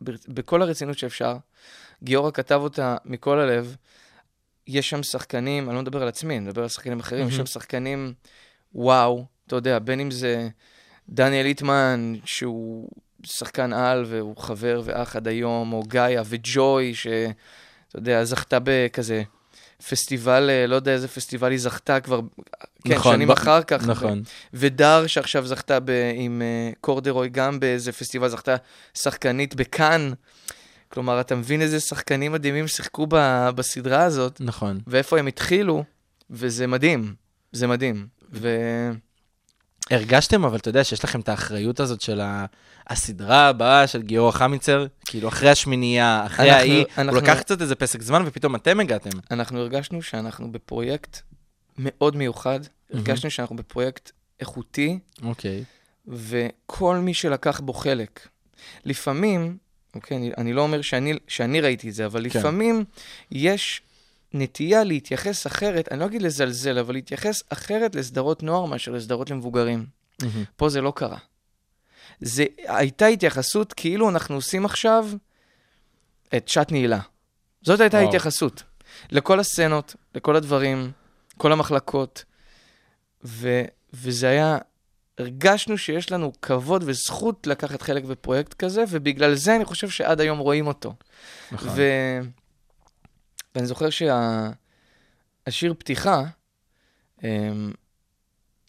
בר, 0.00 0.12
בכל 0.28 0.62
הרצינות 0.62 0.98
שאפשר. 0.98 1.36
גיורא 2.02 2.30
כתב 2.30 2.60
אותה 2.62 2.96
מכל 3.04 3.40
הלב. 3.40 3.76
יש 4.66 4.90
שם 4.90 5.02
שחקנים, 5.02 5.68
אני 5.68 5.76
לא 5.76 5.82
מדבר 5.82 6.02
על 6.02 6.08
עצמי, 6.08 6.36
אני 6.38 6.44
מדבר 6.44 6.62
על 6.62 6.68
שחקנים 6.68 7.00
אחרים, 7.00 7.28
יש 7.28 7.36
שם 7.36 7.46
שחקנים, 7.46 8.14
וואו, 8.74 9.24
אתה 9.46 9.56
יודע, 9.56 9.78
בין 9.78 10.00
אם 10.00 10.10
זה 10.10 10.48
דניאל 11.08 11.42
ליטמן, 11.42 12.14
שהוא 12.24 12.88
שחקן 13.22 13.72
על 13.72 14.04
והוא 14.08 14.36
חבר 14.36 14.82
ואח 14.84 15.16
עד 15.16 15.28
היום, 15.28 15.72
או 15.72 15.82
גאיה 15.82 16.22
וג'וי, 16.26 16.92
יודע, 17.98 18.24
זכתה 18.24 18.58
בכזה 18.62 19.22
פסטיבל, 19.88 20.50
אה, 20.50 20.66
לא 20.66 20.76
יודע 20.76 20.92
איזה 20.92 21.08
פסטיבל 21.08 21.50
היא 21.50 21.58
זכתה 21.58 22.00
כבר, 22.00 22.20
כן, 22.84 22.94
נכון, 22.94 23.14
שנים 23.14 23.28
ב- 23.28 23.30
אחר 23.30 23.62
כך. 23.62 23.86
נכון. 23.86 24.22
ודר, 24.54 25.06
שעכשיו 25.06 25.46
זכתה 25.46 25.80
ב, 25.80 25.90
עם 26.14 26.42
uh, 26.42 26.76
קורדרוי, 26.80 27.28
גם 27.28 27.60
באיזה 27.60 27.92
פסטיבל 27.92 28.28
זכתה 28.28 28.56
שחקנית 28.94 29.54
בכאן. 29.54 30.12
כלומר, 30.88 31.20
אתה 31.20 31.34
מבין 31.34 31.62
איזה 31.62 31.80
שחקנים 31.80 32.32
מדהימים 32.32 32.68
שיחקו 32.68 33.06
ב, 33.10 33.16
בסדרה 33.54 34.04
הזאת, 34.04 34.40
נכון. 34.40 34.78
ואיפה 34.86 35.18
הם 35.18 35.26
התחילו, 35.26 35.84
וזה 36.30 36.66
מדהים, 36.66 37.14
זה 37.52 37.66
מדהים. 37.66 38.06
ו... 38.32 38.48
הרגשתם, 39.90 40.44
אבל 40.44 40.56
אתה 40.56 40.68
יודע, 40.68 40.84
שיש 40.84 41.04
לכם 41.04 41.20
את 41.20 41.28
האחריות 41.28 41.80
הזאת 41.80 42.00
של 42.00 42.20
ה... 42.20 42.46
הסדרה 42.86 43.48
הבאה 43.48 43.86
של 43.86 44.02
גיורא 44.02 44.30
חמיצר, 44.32 44.86
כאילו 45.04 45.28
אחרי 45.28 45.50
השמינייה, 45.50 46.22
אחרי 46.26 46.50
ההיא, 46.50 46.84
אנחנו- 46.98 47.12
הוא 47.18 47.28
לקח 47.28 47.38
קצת 47.40 47.62
איזה 47.62 47.74
פסק 47.74 48.02
זמן 48.02 48.22
ופתאום 48.26 48.54
אתם 48.54 48.80
הגעתם. 48.80 49.10
אנחנו 49.30 49.60
הרגשנו 49.60 50.02
שאנחנו 50.02 50.52
בפרויקט 50.52 51.20
מאוד 51.78 52.16
מיוחד, 52.16 52.60
הרגשנו 52.92 53.30
שאנחנו 53.30 53.56
בפרויקט 53.56 54.10
איכותי, 54.40 54.98
אוקיי. 55.22 55.64
וכל 56.08 56.96
מי 56.96 57.14
שלקח 57.14 57.60
בו 57.60 57.72
חלק. 57.72 58.28
לפעמים, 58.84 59.56
אוקיי, 59.94 60.16
אני, 60.16 60.30
אני 60.38 60.52
לא 60.52 60.62
אומר 60.62 60.82
שאני, 60.82 61.14
שאני 61.28 61.60
ראיתי 61.60 61.88
את 61.88 61.94
זה, 61.94 62.06
אבל 62.06 62.28
כן. 62.30 62.38
לפעמים 62.38 62.84
יש 63.30 63.82
נטייה 64.32 64.84
להתייחס 64.84 65.46
אחרת, 65.46 65.92
אני 65.92 66.00
לא 66.00 66.04
אגיד 66.06 66.22
לזלזל, 66.22 66.78
אבל 66.78 66.94
להתייחס 66.94 67.42
אחרת 67.48 67.94
לסדרות 67.94 68.42
נוער 68.42 68.64
מאשר 68.64 68.92
לסדרות 68.92 69.30
למבוגרים. 69.30 69.86
פה 70.56 70.68
זה 70.68 70.80
לא 70.80 70.92
קרה. 70.96 71.18
זה 72.20 72.44
הייתה 72.66 73.06
התייחסות 73.06 73.72
כאילו 73.72 74.08
אנחנו 74.08 74.34
עושים 74.34 74.64
עכשיו 74.64 75.08
את 76.36 76.48
שעת 76.48 76.72
נעילה. 76.72 77.00
זאת 77.62 77.80
הייתה 77.80 77.96
וואו. 77.96 78.06
ההתייחסות. 78.06 78.62
לכל 79.10 79.40
הסצנות, 79.40 79.96
לכל 80.14 80.36
הדברים, 80.36 80.92
כל 81.36 81.52
המחלקות, 81.52 82.24
ו, 83.24 83.62
וזה 83.92 84.28
היה 84.28 84.58
הרגשנו 85.18 85.78
שיש 85.78 86.12
לנו 86.12 86.32
כבוד 86.42 86.84
וזכות 86.86 87.46
לקחת 87.46 87.82
חלק 87.82 88.04
בפרויקט 88.04 88.54
כזה, 88.54 88.84
ובגלל 88.88 89.34
זה 89.34 89.56
אני 89.56 89.64
חושב 89.64 89.88
שעד 89.88 90.20
היום 90.20 90.38
רואים 90.38 90.66
אותו. 90.66 90.94
נכון. 91.52 91.68
ו... 91.74 91.82
ואני 93.58 93.66
זוכר 93.66 93.88
שהשיר 93.90 95.74
פתיחה, 95.78 96.24
אמ, 97.24 97.72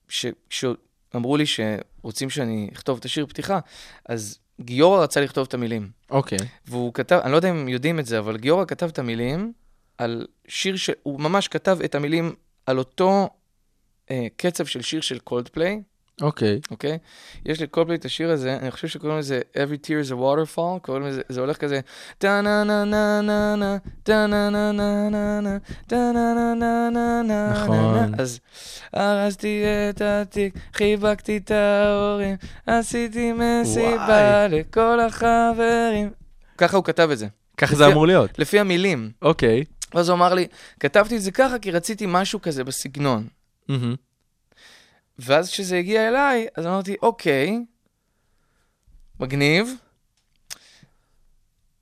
ש... 0.08 0.26
כשאמרו 0.50 1.38
לי 1.38 1.46
שרוצים 1.46 2.30
שאני 2.30 2.70
אכתוב 2.74 2.98
את 2.98 3.06
השיר 3.06 3.26
פתיחה, 3.26 3.60
אז 4.06 4.40
גיורא 4.62 5.04
רצה 5.04 5.22
לכתוב 5.22 5.48
את 5.48 5.54
המילים. 5.54 5.92
אוקיי. 6.10 6.38
והוא 6.66 6.94
כתב, 6.94 7.20
אני 7.24 7.32
לא 7.32 7.36
יודע 7.36 7.52
אם 7.52 7.68
יודעים 7.68 8.00
את 8.00 8.06
זה, 8.06 8.20
אבל 8.20 8.38
גיורא 8.38 8.66
כתב 8.66 8.86
את 8.86 9.00
המילים 9.00 9.54
על 9.98 10.28
שיר 10.48 10.76
ש... 10.76 10.90
הוא 11.04 11.20
ממש 11.20 11.48
כתב 11.48 11.80
את 11.86 11.96
המילים 11.96 12.36
על 12.66 12.78
אותו 12.78 13.30
אה, 14.12 14.28
קצב 14.36 14.66
של 14.66 14.82
שיר 14.82 15.02
של 15.02 15.20
קולדפליי, 15.20 15.82
אוקיי. 16.22 16.60
אוקיי? 16.72 16.98
יש 17.46 17.62
לקולדפליי 17.62 17.98
את 17.98 18.06
השיר 18.06 18.32
הזה, 18.32 18.58
אני 18.62 18.72
חושב 18.72 18.88
שקוראים 18.88 19.20
לזה 19.20 19.42
Every 19.54 19.86
Tear 19.86 20.08
is 20.08 20.12
a 20.12 20.16
Waterfall, 20.16 20.80
קוראים 20.82 21.04
לזה, 21.04 21.22
זה 21.30 21.40
הולך 21.40 21.58
כזה 21.58 21.80
טה 22.18 22.42
נה 22.42 22.64
נה 22.64 22.86
נה 22.86 23.22
נה 23.22 23.56
נה 23.56 23.78
טה 24.04 24.28
נה 24.28 24.50
נה 24.50 24.72
נה 24.72 25.10
נה 25.10 25.42
נה 25.42 25.58
טה 25.88 26.12
נה 26.14 26.34
נה 26.34 26.54
נה 26.54 26.90
נה 26.90 27.22
נה 27.24 27.52
נכון. 27.52 28.20
אז 28.20 28.40
ארזתי 28.96 29.64
את 29.90 30.02
התיק, 30.02 30.54
חיבקתי 30.74 31.38
את 31.38 31.52
ההורים, 31.52 32.36
עשיתי 32.66 33.32
מסיבה 33.32 34.48
לכל 34.48 35.00
החברים. 35.00 36.10
ככה 36.58 36.78
הוא 36.78 36.86
כתב 36.86 37.10
את 37.12 37.18
זה, 37.18 37.28
ככה 37.58 37.76
זה 37.76 37.88
אמור 37.88 38.08
להיות. 38.08 38.40
לפי 38.40 38.60
המילים. 38.60 39.12
אוקיי. 39.22 39.64
ואז 39.94 40.10
הוא 40.10 40.16
אמר 40.16 40.34
לי, 40.34 40.48
כתבתי 40.80 41.18
את 41.18 41.22
זה 41.22 41.32
ככה 41.32 41.60
כי 41.60 41.72
רציתי 41.72 42.06
משהו 42.08 42.42
כזה 42.42 42.64
בסגנון. 42.64 43.28
מהמם. 43.70 43.96
ואז 45.20 45.52
כשזה 45.52 45.78
הגיע 45.78 46.08
אליי, 46.08 46.48
אז 46.56 46.66
אמרתי, 46.66 46.96
אוקיי, 47.02 47.60
מגניב, 49.20 49.70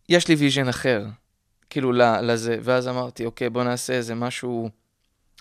יש 0.10 0.28
לי 0.28 0.36
vision 0.36 0.68
אחר, 0.68 1.06
כאילו 1.70 1.92
לזה, 2.22 2.58
ואז 2.64 2.88
אמרתי, 2.88 3.26
אוקיי, 3.26 3.50
בוא 3.50 3.64
נעשה 3.64 3.94
איזה 3.94 4.16
משהו, 4.16 4.70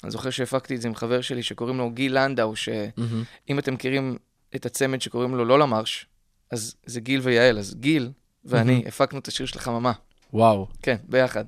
אני 0.05 0.11
זוכר 0.11 0.31
שהפקתי 0.31 0.75
את 0.75 0.81
זה 0.81 0.89
עם 0.89 0.95
חבר 0.95 1.21
שלי 1.21 1.43
שקוראים 1.43 1.79
לו 1.79 1.91
גיל 1.91 2.19
לנדאו, 2.19 2.57
שאם 2.57 2.91
מהמם. 2.97 3.59
אתם 3.59 3.75
מכירים 3.75 4.17
את 4.57 4.67
הצמד 4.67 5.01
שקוראים 5.01 5.35
לו 5.35 5.45
לא 5.45 5.59
למרש, 5.59 6.07
אז 6.51 6.75
זה 6.87 7.01
גיל 7.01 7.21
ויעל, 7.21 7.59
אז 7.59 7.75
גיל 7.75 8.11
ואני 8.45 8.75
מהמם. 8.75 8.87
הפקנו 8.89 9.19
את 9.19 9.29
השיר 9.29 9.47
של 9.47 9.59
החממה. 9.59 9.93
וואו. 10.33 10.69
כן, 10.83 10.97
ביחד. 11.09 11.45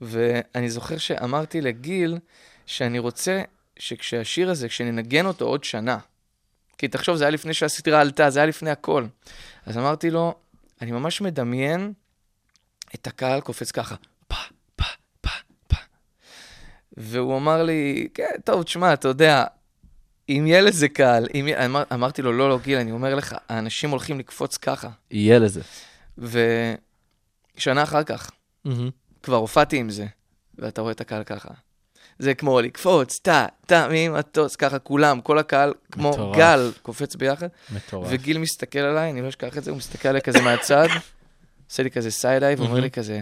ואני 0.00 0.70
זוכר 0.70 0.98
שאמרתי 0.98 1.60
לגיל 1.60 2.18
שאני 2.66 2.98
רוצה 2.98 3.42
שכשהשיר 3.78 4.50
הזה, 4.50 4.68
כשננגן 4.68 5.26
אותו 5.26 5.44
עוד 5.44 5.64
שנה, 5.64 5.98
כי 6.78 6.88
תחשוב, 6.88 7.16
זה 7.16 7.24
היה 7.24 7.30
לפני 7.30 7.54
שהסדרה 7.54 8.00
עלתה, 8.00 8.30
זה 8.30 8.38
היה 8.38 8.46
לפני 8.46 8.70
הכל. 8.70 9.06
אז 9.66 9.78
אמרתי 9.78 10.10
לו, 10.10 10.34
אני 10.80 10.92
ממש 10.92 11.20
מדמיין 11.20 11.92
את 12.94 13.06
הקהל 13.06 13.40
קופץ 13.40 13.70
ככה, 13.70 13.94
פה, 14.28 14.36
פה, 14.76 14.84
פה, 15.20 15.30
פה. 15.68 15.76
והוא 16.96 17.36
אמר 17.36 17.62
לי, 17.62 18.08
כן, 18.14 18.30
טוב, 18.44 18.62
תשמע, 18.62 18.92
אתה 18.92 19.08
יודע, 19.08 19.44
אם 20.28 20.44
יהיה 20.46 20.60
לזה 20.60 20.88
קהל, 20.88 21.26
אם... 21.34 21.48
יהיה-" 21.48 21.66
אמר, 21.66 21.82
אמרתי 21.92 22.22
לו, 22.22 22.32
לא, 22.32 22.48
לא, 22.48 22.58
גיל, 22.62 22.78
אני 22.78 22.92
אומר 22.92 23.14
לך, 23.14 23.36
האנשים 23.48 23.90
הולכים 23.90 24.18
לקפוץ 24.18 24.56
ככה. 24.56 24.88
יהיה 25.10 25.38
לזה. 25.38 25.60
ושנה 26.18 27.82
אחר 27.82 28.02
כך, 28.02 28.30
מהמם. 28.64 28.90
כבר 29.22 29.36
הופעתי 29.36 29.76
עם 29.76 29.90
זה, 29.90 30.06
ואתה 30.58 30.80
רואה 30.80 30.92
את 30.92 31.00
הקהל 31.00 31.24
ככה. 31.24 31.48
זה 32.18 32.34
כמו 32.34 32.60
לקפוץ, 32.60 33.18
טה, 33.18 33.46
טה, 33.66 33.88
ממטוס, 33.90 34.56
ככה 34.56 34.78
כולם, 34.78 35.20
כל 35.20 35.38
הקהל, 35.38 35.74
כמו 35.92 36.10
מטורף. 36.10 36.36
גל, 36.36 36.72
קופץ 36.82 37.14
ביחד. 37.14 37.48
מטורף. 37.74 38.08
וגיל 38.10 38.38
מסתכל 38.38 38.78
עליי, 38.78 39.10
אני 39.10 39.22
לא 39.22 39.28
אשכח 39.28 39.58
את 39.58 39.64
זה, 39.64 39.70
הוא 39.70 39.78
מסתכל 39.78 40.08
עליי 40.08 40.20
כזה 40.20 40.40
מהצד, 40.40 40.88
עושה 41.70 41.82
לי 41.82 41.90
כזה 41.90 42.10
side-eye, 42.10 42.54
ואומר 42.54 42.80
לי 42.80 42.90
כזה, 42.90 43.20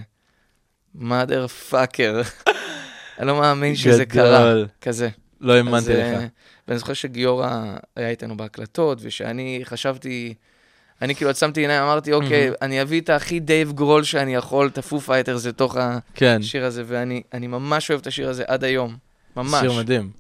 mother 0.97 1.71
fucker. 1.71 2.49
אני 3.19 3.27
לא 3.27 3.41
מאמין 3.41 3.77
שזה 3.77 4.07
קרה, 4.07 4.39
גדול. 4.39 4.69
כזה. 4.81 5.09
לא 5.41 5.53
האמנתי 5.53 5.95
אה, 5.95 6.13
לך. 6.13 6.23
ואני 6.69 6.79
זוכר 6.79 6.93
שגיורא 6.93 7.77
היה 7.97 8.09
איתנו 8.09 8.37
בהקלטות, 8.37 8.99
ושאני 9.03 9.61
חשבתי, 9.65 10.35
אני 11.03 11.15
כאילו 11.15 11.31
עצמתי 11.31 11.61
עיניים, 11.61 11.83
אמרתי, 11.83 12.13
אוקיי, 12.13 12.51
אני 12.63 12.83
אביא 12.83 13.01
את 13.01 13.11
הכי 13.11 13.41
דייב 13.41 13.73
גרול 13.73 14.05
שאני 14.05 14.35
יכול, 14.35 14.67
את 14.67 14.79
הפו 14.79 15.01
פייטרס 15.01 15.47
לתוך 15.47 15.77
כן. 16.15 16.39
השיר 16.41 16.65
הזה, 16.65 16.83
ואני 16.87 17.23
אני 17.33 17.47
ממש 17.47 17.91
אוהב 17.91 18.01
את 18.01 18.07
השיר 18.07 18.29
הזה 18.29 18.45
עד 18.47 18.65
היום. 18.65 18.97
ממש. 19.37 19.61
שיר 19.61 19.73
מדהים. 19.73 20.11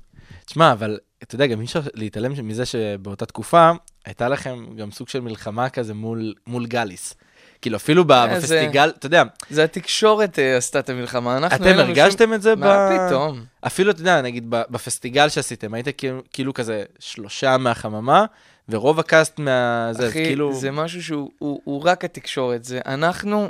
תשמע, 0.45 0.72
אבל 0.72 0.99
אתה 1.22 1.35
יודע, 1.35 1.47
גם 1.47 1.61
אי 1.61 1.64
אפשר 1.64 1.81
להתעלם 1.95 2.33
מזה 2.43 2.66
שבאותה 2.66 3.27
תקופה 3.27 3.70
הייתה 4.05 4.29
לכם 4.29 4.66
גם 4.77 4.91
סוג 4.91 5.09
של 5.09 5.20
מלחמה 5.20 5.68
כזה 5.68 5.95
מול, 5.95 6.35
מול 6.47 6.66
גליס. 6.66 7.14
כאילו, 7.61 7.77
אפילו 7.77 8.05
אה, 8.11 8.27
בפסטיגל, 8.27 8.93
אתה 8.99 9.07
יודע, 9.07 9.22
זה 9.51 9.64
התקשורת 9.64 10.39
אה, 10.39 10.57
עשתה 10.57 10.79
את 10.79 10.91
המלחמה, 10.91 11.37
אנחנו 11.37 11.57
אתם 11.57 11.79
הרגשתם 11.79 12.35
את 12.35 12.43
זה. 12.43 12.57
ב... 12.57 12.59
מה 12.59 12.91
פתאום? 13.09 13.45
אפילו, 13.61 13.91
אתה 13.91 14.01
יודע, 14.01 14.22
נגיד 14.22 14.45
בפסטיגל 14.49 15.29
שעשיתם, 15.29 15.75
היית 15.75 15.87
כאילו 16.33 16.55
כזה 16.55 16.83
שלושה 16.99 17.59
מהחממה, 17.59 18.25
ורוב 18.68 19.00
הקאסט 19.00 19.38
מה... 19.38 19.88
זה, 19.92 20.08
אחי, 20.08 20.24
כאילו, 20.24 20.54
זה 20.54 20.70
משהו 20.70 21.02
שהוא 21.02 21.30
הוא, 21.38 21.60
הוא 21.64 21.82
רק 21.84 22.04
התקשורת, 22.04 22.64
זה 22.64 22.80
אנחנו... 22.86 23.48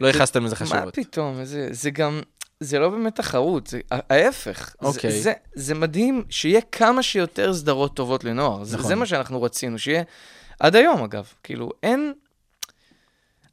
לא 0.00 0.06
ייחסתם 0.06 0.44
לזה 0.44 0.56
מה 0.60 0.66
חשיבות. 0.66 0.94
פתאום? 0.94 1.44
זה, 1.44 1.68
זה 1.70 1.90
גם... 1.90 2.20
זה 2.60 2.78
לא 2.78 2.88
באמת 2.88 3.16
תחרות, 3.16 3.66
זה 3.66 3.80
ההפך. 3.90 4.74
אוקיי. 4.82 5.10
זה, 5.10 5.20
זה, 5.20 5.32
זה 5.54 5.74
מדהים 5.74 6.24
שיהיה 6.30 6.60
כמה 6.60 7.02
שיותר 7.02 7.54
סדרות 7.54 7.96
טובות 7.96 8.24
לנוער. 8.24 8.64
זה, 8.64 8.76
נכון. 8.76 8.88
זה 8.88 8.94
מה 8.94 9.06
שאנחנו 9.06 9.42
רצינו, 9.42 9.78
שיהיה... 9.78 10.02
עד 10.60 10.76
היום, 10.76 11.02
אגב. 11.02 11.28
כאילו, 11.42 11.70
אין... 11.82 12.12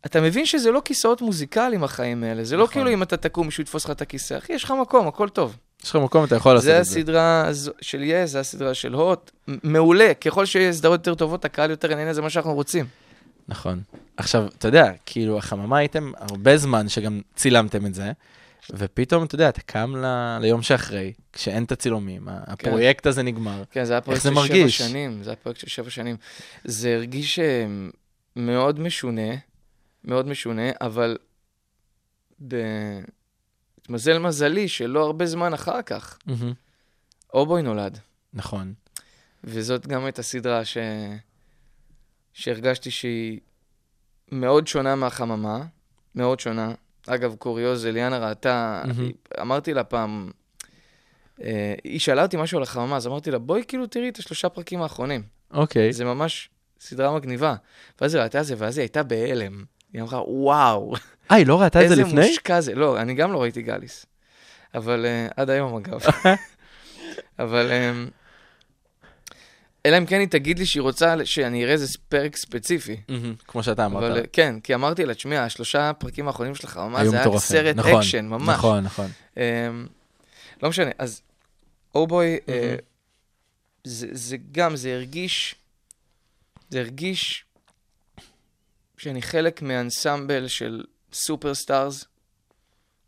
אתה 0.05 0.21
מבין 0.21 0.45
שזה 0.45 0.71
לא 0.71 0.81
כיסאות 0.85 1.21
מוזיקליים, 1.21 1.83
החיים 1.83 2.23
האלה. 2.23 2.43
זה 2.43 2.57
לא 2.57 2.63
נכון. 2.63 2.73
כאילו 2.73 2.93
אם 2.93 3.03
אתה 3.03 3.17
תקום, 3.17 3.45
מישהו 3.45 3.61
יתפוס 3.61 3.85
לך 3.85 3.91
את 3.91 4.01
הכיסא. 4.01 4.37
אחי, 4.37 4.53
יש 4.53 4.63
לך 4.63 4.73
מקום, 4.81 5.07
הכל 5.07 5.29
טוב. 5.29 5.57
יש 5.83 5.89
לך 5.89 5.95
מקום, 5.95 6.23
אתה 6.23 6.35
יכול 6.35 6.53
לעשות 6.53 6.65
זה 6.65 6.79
את 6.79 6.85
זה. 6.85 6.99
הסדרה 6.99 7.45
הזו- 7.47 7.71
של 7.81 8.01
יס, 8.03 8.29
זה 8.31 8.39
הסדרה 8.39 8.73
של 8.73 8.93
הוט. 8.93 9.31
מעולה. 9.63 10.13
ככל 10.13 10.45
שיהיה 10.45 10.73
סדרות 10.73 10.99
יותר 10.99 11.15
טובות, 11.15 11.45
הקהל 11.45 11.69
יותר 11.69 11.95
נהנה, 11.95 12.13
זה 12.13 12.21
מה 12.21 12.29
שאנחנו 12.29 12.53
רוצים. 12.53 12.85
נכון. 13.47 13.81
עכשיו, 14.17 14.45
אתה 14.57 14.67
יודע, 14.67 14.91
כאילו, 15.05 15.37
החממה 15.37 15.77
הייתם 15.77 16.11
הרבה 16.17 16.57
זמן 16.57 16.89
שגם 16.89 17.21
צילמתם 17.35 17.85
את 17.85 17.93
זה, 17.93 18.11
ופתאום, 18.71 19.23
אתה 19.23 19.35
יודע, 19.35 19.49
אתה 19.49 19.61
קם 19.61 19.95
ל... 19.95 20.05
ליום 20.41 20.61
שאחרי, 20.61 21.13
כשאין 21.33 21.63
את 21.63 21.71
הצילומים, 21.71 22.27
ה- 22.27 22.39
הפרויקט 22.47 23.05
הזה 23.07 23.23
נגמר. 23.23 23.63
כן, 23.71 23.83
זה 23.85 23.93
היה 23.93 24.01
פרויקט 24.01 24.23
זה 24.23 24.29
של 24.35 24.47
שבע? 24.69 24.69
שנים. 24.69 25.23
זה 25.23 25.29
היה 25.29 25.35
פרויקט 25.35 25.59
של 25.59 25.67
שבע 25.67 25.89
שנים. 25.89 26.15
זה 26.65 26.95
הרגיש 26.95 27.39
אה, 27.39 27.65
מאוד 28.35 28.79
משונה, 28.79 29.31
מאוד 30.07 30.27
משונה, 30.27 30.69
אבל 30.81 31.17
ב... 32.47 32.55
התמזל 33.81 34.17
מזלי 34.17 34.67
שלא 34.67 35.05
הרבה 35.05 35.25
זמן 35.25 35.53
אחר 35.53 35.81
כך, 35.81 36.17
מהמם. 36.25 36.53
אובוי 37.33 37.61
נולד. 37.61 37.99
נכון. 38.33 38.73
וזאת 39.43 39.87
גם 39.87 40.05
הייתה 40.05 40.23
סדרה 40.23 40.65
ש... 40.65 40.77
שהרגשתי 42.33 42.91
שהיא 42.91 43.39
מאוד 44.31 44.67
שונה 44.67 44.95
מהחממה, 44.95 45.65
מאוד 46.15 46.39
שונה. 46.39 46.73
אגב, 47.07 47.35
קוריוז, 47.35 47.85
אליאנה 47.85 48.17
ראתה, 48.17 48.83
מהמם. 48.87 49.11
אמרתי 49.41 49.73
לה 49.73 49.83
פעם, 49.83 50.31
אה, 51.41 51.75
היא 51.83 51.99
שאלה 51.99 52.23
אותי 52.23 52.37
משהו 52.37 52.57
על 52.57 52.63
החממה, 52.63 52.95
אז 52.95 53.07
אמרתי 53.07 53.31
לה, 53.31 53.39
בואי 53.39 53.63
כאילו 53.67 53.87
תראי 53.87 54.09
את 54.09 54.17
השלושה 54.17 54.49
פרקים 54.49 54.81
האחרונים. 54.81 55.23
אוקיי. 55.51 55.93
זה 55.93 56.05
ממש 56.05 56.49
סדרה 56.79 57.15
מגניבה. 57.15 57.55
ואז 58.01 58.15
היא 58.15 58.23
ראתה 58.23 58.39
את 58.39 58.45
זה, 58.45 58.55
ואז 58.57 58.77
היא 58.77 58.83
הייתה 58.83 59.03
בהלם. 59.03 59.63
היא 59.93 60.01
אמרה, 60.01 60.29
וואו, 60.29 60.93
אה, 61.31 61.35
היא 61.35 61.47
לא 61.47 61.61
ראתה 61.61 61.83
את 61.83 61.89
זה 61.89 61.93
איזה 61.93 62.03
לפני? 62.03 62.27
מושקע 62.27 62.61
זה. 62.61 62.75
לא, 62.75 63.01
אני 63.01 63.13
גם 63.13 63.31
לא 63.31 63.41
ראיתי 63.41 63.61
גליס. 63.61 64.05
אבל 64.75 65.05
אה, 65.05 65.33
עד 65.37 65.49
היום, 65.49 65.75
אגב. 65.75 65.99
אבל... 67.39 67.71
אמ, 67.71 68.11
אלא 69.85 69.97
אם 69.97 70.05
כן 70.05 70.19
היא 70.19 70.27
תגיד 70.27 70.59
לי 70.59 70.65
שהיא 70.65 70.81
רוצה 70.81 71.15
שאני 71.25 71.63
אראה 71.63 71.73
איזה 71.73 71.97
פרק 72.09 72.35
ספציפי. 72.35 73.01
כמו 73.47 73.63
שאתה 73.63 73.85
אמרת. 73.85 74.03
אבל 74.03 74.21
אה, 74.21 74.27
כן, 74.33 74.59
כי 74.59 74.75
אמרתי 74.75 75.05
לה, 75.05 75.13
תשמעי, 75.13 75.37
השלושה 75.37 75.89
הפרקים 75.89 76.27
האחרונים 76.27 76.55
שלך, 76.55 76.77
ממש 76.77 77.07
זה 77.07 77.21
היה. 77.21 77.39
סרט 77.39 77.75
נכון, 77.75 77.95
אקשן, 77.95 78.25
ממש. 78.25 78.49
נכון, 78.49 78.83
נכון. 78.83 79.07
אמ, 79.35 79.39
לא 80.63 80.69
משנה, 80.69 80.91
אז 80.97 81.21
אובוי, 81.95 82.37
אה, 82.37 82.51
מהמם. 82.51 82.77
זה, 83.83 84.07
זה 84.11 84.37
גם, 84.51 84.75
זה 84.75 84.93
הרגיש, 84.93 85.55
זה 86.69 86.79
הרגיש 86.79 87.45
שאני 88.97 89.21
חלק 89.21 89.61
מאנסמבל 89.61 90.47
של 90.47 90.83
superstars, 91.13 92.05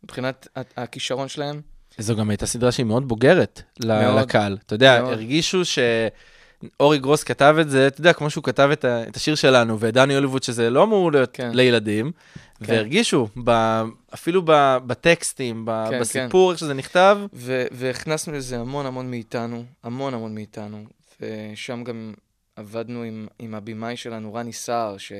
מבחינת 0.04 0.48
הכישרון 0.76 1.28
שלהם. 1.28 1.60
זו 1.98 2.16
גם 2.16 2.30
הייתה 2.30 2.46
סדרה 2.46 2.72
שהיא 2.72 2.86
מאוד 2.86 3.08
בוגרת 3.08 3.62
מאוד, 3.84 4.18
לקהל. 4.22 4.58
אתה 4.66 4.74
יודע, 4.74 5.00
מאוד. 5.02 5.12
הרגישו 5.12 5.62
שאורי 5.64 6.98
גרוס 6.98 7.24
כתב 7.24 7.56
את 7.60 7.70
זה, 7.70 7.86
אתה 7.86 8.00
יודע, 8.00 8.12
כמו 8.12 8.30
שהוא 8.30 8.44
כתב 8.44 8.68
את 8.72 8.84
ה- 8.84 9.02
את 9.08 9.16
השיר 9.16 9.34
שלנו, 9.34 9.80
ודני 9.80 10.14
הוליווד, 10.14 10.42
שזה 10.42 10.70
לא 10.70 10.82
אמור 10.82 11.12
להיות 11.12 11.30
כן. 11.32 11.50
לילדים, 11.54 12.12
כן. 12.12 12.40
והרגישו, 12.60 13.28
ב- 13.44 13.82
אפילו 14.14 14.42
ב- 14.44 14.76
בטקסטים, 14.86 15.64
ב- 15.64 15.86
כן, 15.90 16.00
בסיפור, 16.00 16.50
איך 16.50 16.58
שזה 16.60 16.74
נכתב, 16.74 17.18
ו- 17.32 17.66
והכנסנו 17.72 18.32
לזה 18.32 18.58
המון 18.60 18.86
המון 18.86 19.10
מאיתנו, 19.10 19.64
המון 19.82 20.14
המון 20.14 20.34
מאיתנו, 20.34 20.84
ושם 21.20 21.84
גם 21.84 22.14
עבדנו 22.56 23.02
עם, 23.02 23.26
עם 23.38 23.54
הבמאי 23.54 23.96
שלנו, 23.96 24.34
רני 24.34 24.52
סער, 24.52 24.98
ש... 24.98 25.12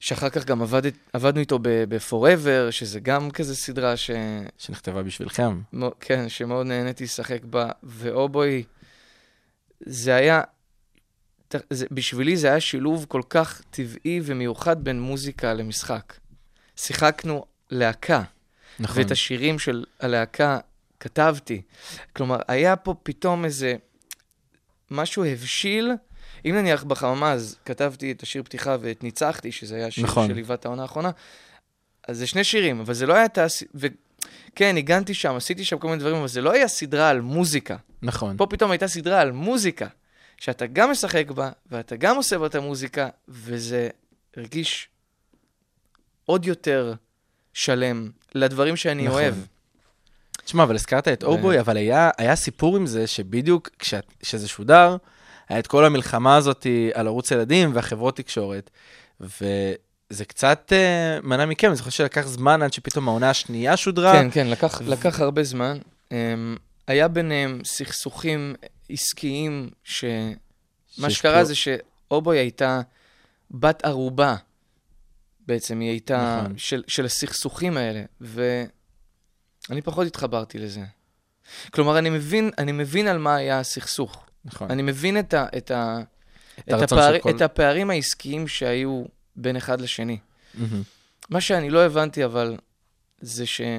שאחר 0.00 0.28
כך 0.30 0.44
גם 0.44 0.62
עבד, 0.62 0.82
עבדנו 1.12 1.40
איתו 1.40 1.58
ב-Forever, 1.62 2.70
שזה 2.70 3.00
גם 3.00 3.30
כזה 3.30 3.56
סדרה 3.56 3.96
ש... 3.96 4.10
שנכתבה 4.58 5.02
בשבילכם. 5.02 5.60
מו- 5.72 5.90
כן, 6.00 6.28
שמאוד 6.28 6.66
נהניתי 6.66 7.04
לשחק 7.04 7.44
בה, 7.44 7.70
ואובוי, 7.82 8.64
זה 9.80 10.14
היה, 10.14 10.42
זה, 11.70 11.86
בשבילי 11.90 12.36
זה 12.36 12.48
היה 12.48 12.60
שילוב 12.60 13.06
כל 13.08 13.22
כך 13.28 13.62
טבעי 13.70 14.20
ומיוחד 14.24 14.84
בין 14.84 15.00
מוזיקה 15.00 15.54
למשחק. 15.54 16.12
שיחקנו 16.76 17.44
להקה, 17.70 18.22
נכון. 18.78 19.02
ואת 19.02 19.10
השירים 19.10 19.58
של 19.58 19.84
הלהקה 20.00 20.58
כתבתי. 21.00 21.62
כלומר, 22.12 22.36
היה 22.48 22.76
פה 22.76 22.94
פתאום 23.02 23.44
איזה 23.44 23.74
משהו 24.90 25.24
הבשיל. 25.24 25.92
אם 26.46 26.54
נניח 26.54 26.84
בחממה, 26.84 27.32
אז 27.32 27.56
כתבתי 27.64 28.12
את 28.12 28.22
השיר 28.22 28.42
פתיחה 28.42 28.76
ואת 28.80 29.02
ניצחתי, 29.02 29.52
שזה 29.52 29.76
היה 29.76 29.90
שיר 29.90 30.04
נכון. 30.04 30.28
שליווה 30.28 30.54
את 30.54 30.66
העונה 30.66 30.82
האחרונה, 30.82 31.10
אז 32.08 32.18
זה 32.18 32.26
שני 32.26 32.44
שירים, 32.44 32.80
אבל 32.80 32.94
זה 32.94 33.06
לא 33.06 33.14
היה 33.14 33.28
תעש... 33.28 33.62
וכן, 33.74 34.74
ניגנתי 34.74 35.14
שם, 35.14 35.34
עשיתי 35.34 35.64
שם 35.64 35.78
כל 35.78 35.88
מיני 35.88 36.00
דברים, 36.00 36.16
אבל 36.16 36.28
זה 36.28 36.40
לא 36.40 36.52
היה 36.52 36.68
סדרה 36.68 37.08
על 37.08 37.20
מוזיקה. 37.20 37.76
נכון. 38.02 38.36
פה 38.36 38.46
פתאום 38.46 38.70
הייתה 38.70 38.88
סדרה 38.88 39.20
על 39.20 39.32
מוזיקה, 39.32 39.86
שאתה 40.36 40.66
גם 40.66 40.90
משחק 40.90 41.30
בה, 41.30 41.50
ואתה 41.70 41.96
גם 41.96 42.16
עושה 42.16 42.38
בה 42.38 42.46
את 42.46 42.54
המוזיקה, 42.54 43.08
וזה 43.28 43.88
הרגיש 44.36 44.88
עוד 46.24 46.46
יותר 46.46 46.94
שלם 47.52 48.10
לדברים 48.34 48.76
שאני 48.76 49.06
נכון. 49.06 49.22
אוהב. 49.22 49.34
תשמע, 50.44 50.62
אבל 50.62 50.74
הזכרת 50.74 51.08
את 51.08 51.24
אובוי, 51.24 51.60
אבל 51.60 51.76
היה, 51.76 52.10
היה 52.18 52.36
סיפור 52.36 52.76
עם 52.76 52.86
זה 52.86 53.06
שבדיוק 53.06 53.70
כשזה 54.22 54.48
שודר, 54.48 54.96
היה 55.48 55.58
את 55.58 55.66
כל 55.66 55.84
המלחמה 55.84 56.36
הזאת 56.36 56.66
על 56.94 57.06
ערוץ 57.06 57.30
ילדים 57.30 57.70
והחברות 57.74 58.16
תקשורת, 58.16 58.70
וזה 59.20 60.24
קצת 60.26 60.72
uh, 60.72 61.26
מנע 61.26 61.46
מכם, 61.46 61.68
אני 61.68 61.76
זוכר 61.76 61.90
שלקח 61.90 62.26
זמן 62.26 62.62
עד 62.62 62.72
שפתאום 62.72 63.08
העונה 63.08 63.30
השנייה 63.30 63.76
שודרה. 63.76 64.12
כן, 64.12 64.30
כן, 64.30 64.46
לקח, 64.46 64.80
לקח 64.82 65.20
הרבה 65.20 65.42
זמן. 65.42 65.78
Um, 66.08 66.12
היה 66.86 67.08
ביניהם 67.08 67.60
סכסוכים 67.64 68.54
עסקיים, 68.90 69.70
שמה 69.84 71.10
שקרה 71.10 71.44
זה 71.44 71.54
שאובוי 71.54 72.38
הייתה 72.38 72.80
בת 73.50 73.84
ערובה, 73.84 74.36
בעצם, 75.46 75.80
היא 75.80 75.90
הייתה 75.90 76.40
נכון. 76.42 76.58
של, 76.58 76.82
של 76.88 77.04
הסכסוכים 77.04 77.76
האלה, 77.76 78.02
ואני 78.20 79.82
פחות 79.84 80.06
התחברתי 80.06 80.58
לזה. 80.58 80.80
כלומר, 81.70 81.98
אני 81.98 82.10
מבין, 82.10 82.50
אני 82.58 82.72
מבין 82.72 83.08
על 83.08 83.18
מה 83.18 83.36
היה 83.36 83.60
הסכסוך. 83.60 84.26
נכון. 84.46 84.70
אני 84.70 84.82
מבין 84.82 85.18
את, 85.18 85.34
ה, 85.34 85.46
את, 85.56 85.70
ה, 85.70 85.98
את 86.58 86.68
את, 86.68 86.82
הפער, 86.82 87.18
כל... 87.18 87.30
את 87.30 87.40
הפערים 87.40 87.90
העסקיים 87.90 88.48
שהיו 88.48 89.04
בין 89.36 89.56
אחד 89.56 89.80
לשני. 89.80 90.18
מהמם. 90.54 90.82
מה 91.30 91.40
שאני 91.40 91.70
לא 91.70 91.84
הבנתי, 91.84 92.24
אבל, 92.24 92.56
זה 93.20 93.46
שה- 93.46 93.78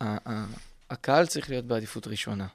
ה- 0.00 0.44
הקהל 0.90 1.26
צריך 1.26 1.50
להיות 1.50 1.64
בעדיפות 1.64 2.06
ראשונה. 2.06 2.46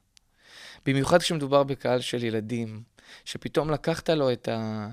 במיוחד 0.86 1.22
כשמדובר 1.22 1.64
בקהל 1.64 2.02
של 2.02 2.24
ילדים, 2.24 2.84
שפתאום 3.26 3.72
לקחת 3.72 4.10
לו 4.10 4.32
את 4.32 4.48
ה... 4.48 4.88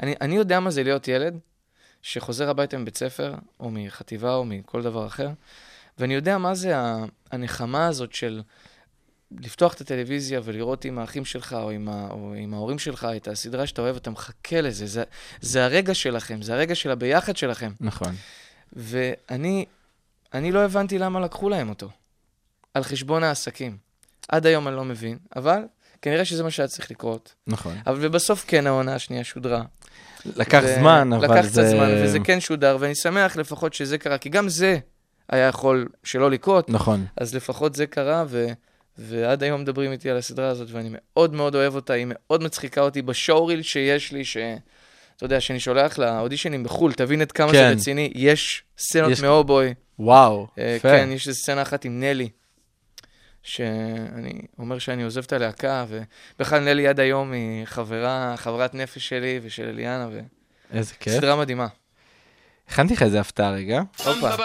אני, 0.00 0.14
אני 0.20 0.36
יודע 0.36 0.60
מה 0.60 0.70
זה 0.70 0.82
להיות 0.82 1.08
ילד 1.08 1.38
שחוזר 2.02 2.50
הביתה 2.50 2.78
מבית 2.78 2.96
ספר, 2.96 3.34
או 3.60 3.70
מחטיבה, 3.70 4.34
או 4.34 4.44
מכל 4.44 4.82
דבר 4.82 5.06
אחר, 5.06 5.30
ואני 5.98 6.14
יודע 6.14 6.38
מה 6.38 6.54
זה 6.54 6.74
הנחמה 7.30 7.86
הזאת 7.86 8.12
של 8.12 8.42
לפתוח 9.40 9.74
את 9.74 9.80
הטלוויזיה 9.80 10.40
ולראות 10.44 10.84
עם 10.84 10.98
האחים 10.98 11.24
שלך, 11.24 11.52
או 11.52 11.70
עם, 11.70 11.88
ה, 11.88 12.08
או 12.10 12.34
עם 12.36 12.54
ההורים 12.54 12.78
שלך, 12.78 13.06
את 13.16 13.28
הסדרה 13.28 13.66
שאתה 13.66 13.82
אוהב, 13.82 13.96
אתה 13.96 14.10
מחכה 14.10 14.60
לזה. 14.60 14.86
זה, 14.86 15.02
זה 15.40 15.64
הרגע 15.64 15.94
שלכם, 15.94 16.42
זה 16.42 16.54
הרגע 16.54 16.74
של 16.74 16.90
הביחד 16.90 17.36
שלכם. 17.36 17.72
נכון. 17.80 18.14
ואני 18.72 19.64
אני 20.34 20.52
לא 20.52 20.64
הבנתי 20.64 20.98
למה 20.98 21.20
לקחו 21.20 21.48
להם 21.48 21.68
אותו. 21.68 21.90
על 22.74 22.82
חשבון 22.82 23.24
העסקים. 23.24 23.76
עד 24.28 24.46
היום 24.46 24.68
אני 24.68 24.76
לא 24.76 24.84
מבין, 24.84 25.18
אבל 25.36 25.62
כנראה 26.02 26.24
שזה 26.24 26.42
מה 26.42 26.50
שהיה 26.50 26.68
צריך 26.68 26.90
לקרות. 26.90 27.34
נכון. 27.46 27.76
אבל 27.86 27.98
ובסוף 28.00 28.44
כן 28.48 28.66
העונה 28.66 28.94
השנייה 28.94 29.24
שודרה. 29.24 29.62
לקח 30.24 30.62
ו- 30.64 30.74
זמן, 30.74 31.12
אבל 31.12 31.26
זה... 31.26 31.34
לקח 31.34 31.46
קצת 31.46 31.62
זמן, 31.70 31.88
וזה 32.04 32.18
כן 32.24 32.40
שודר, 32.40 32.76
ואני 32.80 32.94
שמח 32.94 33.36
לפחות 33.36 33.74
שזה 33.74 33.98
קרה, 33.98 34.18
כי 34.18 34.28
גם 34.28 34.48
זה 34.48 34.78
היה 35.28 35.46
יכול 35.46 35.88
שלא 36.04 36.30
לקרות, 36.30 36.70
נכון. 36.70 37.06
אז 37.16 37.34
לפחות 37.34 37.74
זה 37.74 37.86
קרה, 37.86 38.24
ו... 38.28 38.46
ועד 38.98 39.42
היום 39.42 39.60
מדברים 39.60 39.92
איתי 39.92 40.10
על 40.10 40.16
הסדרה 40.16 40.48
הזאת, 40.48 40.68
ואני 40.70 40.88
מאוד 40.92 41.34
מאוד 41.34 41.54
אוהב 41.54 41.74
אותה, 41.74 41.92
היא 41.92 42.06
מאוד 42.08 42.42
מצחיקה 42.42 42.80
אותי 42.80 43.02
בשואוריל 43.02 43.62
שיש 43.62 44.12
לי, 44.12 44.24
ש... 44.24 44.36
אתה 45.16 45.24
יודע, 45.24 45.40
שאני 45.40 45.60
שולח 45.60 45.98
לאודישנים 45.98 46.64
בחו"ל, 46.64 46.92
תבין 46.92 47.20
עד 47.20 47.32
כמה 47.32 47.52
כן. 47.52 47.58
זה 47.58 47.70
רציני, 47.70 48.12
יש 48.14 48.62
סצנות 48.78 49.10
יש- 49.12 49.20
מאובוי. 49.22 49.74
וואו, 49.98 50.46
אה, 50.58 50.64
יפה. 50.76 50.88
כן, 50.88 51.08
יש 51.12 51.28
איזו 51.28 51.38
סצנה 51.40 51.62
אחת 51.62 51.84
עם 51.84 52.00
נלי, 52.00 52.28
שאני 53.42 54.42
אומר 54.58 54.78
שאני 54.78 55.02
עוזב 55.02 55.22
את 55.24 55.32
הלהקה, 55.32 55.84
ובכלל 56.38 56.60
נלי 56.60 56.88
עד 56.88 57.00
היום 57.00 57.32
היא 57.32 57.64
חברה, 57.64 58.34
חברת 58.36 58.74
נפש 58.74 59.08
שלי 59.08 59.40
ושל 59.42 59.68
אליאנה, 59.68 60.08
איזה 60.72 60.94
כיף. 61.00 61.12
וסדרה 61.12 61.36
מדהימה. 61.36 61.66
הכנתי 62.68 62.94
לך 62.94 63.02
איזה 63.02 63.20
הפתעה 63.20 63.50
רגע. 63.50 63.82
הופה. 64.04 64.36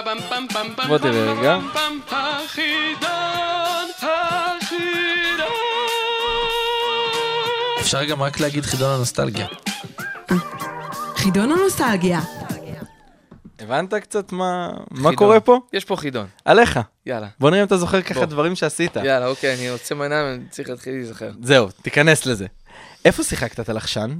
בוא 0.87 0.97
תראה 0.97 1.33
רגע. 1.33 1.59
אפשר 7.87 8.05
גם 8.05 8.21
רק 8.21 8.39
להגיד 8.39 8.63
חידון 8.63 8.89
הנוסטלגיה. 8.95 9.47
חידון 11.15 11.51
הנוסטלגיה. 11.51 12.19
הבנת 13.59 13.93
קצת 13.93 14.31
מה 14.31 14.71
מה. 14.91 15.15
קורה 15.15 15.39
פה? 15.39 15.59
יש 15.73 15.85
פה 15.85 15.95
חידון, 15.95 16.27
עליך. 16.45 16.79
יאללה. 17.05 17.27
בוא 17.39 17.49
נראה 17.49 17.61
אם 17.61 17.67
אתה 17.67 17.77
זוכר 17.77 18.01
ככה 18.01 18.13
בוא. 18.19 18.25
דברים 18.25 18.55
שעשית. 18.55 18.95
יאללה, 18.95 19.27
אוקיי, 19.27 19.53
אני 19.55 19.71
רוצה 19.71 19.95
מנה, 19.95 20.33
אני 20.33 20.49
צריך 20.49 20.69
להתחיל 20.69 20.93
להיזכר. 20.93 21.31
זהו, 21.41 21.67
תיכנס 21.81 22.25
לזה. 22.25 22.45
איפה 23.05 23.23
שיחקת 23.23 23.59
את 23.59 23.69
הלחשן? 23.69 24.19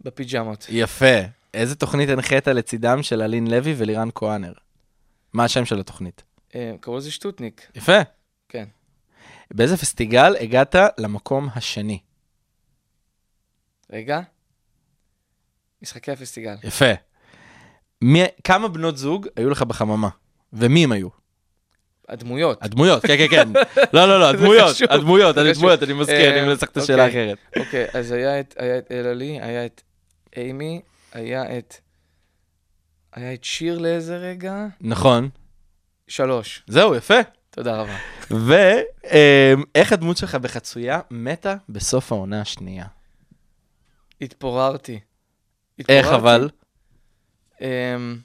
בפיג'מות. 0.00 0.66
יפה. 0.68 1.16
איזה 1.54 1.74
תוכנית 1.74 2.08
הנחית 2.08 2.48
לצידם 2.48 3.02
של 3.02 3.22
אלין 3.22 3.46
לוי 3.46 3.74
ולירן 3.76 4.08
כהנר? 4.14 4.52
מה 5.32 5.44
השם 5.44 5.64
של 5.64 5.80
התוכנית? 5.80 6.22
אה, 6.54 6.72
קראו 6.80 6.96
לזה 6.96 7.10
שטוטניק. 7.10 7.66
יפה. 7.74 7.98
כן. 8.48 8.64
באיזה 9.50 9.76
פסטיגל 9.76 10.36
הגעת 10.40 10.74
למקום 10.98 11.48
השני? 11.54 11.98
רגע. 13.92 14.20
משחקי 15.82 16.12
הפסטיגל. 16.12 16.54
יפה. 16.64 16.92
מי, 18.02 18.22
כמה 18.44 18.68
בנות 18.68 18.96
זוג 18.96 19.28
היו 19.36 19.50
לך 19.50 19.62
בחממה? 19.62 20.08
ומי 20.52 20.84
הם 20.84 20.92
היו? 20.92 21.08
הדמויות. 22.08 22.58
הדמויות, 22.62 23.02
כן, 23.02 23.16
כן, 23.16 23.26
כן. 23.30 23.52
לא, 23.96 24.08
לא, 24.08 24.20
לא, 24.20 24.28
הדמויות. 24.28 24.76
הדמויות, 24.90 25.38
אני. 25.38 25.52
דמויות, 25.52 25.82
אני 25.82 25.92
מזכיר, 25.92 26.30
אה, 26.30 26.38
אני 26.38 26.48
מנסח 26.48 26.66
את 26.66 26.76
השאלה 26.76 27.06
אוקיי. 27.06 27.24
אחרת. 27.24 27.38
אוקיי, 27.64 27.86
אז 27.94 28.12
היה 28.12 28.40
את, 28.40 28.54
היה 28.58 28.78
את 28.78 28.92
אלעלי, 28.92 29.40
היה 29.42 29.66
את 29.66 29.82
אימי, 30.36 30.80
היה 31.12 31.58
את... 31.58 31.74
היה 33.12 33.34
את 33.34 33.44
שיר 33.44 33.78
לאיזה 33.78 34.16
רגע? 34.16 34.66
נכון. 34.80 35.28
שלוש. 36.08 36.62
זהו, 36.66 36.94
יפה. 36.94 37.18
תודה 37.50 37.80
רבה. 37.80 37.96
ואיך 38.30 39.92
הדמות 39.92 40.16
שלך 40.16 40.34
בחצויה 40.34 41.00
מתה 41.10 41.54
בסוף 41.68 42.12
העונה 42.12 42.40
השנייה? 42.40 42.84
התפוררתי. 44.20 45.00
איך 45.88 46.06
התפוררתי. 46.06 46.14
אבל? 46.16 46.48
אמ, 47.60 48.18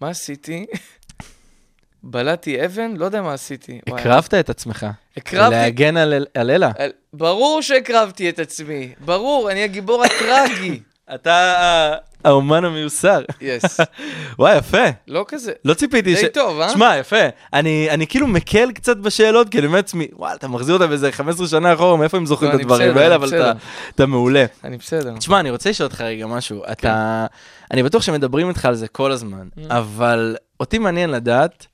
מה 0.00 0.08
עשיתי? 0.08 0.66
בלעתי 2.02 2.64
אבן? 2.64 2.96
לא 2.96 3.04
יודע 3.04 3.22
מה 3.22 3.32
עשיתי. 3.34 3.80
הקרבת 3.88 4.34
את 4.34 4.50
עצמך. 4.50 4.86
הקרבתי. 5.16 5.50
להגן 5.50 5.96
על 5.96 6.26
על 6.34 6.50
אלה. 6.50 6.70
על- 6.78 6.92
ברור 7.12 7.62
שהקרבתי 7.62 8.28
את 8.28 8.38
עצמי. 8.38 8.94
ברור, 9.00 9.50
אני 9.50 9.62
הגיבור 9.62 10.04
הטרגי. 10.04 10.80
אתה 11.14 11.34
ה- 11.34 11.96
האומן 12.24 12.64
המיוסר. 12.64 13.22
יס. 13.40 13.80
וואי, 14.38 14.56
יפה. 14.56 14.84
לא 15.08 15.24
כזה. 15.28 15.52
לא 15.64 15.74
ציפיתי 15.74 16.16
ש... 16.16 16.20
די 16.20 16.28
טוב, 16.28 16.60
אה? 16.60 16.68
שמע, 16.68 16.96
יפה. 16.96 17.16
אני, 17.52 17.90
אני 17.90 18.06
כאילו 18.06 18.26
מקל 18.26 18.72
קצת 18.72 18.96
בשאלות, 18.96 19.48
כי 19.48 19.58
אני 19.58 19.66
אומר 19.66 19.76
לעצמי, 19.76 20.08
וואלה, 20.12 20.34
אתה 20.34 20.48
מחזיר 20.48 20.74
אותם 20.74 20.92
איזה 20.92 21.12
15 21.12 21.46
שנה 21.48 21.74
אחורה, 21.74 21.96
מאיפה 21.96 22.16
הם 22.16 22.26
זוכרים 22.26 22.50
לא, 22.50 22.54
את 22.54 22.60
אני 22.60 22.64
הדברים 22.72 22.96
האלה, 22.96 23.14
אבל. 23.14 23.28
אתה, 23.28 23.52
אתה 23.94 24.06
מעולה. 24.06 24.44
אני 24.64 24.76
בסדר. 24.76 25.16
תשמע, 25.18 25.40
אני 25.40 25.50
רוצה 25.50 25.70
לשאול 25.70 25.86
אותך 25.86 26.00
רגע 26.00 26.26
משהו. 26.26 26.62
אתה... 26.72 27.26
אני 27.70 27.82
בטוח 27.82 28.02
שמדברים 28.02 28.48
איתך 28.48 28.64
על 28.64 28.74
זה 28.74 28.88
כל 28.88 29.12
הזמן, 29.12 29.48
Mm. 29.56 29.60
אבל 29.68 30.36
אותי 30.60 30.78
מעניין 30.78 31.10
לדעת, 31.10 31.66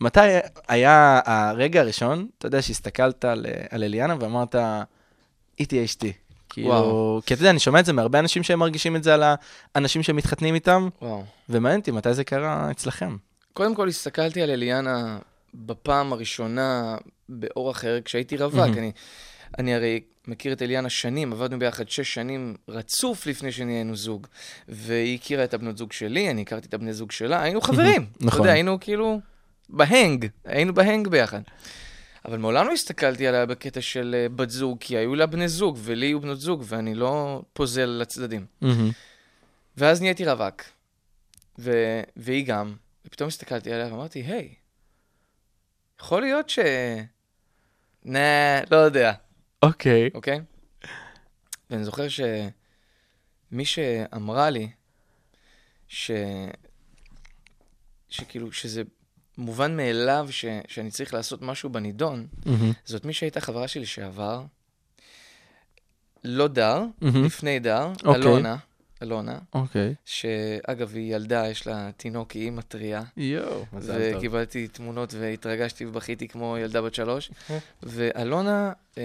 מתי 0.00 0.20
היה 0.68 1.20
הרגע 1.24 1.80
הראשון, 1.80 2.26
אתה 2.38 2.46
יודע, 2.46 2.62
שהסתכלת 2.62 3.24
על, 3.24 3.46
על 3.70 3.82
אליאנה 3.84 4.14
ואמרת, 4.20 4.54
היא 5.58 5.66
תהיה 5.66 5.84
אשתי. 5.84 6.12
כאילו, 6.52 6.68
וואו. 6.68 7.20
כי 7.26 7.34
אתה 7.34 7.40
יודע, 7.40 7.50
אני 7.50 7.58
שומע 7.58 7.80
את 7.80 7.84
זה 7.84 7.92
מהרבה 7.92 8.18
אנשים 8.18 8.42
שהם 8.42 8.58
מרגישים 8.58 8.96
את 8.96 9.02
זה 9.02 9.14
על 9.14 9.22
האנשים 9.74 10.02
שמתחתנים 10.02 10.54
איתם, 10.54 10.88
וואו. 11.02 11.24
ומעניין 11.48 11.80
אותי 11.80 11.90
מתי 11.90 12.14
זה 12.14 12.24
קרה 12.24 12.70
אצלכם. 12.70 13.16
קודם 13.52 13.74
כל 13.74 13.88
הסתכלתי 13.88 14.42
על 14.42 14.50
אליאנה 14.50 15.18
בפעם 15.54 16.12
הראשונה 16.12 16.96
באור 17.28 17.70
אחר 17.70 17.98
כשהייתי 18.04 18.36
רווק. 18.36 18.76
אני, 18.78 18.92
אני 19.58 19.74
הרי 19.74 20.00
מכיר 20.26 20.52
את 20.52 20.62
אליאנה 20.62 20.90
שנים, 20.90 21.32
עבדנו 21.32 21.58
ביחד 21.58 21.88
שש 21.88 22.14
שנים 22.14 22.54
רצוף 22.68 23.26
לפני 23.26 23.52
שנהיינו 23.52 23.96
זוג. 23.96 24.26
והיא 24.68 25.18
הכירה 25.18 25.44
את 25.44 25.54
הבנות 25.54 25.78
זוג 25.78 25.92
שלי, 25.92 26.30
אני 26.30 26.42
הכרתי 26.42 26.68
את 26.68 26.74
הבני 26.74 26.92
זוג 26.92 27.12
שלה, 27.12 27.42
היינו 27.42 27.60
חברים. 27.60 28.06
אתה 28.16 28.26
נכון. 28.26 28.40
יודע, 28.40 28.52
היינו 28.52 28.80
כאילו 28.80 29.20
בהנג, 29.68 30.26
היינו 30.44 30.74
בהנג 30.74 31.08
ביחד. 31.08 31.40
אבל 32.24 32.38
מעולם 32.38 32.66
לא 32.66 32.72
הסתכלתי 32.72 33.26
עליה 33.26 33.46
בקטע 33.46 33.80
של 33.80 34.14
אה, 34.18 34.28
בת 34.28 34.50
זוג, 34.50 34.78
כי 34.80 34.96
היו 34.96 35.14
לה 35.14 35.26
בני 35.26 35.48
זוג, 35.48 35.78
ולי 35.80 36.06
היו 36.06 36.20
בנות 36.20 36.40
זוג, 36.40 36.62
ואני 36.66 36.94
לא 36.94 37.42
פוזל 37.52 37.86
לצדדים. 37.86 38.46
מהמם. 38.60 38.90
ואז 39.76 40.02
נהייתי 40.02 40.26
רווק, 40.26 40.62
ו... 41.58 41.72
והיא 42.16 42.46
גם, 42.46 42.76
ופתאום 43.06 43.28
הסתכלתי 43.28 43.72
עליה 43.72 43.86
ואמרתי, 43.86 44.18
היי, 44.18 44.54
יכול 46.00 46.22
להיות 46.22 46.48
ש... 46.50 46.58
נה, 48.04 48.60
לא 48.70 48.76
יודע, 48.76 49.12
אוקיי. 49.62 50.10
אוקיי? 50.14 50.40
ואני 51.70 51.84
זוכר 51.84 52.06
שמי 52.08 53.64
שאמרה 53.64 54.50
לי 54.50 54.70
ש... 55.88 56.10
שכאילו, 58.08 58.52
שזה 58.52 58.82
מובן 59.38 59.76
מאליו 59.76 60.28
ש... 60.30 60.44
שאני 60.68 60.90
צריך 60.90 61.14
לעשות 61.14 61.42
משהו 61.42 61.70
בנידון, 61.70 62.26
מהמם. 62.46 62.72
זאת 62.84 63.04
מי 63.04 63.12
שהייתה 63.12 63.40
חברה 63.40 63.68
שלי 63.68 63.82
לשעבר, 63.82 64.42
לא 66.24 66.48
דר, 66.48 66.84
מהמם. 67.00 67.24
לפני 67.24 67.58
דר, 67.60 67.86
אוקיי. 67.86 68.14
אלונה, 68.14 68.56
אלונה, 69.02 69.38
אוקיי. 69.54 69.94
שאגב, 70.04 70.94
היא 70.94 71.16
ילדה, 71.16 71.48
יש 71.48 71.66
לה 71.66 71.90
תינוק, 71.96 72.30
היא 72.30 72.42
אימא 72.42 72.62
טריה. 72.62 73.02
יואו, 73.16 73.64
מזל 73.72 74.10
טוב. 74.10 74.18
וקיבלתי 74.18 74.68
תמונות 74.68 75.14
והתרגשתי 75.14 75.86
ובכיתי 75.86 76.28
כמו 76.28 76.56
ילדה 76.58 76.82
בת 76.82 76.94
שלוש. 76.94 77.30
ואלונה 77.82 78.72
אמ, 78.96 79.02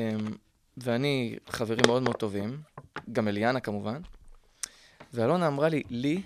ואני 0.77 1.35
חברים 1.49 1.81
מאוד 1.87 2.03
מאוד 2.03 2.15
טובים, 2.15 2.61
גם 3.11 3.27
אליאנה 3.27 3.59
כמובן. 3.59 4.01
ואלונה 5.13 5.47
אמרה 5.47 5.69
לי, 5.69 5.83
לי, 5.89 6.21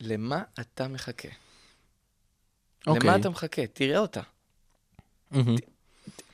למה 0.00 0.42
אתה 0.60 0.88
מחכה? 0.88 1.28
אוקיי. 2.86 3.10
למה 3.10 3.20
אתה 3.20 3.30
מחכה? 3.30 3.66
תראה 3.66 3.98
אותה. 3.98 4.20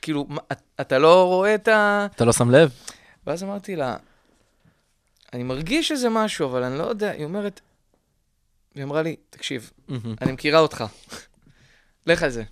כאילו, 0.01 0.25
מה, 0.29 0.41
אתה 0.81 0.99
לא 0.99 1.25
רואה 1.25 1.55
את 1.55 1.67
ה... 1.67 2.07
אתה 2.15 2.25
לא 2.25 2.33
שם 2.33 2.49
לב? 2.51 2.71
ואז 3.27 3.43
אמרתי 3.43 3.75
לה, 3.75 3.97
אני 5.33 5.43
מרגיש 5.43 5.91
איזה 5.91 6.09
משהו, 6.09 6.47
אבל 6.47 6.63
אני 6.63 6.77
לא 6.77 6.83
יודע. 6.83 7.11
היא 7.11 7.25
אומרת, 7.25 7.61
היא 8.75 8.83
אמרה 8.83 9.01
לי, 9.01 9.15
תקשיב. 9.29 9.71
אני 10.21 10.31
מכירה 10.31 10.59
אותך. 10.59 10.83
לך 12.07 12.23
על 12.23 12.29
זה. 12.29 12.43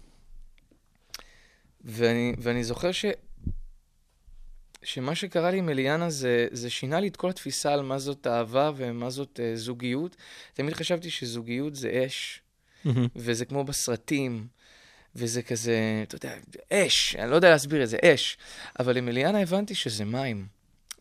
ואני, 1.84 2.34
ואני 2.38 2.64
זוכר 2.64 2.91
ש, 2.91 3.06
שמה 4.84 5.16
שקרה 5.16 5.52
לי 5.52 5.58
עם 5.58 5.70
אליאנה 5.70 6.10
זה, 6.10 6.47
זה 6.52 6.70
שינה 6.70 6.99
לי 6.99 7.08
את 7.08 7.16
כל 7.16 7.30
התפיסה 7.30 7.74
על 7.74 7.82
מה 7.82 7.99
זאת 7.99 8.28
אהבה 8.28 8.72
ומה 8.76 9.10
זאת 9.10 9.39
uh, 9.39 9.58
זוגיות. 9.58 10.16
תמיד 10.54 10.74
חשבתי 10.74 11.10
שזוגיות 11.10 11.76
זה 11.76 12.04
אש. 12.06 12.41
וזה 13.16 13.46
כמו 13.46 13.64
בסרטים, 13.64 14.48
וזה 15.16 15.42
כזה, 15.42 16.04
אתה 16.08 16.16
יודע, 16.16 16.34
אש, 16.74 17.16
אני 17.16 17.32
לא 17.32 17.36
יודע 17.36 17.50
להסביר 17.50 17.84
את 17.84 17.90
זה, 17.90 17.98
אש. 18.06 18.38
אבל 18.80 18.98
עם 18.98 19.08
אליאנה 19.08 19.42
הבנתי 19.42 19.76
שזה 19.76 20.06
מים. 20.06 20.48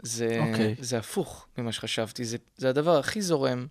זה, 0.03 0.39
אוקיי. 0.41 0.75
זה 0.79 0.99
הפוך 0.99 1.47
ממה 1.59 1.73
שחשבתי, 1.73 2.25
זה, 2.25 2.37
זה 2.57 2.69
הדבר 2.69 2.99
הכי 2.99 3.23
זורם, 3.23 3.67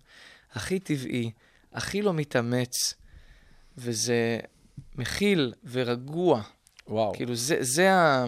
הכי 0.52 0.78
טבעי, 0.78 1.30
הכי 1.72 2.02
לא 2.02 2.14
מתאמץ, 2.14 2.94
וזה 3.78 4.38
מכיל 4.94 5.52
ורגוע. 5.64 6.42
וואו. 6.88 7.12
כאילו, 7.12 7.34
זה, 7.34 7.56
זה 7.60 7.92
ה... 7.92 8.24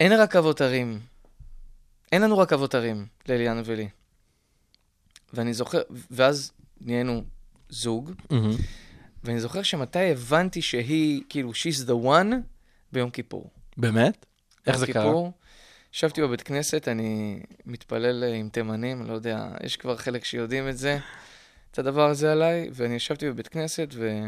אין 0.00 0.12
רכבות 0.12 0.60
הרים. 0.60 1.00
אין 2.12 2.22
לנו 2.22 2.38
רכבות 2.38 2.74
הרים 2.74 3.06
לאליאנה 3.28 3.62
ולי. 3.64 3.88
ואני 5.32 5.54
זוכר, 5.54 5.80
ואז 6.10 6.52
נהיינו 6.80 7.24
זוג, 7.72 8.12
מהמם. 8.30 8.50
ואני 9.24 9.40
זוכר 9.40 9.62
שמתי 9.62 10.10
הבנתי 10.10 10.62
שהיא, 10.62 11.22
כאילו, 11.28 11.50
she's 11.50 11.88
the 11.88 12.04
one, 12.04 12.34
ביום 12.92 13.10
כיפור. 13.10 13.50
באמת? 13.76 14.26
איך 14.66 14.76
זה 14.76 14.86
יום 14.86 14.92
קרה? 14.92 15.04
כיפור, 15.04 15.32
ישבתי 15.94 16.22
בבית 16.22 16.42
כנסת, 16.42 16.88
אני 16.88 17.40
מתפלל 17.66 18.24
אה, 18.24 18.34
עם 18.34 18.48
תימנים, 18.48 19.06
לא 19.06 19.12
יודע, 19.12 19.48
יש 19.64 19.76
כבר 19.76 19.96
חלק 19.96 20.24
שיודעים 20.24 20.68
את 20.68 20.78
זה, 20.78 20.98
את 21.70 21.78
הדבר 21.78 22.10
הזה 22.10 22.32
עליי, 22.32 22.70
ואני 22.72 22.94
ישבתי 22.94 23.30
בבית 23.30 23.48
כנסת, 23.48 23.88
ו... 23.94 24.20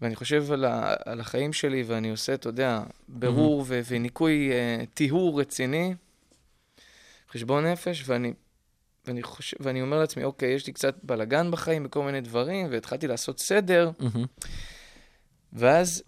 ואני 0.00 0.16
חושב 0.16 0.52
על, 0.52 0.64
ה... 0.64 0.94
על 1.04 1.20
החיים 1.20 1.52
שלי, 1.52 1.82
ואני 1.82 2.10
עושה, 2.10 2.34
אתה 2.34 2.48
יודע, 2.48 2.82
בירור 3.08 3.64
ו... 3.66 3.80
וניקוי, 3.88 4.50
uh, 4.50 4.86
טיהור 4.94 5.40
רציני, 5.40 5.94
חשבון 7.32 7.66
נפש, 7.66 8.04
ואני, 8.06 8.32
ואני, 9.10 9.22
חושב... 9.22 9.56
ואני 9.60 9.82
אומר 9.82 9.98
לעצמי, 9.98 10.24
אוקיי, 10.24 10.52
יש 10.54 10.66
לי 10.66 10.72
קצת 10.72 10.94
בלאגן 11.02 11.50
בחיים 11.50 11.84
בכל 11.84 12.02
מיני 12.02 12.20
דברים, 12.20 12.66
והתחלתי 12.70 13.06
לעשות 13.06 13.40
סדר, 13.40 13.90
מהמם. 13.98 14.26
ואז 15.52 16.02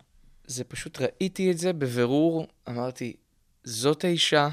זה 0.47 0.65
פשוט 0.65 0.99
ראיתי 1.01 1.51
את 1.51 1.59
זה 1.59 1.73
בבירור, 1.73 2.47
אמרתי, 2.69 3.17
זאת 3.65 4.05
האישה, 4.05 4.49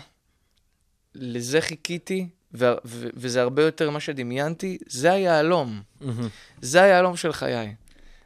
לזה 1.16 1.62
חיכיתי, 1.62 2.28
ו- 2.54 2.74
ו- 2.86 3.10
וזה 3.14 3.42
הרבה 3.42 3.64
יותר 3.64 3.90
ממה 3.90 4.00
שדמיינתי, 4.00 4.78
זה 4.88 5.12
היהלום, 5.12 5.82
מהמם. 6.02 6.28
זה 6.62 6.82
היהלום 6.82 7.16
של 7.16 7.34
חיי. 7.34 7.76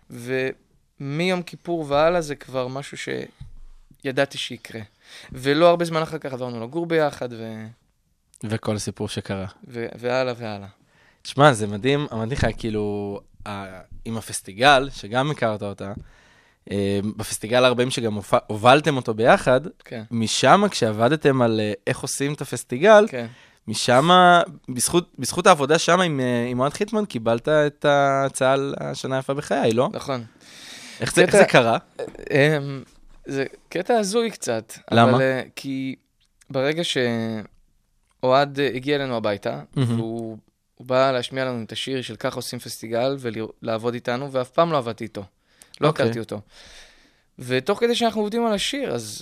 ומיום 0.09 1.41
כיפור 1.41 1.85
והלאה 1.89 2.21
זה 2.21 2.35
כבר 2.35 2.67
משהו 2.67 2.97
שידעתי 4.03 4.37
שיקרה. 4.37 4.81
ולא 5.31 5.69
הרבה 5.69 5.85
זמן 5.85 6.01
אחר 6.01 6.17
כך 6.17 6.33
עברנו 6.33 6.63
לגור 6.63 6.85
ביחד, 6.85 7.29
ו- 7.33 7.67
וכל 8.43 8.77
סיפור 8.77 9.07
שקרה. 9.09 9.45
ו- 9.67 9.85
והלאה 9.99 10.33
והלאה. 10.37 10.67
תשמע, 11.21 11.53
זה 11.53 11.67
מדהים, 11.67 12.07
אמרתי 12.13 12.35
לך, 12.35 12.47
כאילו, 12.57 13.19
ה- 13.47 13.79
עם 14.05 14.17
הפסטיגל, 14.17 14.89
שגם 14.93 15.31
הכרת 15.31 15.63
אותה, 15.63 15.93
אה, 16.71 16.99
בפסטיגל 17.17 17.65
40 17.65 17.91
שגם 17.91 18.17
הובלתם 18.47 18.95
אותו 18.97 19.13
ביחד, 19.13 19.61
כן, 19.85 20.03
משם, 20.11 20.63
כשעבדתם 20.71 21.41
על 21.41 21.59
אה, 21.59 21.73
איך 21.87 21.99
עושים 21.99 22.33
את 22.33 22.41
הפסטיגל, 22.41 23.05
כן. 23.09 23.25
משם, 23.67 24.09
בזכות, 24.69 25.09
בזכות 25.19 25.47
העבודה 25.47 25.79
שם 25.79 26.01
עם, 26.01 26.19
אה, 26.19 26.47
עם 26.49 26.59
אוהד 26.59 26.73
חיטמן, 26.73 27.05
קיבלת 27.05 27.47
את 27.49 27.85
ההצעה 27.85 28.53
על 28.53 28.75
השנה 28.79 29.15
היפה 29.15 29.33
בחיי, 29.33 29.71
לא? 29.73 29.89
נכון. 29.93 30.23
איך 30.99 31.13
זה, 31.15 31.21
איך 31.21 31.29
קטע- 31.29 31.37
זה 31.37 31.45
קרה? 31.45 31.77
זה 33.25 33.45
קטע 33.69 33.93
הזוי 33.93 34.31
קצת. 34.31 34.73
למה? 34.91 35.11
אבל, 35.11 35.21
כי 35.55 35.95
ברגע 36.49 36.83
שאוהד 36.83 37.45
אה, 38.59 38.69
הגיע 38.75 38.95
אלינו 38.95 39.17
הביתה, 39.17 39.61
מהמם. 39.75 39.99
והוא 39.99 40.37
הוא 40.75 40.87
בא 40.87 41.11
להשמיע 41.11 41.45
לנו 41.45 41.63
את 41.63 41.71
השיר 41.71 42.01
של 42.01 42.15
ככה 42.15 42.35
עושים 42.35 42.59
פסטיגל 42.59 43.17
ולעבוד 43.19 43.93
איתנו, 43.93 44.31
ואף 44.31 44.49
פעם 44.49 44.71
לא 44.71 44.77
עבדתי 44.77 45.03
איתו. 45.03 45.23
לא 45.81 45.87
אוקיי. 45.87 46.05
הכרתי 46.05 46.19
אותו. 46.19 46.41
ותוך 47.39 47.79
כדי 47.79 47.95
שאנחנו 47.95 48.21
עובדים 48.21 48.45
על 48.45 48.53
השיר, 48.53 48.93
אז 48.93 49.21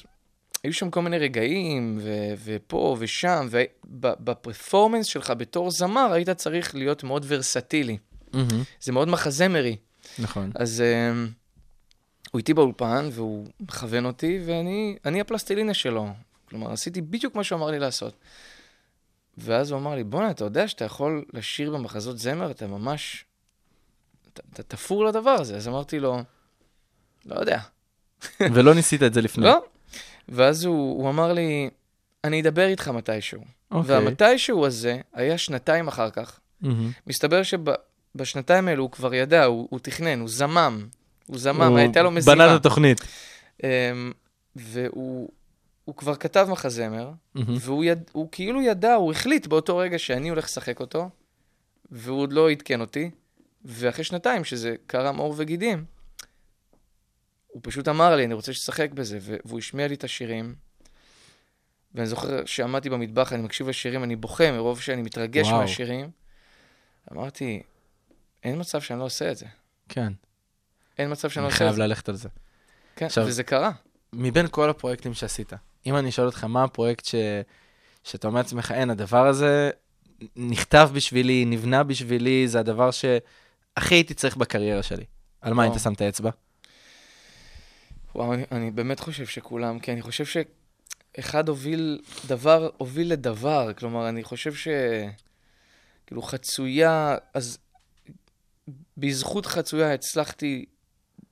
היו 0.64 0.74
שם 0.74 0.90
כל 0.90 1.02
מיני 1.02 1.18
רגעים, 1.18 2.00
ו- 2.02 2.34
ופה 2.44 2.96
ושם, 3.00 3.48
ובפרפורמנס 3.52 5.06
שלך 5.06 5.34
בתור 5.38 5.72
זמר, 5.72 6.12
היית 6.14 6.30
צריך 6.30 6.76
להיות 6.76 7.04
מאוד 7.04 7.26
ורסטילי. 7.28 7.98
מהמם, 8.34 8.64
זה 8.82 8.92
מאוד 8.92 9.08
מחזמרי. 9.08 9.78
נכון. 10.20 10.52
אז 10.56 10.84
um, 10.84 11.32
הוא 12.32 12.40
איתי 12.40 12.54
באולפן, 12.54 13.10
והוא 13.12 13.48
מכוון 13.60 14.06
אותי, 14.06 14.40
ואני 14.46 14.96
אני 15.06 15.22
הפלסטלינה 15.22 15.74
שלו. 15.74 16.08
כלומר, 16.50 16.72
עשיתי 16.72 17.02
בדיוק 17.02 17.36
מה 17.36 17.44
שהוא 17.44 17.60
אמר 17.60 17.72
לי 17.72 17.80
לעשות. 17.80 18.14
ואז 19.38 19.72
הוא 19.72 19.80
אמר 19.80 19.96
לי, 19.96 20.04
בואנה, 20.04 20.32
אתה 20.32 20.44
יודע 20.44 20.68
שאתה 20.68 20.86
יכול 20.86 21.26
לשיר 21.34 21.72
במחזות 21.72 22.18
זמר? 22.18 22.52
אתה 22.52 22.68
ממש... 22.68 23.26
אתה, 24.34 24.42
אתה 24.54 24.64
תפור 24.64 25.06
לדבר 25.06 25.30
הזה. 25.30 25.56
אז 25.56 25.68
אמרתי 25.68 26.00
לו, 26.00 26.24
לא 27.26 27.36
יודע. 27.40 27.60
ולא 28.54 28.76
ניסית 28.76 29.04
את 29.04 29.14
זה 29.14 29.22
לפני. 29.22 29.46
לא. 29.46 29.64
ואז 30.30 30.66
הוא, 30.66 31.02
הוא 31.02 31.10
אמר 31.10 31.34
לי, 31.34 31.70
אני 32.24 32.42
אדבר 32.42 32.68
איתך 32.68 32.88
מתישהו. 32.88 33.42
אוקיי. 33.72 33.96
והמתישהו 33.96 34.66
הזה 34.66 35.02
היה 35.14 35.38
שנתיים 35.38 35.88
אחר 35.88 36.10
כך. 36.10 36.40
מהמם. 36.62 36.92
מסתבר 37.08 37.42
שבשנתיים 37.44 38.68
האלו 38.68 38.84
הוא 38.84 38.92
כבר 38.92 39.14
ידע, 39.14 39.44
הוא, 39.44 39.68
הוא 39.70 39.80
תכנן, 39.80 40.20
הוא 40.20 40.30
זמם. 40.30 40.88
הוא 41.28 41.40
זמם, 41.40 41.62
הוא 41.62 41.78
הייתה 41.78 42.02
לו 42.02 42.12
משימה. 42.12 42.36
בנה 42.36 42.56
את 42.56 42.60
התוכנית. 42.60 43.02
אמ, 43.64 44.12
והוא 44.56 45.30
הוא 45.86 45.96
כבר 45.96 46.16
כתב 46.16 46.48
מחזמר, 46.52 47.12
מהמם. 47.36 47.56
והוא 47.60 47.84
יד, 47.84 48.10
הוא 48.12 48.28
כאילו 48.32 48.62
ידע, 48.62 48.94
הוא 48.94 49.12
החליט 49.12 49.48
באותו 49.48 49.78
רגע 49.78 50.00
שאני 50.00 50.30
הולך 50.30 50.46
לשחק 50.46 50.80
אותו, 50.80 51.10
והוא 51.92 52.22
עוד 52.22 52.34
לא 52.34 52.50
עדכן 52.52 52.82
אותי, 52.82 53.12
ואחרי 53.66 54.04
שנתיים, 54.04 54.44
שזה 54.44 54.76
קרם 54.88 55.18
עור 55.18 55.34
וגידים, 55.38 55.86
הוא 57.48 57.62
פשוט 57.64 57.88
אמר 57.88 58.16
לי, 58.16 58.26
אני 58.26 58.34
רוצה 58.34 58.54
שתשחק 58.54 58.92
בזה, 58.92 59.20
והוא 59.22 59.60
השמיע 59.60 59.88
לי 59.88 59.96
את 59.96 60.04
השירים. 60.04 60.56
ואני 61.96 62.08
זוכר 62.08 62.46
שעמדתי 62.46 62.90
במטבח, 62.90 63.34
אני 63.34 63.42
מקשיב 63.42 63.70
לשירים, 63.70 64.04
אני 64.04 64.16
בוכה 64.16 64.52
מרוב 64.52 64.82
שאני 64.82 65.02
מתרגש 65.02 65.48
וואו. 65.48 65.62
מהשירים. 65.62 66.10
אמרתי, 67.12 67.62
אין 68.44 68.60
מצב 68.60 68.82
שאני 68.82 69.00
לא 69.00 69.04
עושה 69.06 69.32
את 69.32 69.38
זה. 69.38 69.46
כן, 69.90 70.14
אין 70.98 71.12
מצב 71.12 71.30
שאני 71.30 71.44
לא 71.44 71.48
אני 71.48 71.54
עושה 71.54 71.64
את 71.66 71.68
חייב 71.68 71.76
זה. 71.76 71.82
ללכת 71.84 72.10
על 72.10 72.16
זה. 72.16 72.30
כן, 72.96 73.06
עכשיו- 73.06 73.26
וזה 73.28 73.44
קרה. 73.44 73.72
מבין 74.14 74.48
כל 74.52 74.70
הפרויקטים 74.70 75.14
שעשית, 75.14 75.54
אם 75.86 75.96
אני 75.98 76.10
אשאל 76.10 76.26
אותך, 76.26 76.44
מה 76.44 76.64
הפרויקט 76.64 77.06
ש... 77.06 77.16
שאתה 78.04 78.28
אומר 78.28 78.40
לעצמך, 78.40 78.72
אין, 78.72 78.90
הדבר 78.90 79.28
הזה 79.28 79.70
נכתב 80.36 80.90
בשבילי, 80.94 81.46
נבנה 81.46 81.84
בשבילי, 81.84 82.48
זה 82.48 82.60
הדבר 82.60 82.92
שהכי 82.92 83.96
הייתי 83.96 84.14
צריך 84.14 84.38
בקריירה 84.38 84.84
שלי. 84.84 85.06
על 85.42 85.54
מה. 85.54 85.64
היית 85.64 85.74
שם 85.84 85.94
את 85.94 86.02
האצבע? 86.02 86.30
וואו, 88.16 88.34
אני, 88.34 88.44
אני 88.52 88.72
באמת 88.72 89.00
חושב 89.00 89.26
שכולם, 89.26 89.80
כי 89.80 89.92
אני 89.92 90.02
חושב 90.02 90.44
שאחד 91.18 91.50
הוביל, 91.50 92.02
דבר 92.28 92.70
הוביל 92.78 93.12
לדבר. 93.12 93.74
כלומר, 93.74 94.10
אני 94.10 94.24
חושב 94.24 94.54
ש... 94.54 94.68
כאילו, 96.08 96.22
חצויה, 96.22 97.18
אז 97.34 97.58
בזכות 98.98 99.46
חצויה 99.46 99.94
הצלחתי 99.94 100.66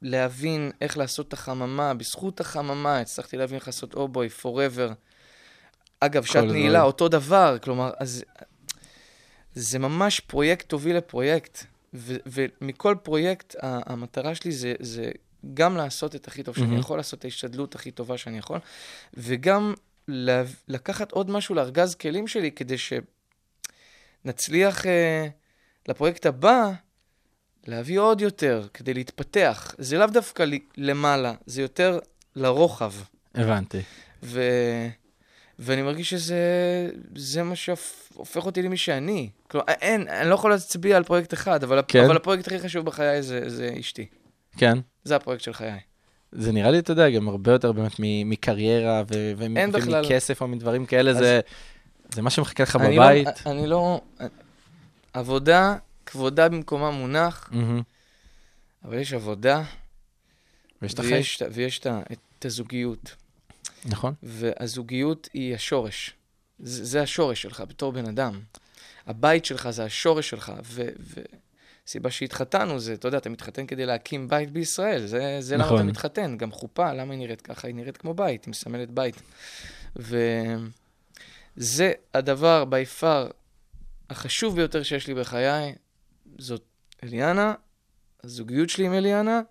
להבין 0.01 0.71
איך 0.81 0.97
לעשות 0.97 1.27
את 1.27 1.33
החממה, 1.33 1.93
בזכות 1.93 2.39
החממה 2.39 2.99
הצלחתי 2.99 3.37
להבין 3.37 3.55
איך 3.55 3.67
לעשות 3.67 3.93
אובוי, 3.93 4.29
forever. 4.41 4.93
אגב, 5.99 6.23
שעת. 6.23 6.43
נעילה, 6.43 6.81
אותו 6.83 7.07
דבר, 7.07 7.57
כלומר, 7.61 7.91
אז 7.99 8.23
זה 9.53 9.79
ממש 9.79 10.19
פרויקט 10.19 10.71
הוביל 10.71 10.97
לפרויקט. 10.97 11.63
ו- 11.93 12.15
ומכל 12.25 12.95
פרויקט, 13.03 13.55
המטרה 13.61 14.35
שלי 14.35 14.51
זה, 14.51 14.73
זה 14.79 15.11
גם 15.53 15.77
לעשות 15.77 16.15
את 16.15 16.27
הכי 16.27 16.43
טוב 16.43 16.55
שאני 16.55 16.67
מהמם. 16.67 16.79
יכול, 16.79 16.97
לעשות 16.97 17.19
את 17.19 17.25
ההשתדלות 17.25 17.75
הכי 17.75 17.91
טובה 17.91 18.17
שאני 18.17 18.37
יכול, 18.37 18.59
וגם 19.13 19.73
לה- 20.07 20.43
לקחת 20.67 21.11
עוד 21.11 21.29
משהו 21.31 21.55
לארגז 21.55 21.95
כלים 21.95 22.27
שלי 22.27 22.51
כדי 22.51 22.75
שנצליח 24.25 24.85
אה, 24.85 25.27
לפרויקט 25.87 26.25
הבא 26.25 26.71
להביא 27.67 27.99
עוד 27.99 28.21
יותר, 28.21 28.67
כדי 28.73 28.93
להתפתח. 28.93 29.75
זה 29.77 29.97
לאו 29.97 30.07
דווקא 30.07 30.45
למעלה, 30.77 31.33
זה 31.45 31.61
יותר 31.61 31.99
לרוחב. 32.35 32.93
הבנתי. 33.35 33.81
ו... 34.23 34.41
ואני 35.59 35.81
מרגיש 35.81 36.09
שזה 36.09 36.39
זה 37.15 37.43
מה 37.43 37.55
שהופך 37.55 38.45
אותי 38.45 38.61
למי 38.61 38.77
שאני. 38.77 39.29
כלומר, 39.47 39.65
אין, 39.67 40.07
אני 40.07 40.29
לא 40.29 40.35
יכול 40.35 40.51
להצביע 40.51 40.97
על 40.97 41.03
פרויקט 41.03 41.33
אחד, 41.33 41.63
אבל, 41.63 41.81
כן. 41.87 42.03
אבל 42.05 42.15
הפרויקט 42.15 42.47
הכי 42.47 42.59
חשוב 42.59 42.85
בחיי 42.85 43.21
זה, 43.23 43.49
זה 43.49 43.75
אשתי. 43.79 44.05
כן. 44.57 44.77
זה 45.03 45.15
הפרויקט 45.15 45.43
של 45.43 45.53
חיי. 45.53 45.79
זה 46.31 46.51
נראה 46.51 46.71
לי, 46.71 46.79
אתה 46.79 46.91
יודע, 46.91 47.09
גם 47.09 47.27
הרבה 47.27 47.51
יותר 47.51 47.71
באמת 47.71 47.91
מקריירה 47.99 49.03
ו- 49.13 49.31
ו-. 49.37 49.45
ומכסף 49.85 50.41
או 50.41 50.47
מדברים 50.47 50.85
כאלה, 50.85 51.11
אז- 51.11 51.17
זה, 51.17 51.39
זה 52.13 52.21
מה 52.21 52.29
שמחכה 52.29 52.63
לך 52.63 52.75
אני 52.75 52.95
בבית. 52.95 53.27
לא, 53.45 53.51
אני 53.51 53.67
לא... 53.67 54.01
עבודה, 55.13 55.75
כבודה 56.09 56.49
במקומה 56.49 56.91
מונח, 56.91 57.49
מהמם. 57.51 57.81
אבל 58.83 58.97
יש 58.97 59.13
עבודה, 59.13 59.63
ויש 60.81 60.93
את 60.93 60.99
החיים. 60.99 61.23
ויש, 61.51 61.79
את, 61.79 62.45
הזוגיות. 62.45 63.15
נכון. 63.85 64.13
והזוגיות 64.23 65.29
היא 65.33 65.55
השורש. 65.55 66.13
זה, 66.59 66.85
זה 66.85 67.01
השורש 67.01 67.41
שלך 67.41 67.63
בתור 67.67 67.91
בן 67.91 68.05
אדם. 68.05 68.39
הבית 69.07 69.45
שלך 69.45 69.69
זה 69.69 69.83
השורש 69.83 70.29
שלך. 70.29 70.53
וסיבה 71.87 72.11
שהתחתנו 72.11 72.79
זה, 72.79 72.93
אתה 72.93 73.07
יודע, 73.07 73.17
אתה 73.17 73.29
מתחתן 73.29 73.65
כדי 73.65 73.85
להקים 73.85 74.27
בית 74.27 74.51
בישראל. 74.51 75.05
זה, 75.05 75.37
זה 75.39 75.55
למה 75.55 75.65
נכון. 75.65 75.77
אתה 75.77 75.85
מתחתן. 75.85 76.37
גם 76.37 76.51
חופה, 76.51 76.93
למה 76.93 77.13
היא 77.13 77.19
נראית 77.19 77.41
ככה? 77.41 77.67
היא 77.67 77.75
נראית 77.75 77.97
כמו 77.97 78.13
בית, 78.13 78.45
היא 78.45 78.51
מסמלת 78.51 78.91
בית. 78.91 79.21
וזה 81.55 81.91
הדבר, 82.13 82.65
by 82.69 83.01
far, 83.01 83.33
החשוב 84.09 84.55
ביותר 84.55 84.83
שיש 84.83 85.07
לי 85.07 85.13
בחיי, 85.13 85.75
זאת 86.39 86.63
אליאנה, 87.03 87.53
הזוגיות 88.23 88.69
שלי 88.69 88.85
עם 88.85 88.93
אליאנה, 88.93 89.41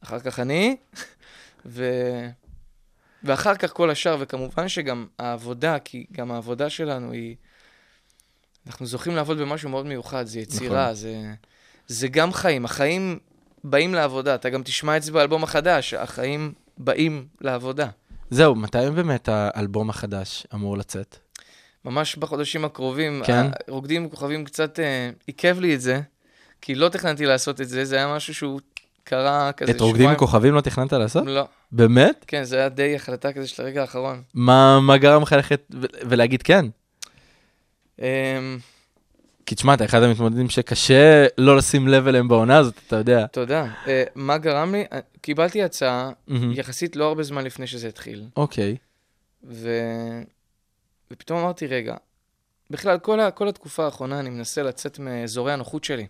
אחר 0.00 0.20
כך 0.20 0.40
אני, 0.40 0.76
ו... 1.66 1.90
ואחר 3.22 3.54
כך 3.54 3.72
כל 3.72 3.90
השאר, 3.90 4.16
וכמובן 4.20 4.68
שגם 4.68 5.06
העבודה, 5.18 5.78
כי 5.78 6.06
גם 6.12 6.32
העבודה 6.32 6.70
שלנו 6.70 7.12
היא... 7.12 7.36
אנחנו 8.66 8.86
זוכים 8.86 9.16
לעבוד 9.16 9.38
במשהו 9.38 9.68
מאוד 9.68 9.86
מיוחד, 9.86 10.26
זה 10.26 10.40
יצירה, 10.40 10.82
נכון. 10.84 10.94
זה, 10.94 11.34
זה 11.86 12.08
גם 12.08 12.32
חיים. 12.32 12.64
החיים 12.64 13.18
באים 13.64 13.94
לעבודה, 13.94 14.34
אתה 14.34 14.50
גם 14.50 14.62
תשמע 14.62 14.96
את 14.96 15.02
זה 15.02 15.12
באלבום 15.12 15.44
החדש, 15.44 15.94
החיים 15.94 16.52
באים 16.78 17.26
לעבודה. 17.40 17.88
זהו, 18.30 18.54
מתי 18.54 18.78
באמת 18.94 19.28
האלבום 19.28 19.90
החדש 19.90 20.46
אמור 20.54 20.76
לצאת? 20.76 21.16
ממש 21.84 22.16
בחודשים 22.16 22.64
הקרובים, 22.64 23.22
כן. 23.26 23.46
רוקדים 23.68 24.02
עם 24.02 24.08
כוכבים 24.08 24.44
קצת 24.44 24.80
אה, 24.80 25.10
עיכב 25.26 25.60
לי 25.60 25.74
את 25.74 25.80
זה, 25.80 26.00
כי 26.66 26.74
לא 26.74 26.88
תכננתי 26.88 27.26
לעשות 27.26 27.60
את 27.60 27.68
זה, 27.68 27.84
זה 27.84 27.96
היה 27.96 28.14
משהו 28.14 28.34
שהוא 28.34 28.60
קרה 29.04 29.52
כזה 29.52 29.72
את 29.72 29.80
רוקדים 29.80 30.08
עם 30.08 30.16
כוכבים 30.16 30.54
לא 30.54 30.60
תכננת 30.60 30.92
לעשות? 30.92 31.26
לא, 31.26 31.44
באמת? 31.72 32.24
כן, 32.28 32.44
זה 32.44 32.56
היה 32.56 32.68
די 32.68 32.96
החלטה 32.96 33.32
כזה 33.32 33.48
של 33.48 33.62
הרגע 33.62 33.80
האחרון. 33.80 34.22
מה 34.34 34.80
מה 34.80 34.96
גרם 34.96 35.22
לך 35.22 35.32
ללכת 35.32 35.62
ולהגיד 36.08 36.42
כן? 36.42 36.66
אמ, 37.98 38.04
כי 39.46 39.54
תשמע, 39.54 39.74
אתה 39.74 39.84
אחד 39.84 40.02
המתמודדים 40.02 40.50
שקשה 40.50 41.26
לא 41.38 41.56
לשים 41.56 41.88
לב 41.88 42.06
אליהם 42.06 42.28
בעונה 42.28 42.58
הזאת, 42.58 42.74
אתה 42.86 42.96
יודע. 42.96 43.26
תודה. 43.26 43.66
אה, 43.86 44.04
מה 44.14 44.38
גרם 44.38 44.74
לי? 44.74 44.84
אה, 44.92 44.98
קיבלתי 45.20 45.62
הצעה 45.62 46.10
מהמם. 46.26 46.52
יחסית 46.52 46.96
לא 46.96 47.08
הרבה 47.08 47.22
זמן 47.22 47.44
לפני 47.44 47.66
שזה 47.66 47.88
התחיל, 47.88 48.24
אוקיי. 48.36 48.76
ו... 49.44 49.70
ופתאום 51.10 51.38
אמרתי, 51.38 51.66
רגע, 51.66 51.96
בכלל, 52.70 52.98
כל, 52.98 53.20
ה... 53.20 53.30
כל 53.30 53.48
התקופה 53.48 53.84
האחרונה 53.84 54.20
אני 54.20 54.30
מנסה 54.30 54.62
לצאת 54.62 54.98
מאזורי 54.98 55.52
הנוחות 55.52 55.84
שלי. 55.84 56.06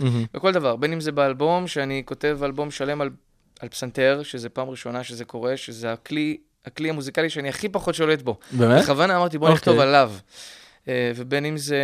מהמם. 0.00 0.24
בכל 0.34 0.52
דבר, 0.52 0.76
בין 0.76 0.92
אם 0.92 1.00
זה 1.00 1.12
באלבום, 1.12 1.66
שאני 1.66 2.02
כותב 2.04 2.38
אלבום 2.42 2.70
שלם 2.70 3.00
על, 3.00 3.10
על 3.60 3.68
פסנתר, 3.68 4.20
שזה 4.22 4.48
פעם 4.48 4.68
ראשונה 4.68 5.04
שזה 5.04 5.24
קורה, 5.24 5.56
שזה 5.56 5.92
הכלי, 5.92 6.36
הכלי 6.64 6.90
המוזיקלי 6.90 7.30
שאני 7.30 7.48
הכי 7.48 7.68
פחות 7.68 7.94
שולט 7.94 8.22
בו. 8.22 8.38
באמת? 8.52 8.82
בכוונה 8.82 9.16
אמרתי, 9.16 9.38
בוא 9.38 9.50
נכתוב 9.50 9.74
אוקיי. 9.74 9.88
עליו. 9.88 10.12
אה, 10.88 11.12
ובין 11.16 11.44
אם 11.44 11.56
זה... 11.56 11.82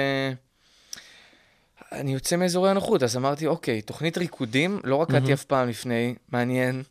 אני 1.93 2.15
יוצא 2.15 2.37
מאזורי 2.37 2.71
הנוחות, 2.71 3.03
אז 3.03 3.17
אמרתי, 3.17 3.47
אוקיי, 3.47 3.83
תוכנית 3.83 4.19
ריקודים, 4.19 4.81
לא 4.85 5.03
רקדתי 5.03 5.21
מהמם. 5.21 5.33
אף 5.33 5.45
פעם 5.45 5.69
לפני, 5.69 6.15
מעניין. 6.33 6.83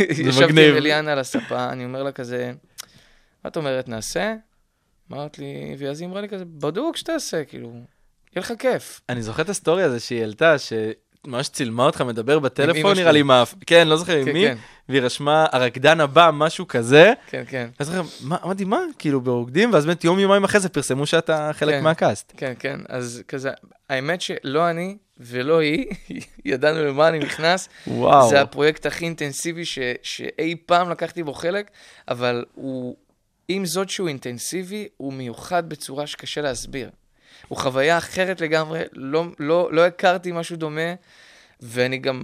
ישבתי 0.00 0.44
מגניב. 0.44 0.70
עם 0.70 0.76
אליאנה 0.76 1.12
על 1.12 1.18
הספה, 1.18 1.70
אני 1.70 1.84
אומר 1.84 2.02
לה 2.02 2.12
כזה, 2.12 2.52
מה 3.44 3.50
את 3.50 3.56
אומרת, 3.56 3.88
נעשה? 3.88 4.34
אמרת 5.12 5.38
לי, 5.38 5.76
ואז 5.78 6.00
היא 6.00 6.08
אמרה 6.08 6.20
לי 6.20 6.28
כזה, 6.28 6.44
בדוק 6.44 6.96
שתעשה, 6.96 7.44
כאילו, 7.44 7.72
יהיה 8.36 8.40
לך 8.40 8.52
כיף. 8.58 9.00
אני 9.08 9.22
זוכר 9.22 9.42
את 9.42 9.48
הסטורי 9.48 9.82
הזה 9.82 10.00
שהיא 10.00 10.20
העלתה, 10.20 10.56
שממש 10.58 11.48
צילמה 11.48 11.84
אותך 11.86 12.00
מדבר 12.00 12.38
בטלפון, 12.38 12.96
נראה. 12.96 13.12
לי, 13.12 13.22
האף- 13.30 13.54
כן, 13.66 13.88
לא 13.88 13.96
זוכר 13.96 14.16
עם 14.16 14.24
כן, 14.24 14.32
מי, 14.32 14.44
כן, 14.48 14.56
והיא 14.88 15.02
רשמה, 15.02 15.46
הרקדן 15.52 16.00
הבא, 16.00 16.30
משהו 16.32 16.68
כזה. 16.68 17.12
כן, 17.26 17.42
כן, 17.48 17.68
אז 17.78 17.86
זוכר, 17.86 18.02
מה, 18.20 18.36
אמרתי, 18.44 18.64
מה, 18.64 18.80
כאילו, 18.98 19.20
ברוקדים, 19.20 19.72
ואז 19.72 19.86
באמת 19.86 20.04
יום 20.04 20.18
יומיים 20.18 20.44
אחרי 20.44 20.60
זה 20.60 20.68
פרסמו 20.68 21.06
שאתה 21.06 21.50
חלק 21.52 21.74
כן. 21.74 21.84
מהקאסט. 21.84 22.32
כן, 22.36 22.52
כן, 22.58 22.80
אז 22.88 23.22
כזה, 23.28 23.50
האמת 23.90 24.20
שלא 24.20 24.70
אני 24.70 24.96
ולא 25.20 25.58
היא, 25.60 25.86
ידענו 26.44 26.84
למה 26.84 27.08
אני 27.08 27.18
נכנס. 27.18 27.68
וואו. 27.86 28.28
זה 28.28 28.40
הפרויקט 28.40 28.86
הכי 28.86 29.04
אינטנסיבי 29.04 29.62
שאי 30.02 30.56
פעם 30.66 30.90
לקחתי 30.90 31.22
בו 31.22 31.34
חלק, 31.34 31.70
אבל 32.08 32.44
הוא, 32.54 32.96
עם 33.48 33.66
זאת 33.66 33.90
שהוא 33.90 34.08
אינטנסיבי, 34.08 34.88
הוא 34.96 35.12
מיוחד 35.12 35.68
בצורה 35.68 36.06
שקשה 36.06 36.40
להסביר. 36.40 36.90
הוא 37.48 37.58
חוויה 37.58 37.98
אחרת 37.98 38.40
לגמרי, 38.40 38.82
לא, 38.92 39.24
לא, 39.38 39.68
לא 39.72 39.86
הכרתי 39.86 40.32
משהו 40.32 40.56
דומה, 40.56 40.94
ואני 41.60 41.98
גם 41.98 42.22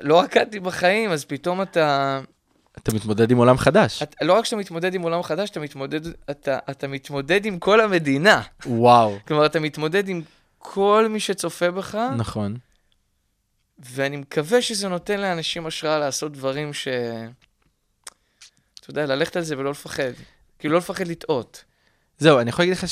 לא 0.00 0.20
רקדתי 0.20 0.60
בחיים, 0.60 1.10
אז 1.10 1.24
פתאום 1.24 1.62
אתה... 1.62 2.20
אתה 2.78 2.94
מתמודד 2.94 3.30
עם 3.30 3.36
עולם 3.36 3.58
חדש. 3.58 4.02
את, 4.02 4.14
לא 4.22 4.32
רק 4.32 4.44
שאתה 4.44 4.56
מתמודד 4.56 4.94
עם 4.94 5.02
עולם 5.02 5.22
חדש, 5.22 5.50
אתה 5.50 5.60
מתמודד, 5.60 6.00
אתה, 6.30 6.58
אתה 6.70 6.88
מתמודד 6.88 7.46
עם 7.46 7.58
כל 7.58 7.80
המדינה. 7.80 8.42
וואו. 8.66 9.18
כלומר, 9.26 9.46
אתה 9.46 9.60
מתמודד 9.60 10.08
עם 10.08 10.22
כל 10.58 11.06
מי 11.10 11.20
שצופה 11.20 11.70
בך, 11.70 11.94
נכון. 12.16 12.56
ואני 13.78 14.16
מקווה 14.16 14.62
שזה 14.62 14.88
נותן 14.88 15.20
לאנשים 15.20 15.66
השראה 15.66 15.98
לעשות 15.98 16.32
דברים 16.32 16.72
ש... 16.72 16.88
אתה 18.80 18.90
יודע, 18.90 19.06
ללכת 19.06 19.36
על 19.36 19.42
זה 19.42 19.58
ולא 19.58 19.70
לפחד. 19.70 20.12
כאילו, 20.58 20.72
לא 20.72 20.78
לפחד 20.78 21.06
לטעות. 21.06 21.64
זהו, 22.18 22.40
אני 22.40 22.50
יכול 22.50 22.62
להגיד 22.62 22.76
לך 22.76 22.88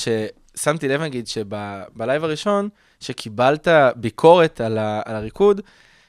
ששמתי 0.56 0.88
לב, 0.88 1.02
נגיד, 1.02 1.26
שבלייב 1.26 2.24
הראשון, 2.24 2.68
שקיבלת 3.00 3.68
ביקורת 3.96 4.60
על, 4.60 4.78
ה, 4.78 5.00
על 5.04 5.16
הריקוד, 5.16 5.60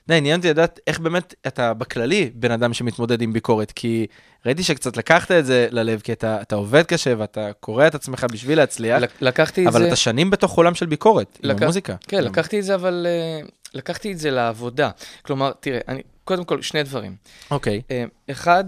די, 0.07 0.15
עניין 0.15 0.39
אותי 0.39 0.49
לדעת 0.49 0.79
איך 0.87 0.99
באמת 0.99 1.33
אתה 1.47 1.73
בכללי 1.73 2.31
בן 2.33 2.51
אדם 2.51 2.73
שמתמודד 2.73 3.21
עם 3.21 3.33
ביקורת, 3.33 3.71
כי 3.71 4.07
ראיתי 4.45 4.63
שקצת 4.63 4.97
לקחת 4.97 5.31
את 5.31 5.45
זה 5.45 5.67
ללב, 5.71 5.99
כי 6.01 6.13
אתה, 6.13 6.41
אתה 6.41 6.55
עובד 6.55 6.83
קשה 6.83 7.13
ואתה 7.17 7.49
קורע 7.59 7.87
את 7.87 7.95
עצמך 7.95 8.25
בשביל 8.31 8.57
להצליח, 8.57 9.01
לק- 9.01 9.21
לקחתי 9.21 9.67
אבל 9.67 9.81
זה... 9.81 9.87
אתה 9.87 9.95
שנים 9.95 10.29
בתוך 10.29 10.57
עולם 10.57 10.75
של 10.75 10.85
ביקורת, 10.85 11.39
עם 11.43 11.49
לקח- 11.49 11.61
המוזיקה. 11.61 11.95
כן, 12.07 12.23
לקחתי 12.23 12.59
את 12.59 12.63
זה, 12.63 12.75
אבל... 12.75 13.07
אה, 13.09 13.47
לקחתי 13.73 14.11
את 14.11 14.17
זה 14.19 14.31
לעבודה. 14.31 14.89
כלומר, 15.21 15.51
תראה, 15.59 15.79
אני... 15.87 16.01
קודם 16.23 16.45
כל, 16.45 16.61
שני 16.61 16.83
דברים. 16.83 17.15
אוקיי, 17.51 17.81
אה, 17.91 18.03
אחד, 18.31 18.63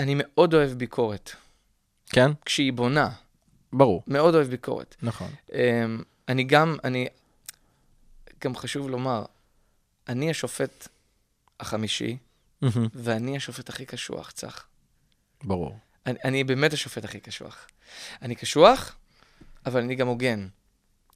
אני 0.00 0.14
מאוד 0.16 0.54
אוהב 0.54 0.70
ביקורת. 0.70 1.30
כן? 2.10 2.30
כשהיא 2.44 2.72
בונה, 2.72 3.08
ברור, 3.72 4.02
מאוד 4.06 4.34
אוהב 4.34 4.46
ביקורת. 4.46 4.96
נכון. 5.02 5.30
אמ, 5.52 6.02
אני 6.28 6.44
גם, 6.44 6.76
אני, 6.84 7.06
גם 8.44 8.56
חשוב 8.56 8.90
לומר, 8.90 9.24
אני 10.08 10.30
השופט 10.30 10.88
החמישי, 11.60 12.16
מהמם, 12.62 12.88
ואני 12.94 13.36
השופט 13.36 13.68
הכי 13.68 13.84
קשוח, 13.84 14.30
צח. 14.30 14.66
ברור. 15.44 15.78
אני, 16.06 16.18
אני 16.24 16.44
באמת 16.44 16.72
השופט 16.72 17.04
הכי 17.04 17.20
קשוח. 17.20 17.66
אני 18.22 18.34
קשוח, 18.34 18.96
אבל 19.66 19.80
אני 19.80 19.94
גם 19.94 20.06
הוגן. 20.06 20.48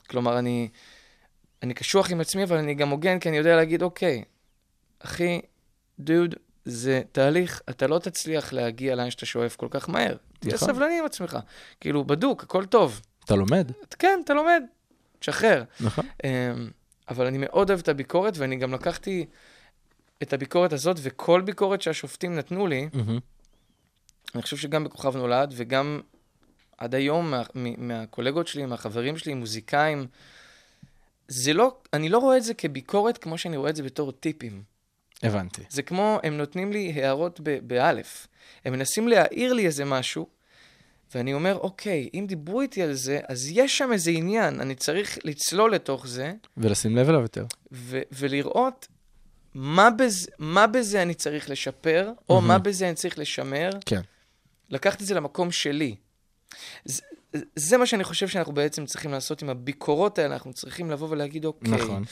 כלומר, 0.09 0.39
אני, 0.39 0.69
אני 1.63 1.75
קשוח 1.75 2.11
עם 2.11 2.21
עצמי, 2.21 2.45
אבל 2.45 2.57
אני 2.57 2.75
גם 2.75 2.89
הוגן, 2.89 3.19
כי 3.19 3.29
אני 3.29 3.37
יודע 3.37 3.57
להגיד, 3.57 3.83
אוקיי, 3.83 4.25
אחי, 4.99 5.41
דוד, 5.99 6.35
זה 6.65 7.03
תהליך, 7.13 7.63
אתה 7.71 7.87
לא 7.87 7.99
תצליח 7.99 8.53
להגיע 8.53 8.95
לאן 8.95 9.11
שאתה 9.11 9.27
שואף 9.27 9.57
כל 9.57 9.69
כך 9.71 9.89
מהר. 9.89 10.17
תהיה. 10.41 10.57
סבלני 10.57 10.99
עם 10.99 11.05
עצמך. 11.05 11.39
כאילו, 11.81 12.05
בדוק, 12.05 12.43
הכל 12.43 12.65
טוב. 12.67 13.01
אתה 13.25 13.35
לומד, 13.37 13.71
כן, 13.99 14.21
אתה 14.25 14.35
לומד, 14.35 14.63
תשחרר. 15.19 15.65
נכון? 15.81 16.07
אמ, 16.25 16.71
אבל 17.09 17.27
אני 17.27 17.39
מאוד 17.39 17.71
אוהב 17.71 17.81
את 17.81 17.89
הביקורת, 17.89 18.39
ואני 18.39 18.57
גם 18.57 18.75
לקחתי 18.75 19.27
את 20.23 20.33
הביקורת 20.33 20.73
הזאת, 20.73 20.97
וכל 21.03 21.41
ביקורת 21.41 21.83
שהשופטים 21.83 22.35
נתנו 22.35 22.67
לי. 22.67 22.89
אני 24.35 24.43
חושב 24.43 24.57
שגם 24.57 24.85
בכוכב 24.85 25.17
נולד, 25.17 25.53
וגם 25.57 26.01
עד 26.79 26.95
היום 26.95 27.31
מה, 27.31 27.43
מהקולגות 27.79 28.47
שלי, 28.49 28.67
מהחברים 28.67 29.17
שלי, 29.19 29.35
מוזיקאים, 29.35 30.07
זה 31.29 31.53
לא, 31.53 31.77
אני 31.93 32.09
לא 32.09 32.19
רואה 32.19 32.37
את 32.37 32.45
זה 32.45 32.55
כביקורת 32.55 33.19
כמו 33.19 33.39
שאני 33.39 33.57
רואה 33.57 33.71
את 33.71 33.77
זה 33.77 33.83
בתור 33.83 34.13
טיפים. 34.13 34.63
הבנתי. 35.23 35.63
זה 35.69 35.83
כמו, 35.83 36.19
הם 36.23 36.37
נותנים 36.37 36.73
לי 36.73 36.93
הערות 36.93 37.41
ב- 37.43 37.59
באלף. 37.63 38.27
הם 38.65 38.73
מנסים 38.73 39.09
להעיר 39.09 39.53
לי 39.53 39.67
איזה 39.67 39.85
משהו, 39.85 40.27
ואני 41.15 41.35
אומר, 41.35 41.57
אוקיי, 41.59 42.09
אם 42.15 42.25
דיברו 42.29 42.61
איתי 42.61 42.83
על 42.83 42.93
זה, 42.93 43.21
אז 43.29 43.49
יש 43.53 43.79
שם 43.79 43.93
איזה 43.93 44.11
עניין, 44.11 44.61
אני 44.61 44.75
צריך 44.75 45.19
לצלול 45.25 45.75
לתוך 45.75 46.07
זה, 46.07 46.33
ולשים 46.57 46.97
לב 46.97 47.09
אליו 47.09 47.21
יותר. 47.21 47.45
ו- 47.73 48.01
ולראות 48.13 48.87
מה, 49.55 49.89
בז- 49.99 50.29
מה 50.39 50.67
בזה 50.67 51.03
אני 51.03 51.15
צריך 51.15 51.51
לשפר, 51.51 52.13
או 52.29 52.35
מהמם. 52.35 52.49
מה 52.49 52.59
בזה 52.59 52.87
אני 52.87 52.95
צריך 52.95 53.19
לשמר. 53.19 53.71
כן. 53.87 54.01
לקחת 54.71 55.01
את 55.01 55.07
זה 55.07 55.15
למקום 55.15 55.51
שלי. 55.51 55.95
זה, 56.85 57.03
זה 57.57 57.77
מה 57.77 57.87
שאני 57.87 58.05
חושב 58.05 58.29
שאנחנו 58.29 58.53
בעצם 58.53 58.87
צריכים 58.87 59.11
לעשות 59.11 59.43
עם 59.43 59.51
הביקורות 59.51 60.19
האלה, 60.19 60.35
אנחנו 60.35 60.53
צריכים 60.53 60.91
לבוא 60.91 61.09
ולהגיד, 61.11 61.45
אוקיי, 61.45 61.71
נכון. 61.73 62.05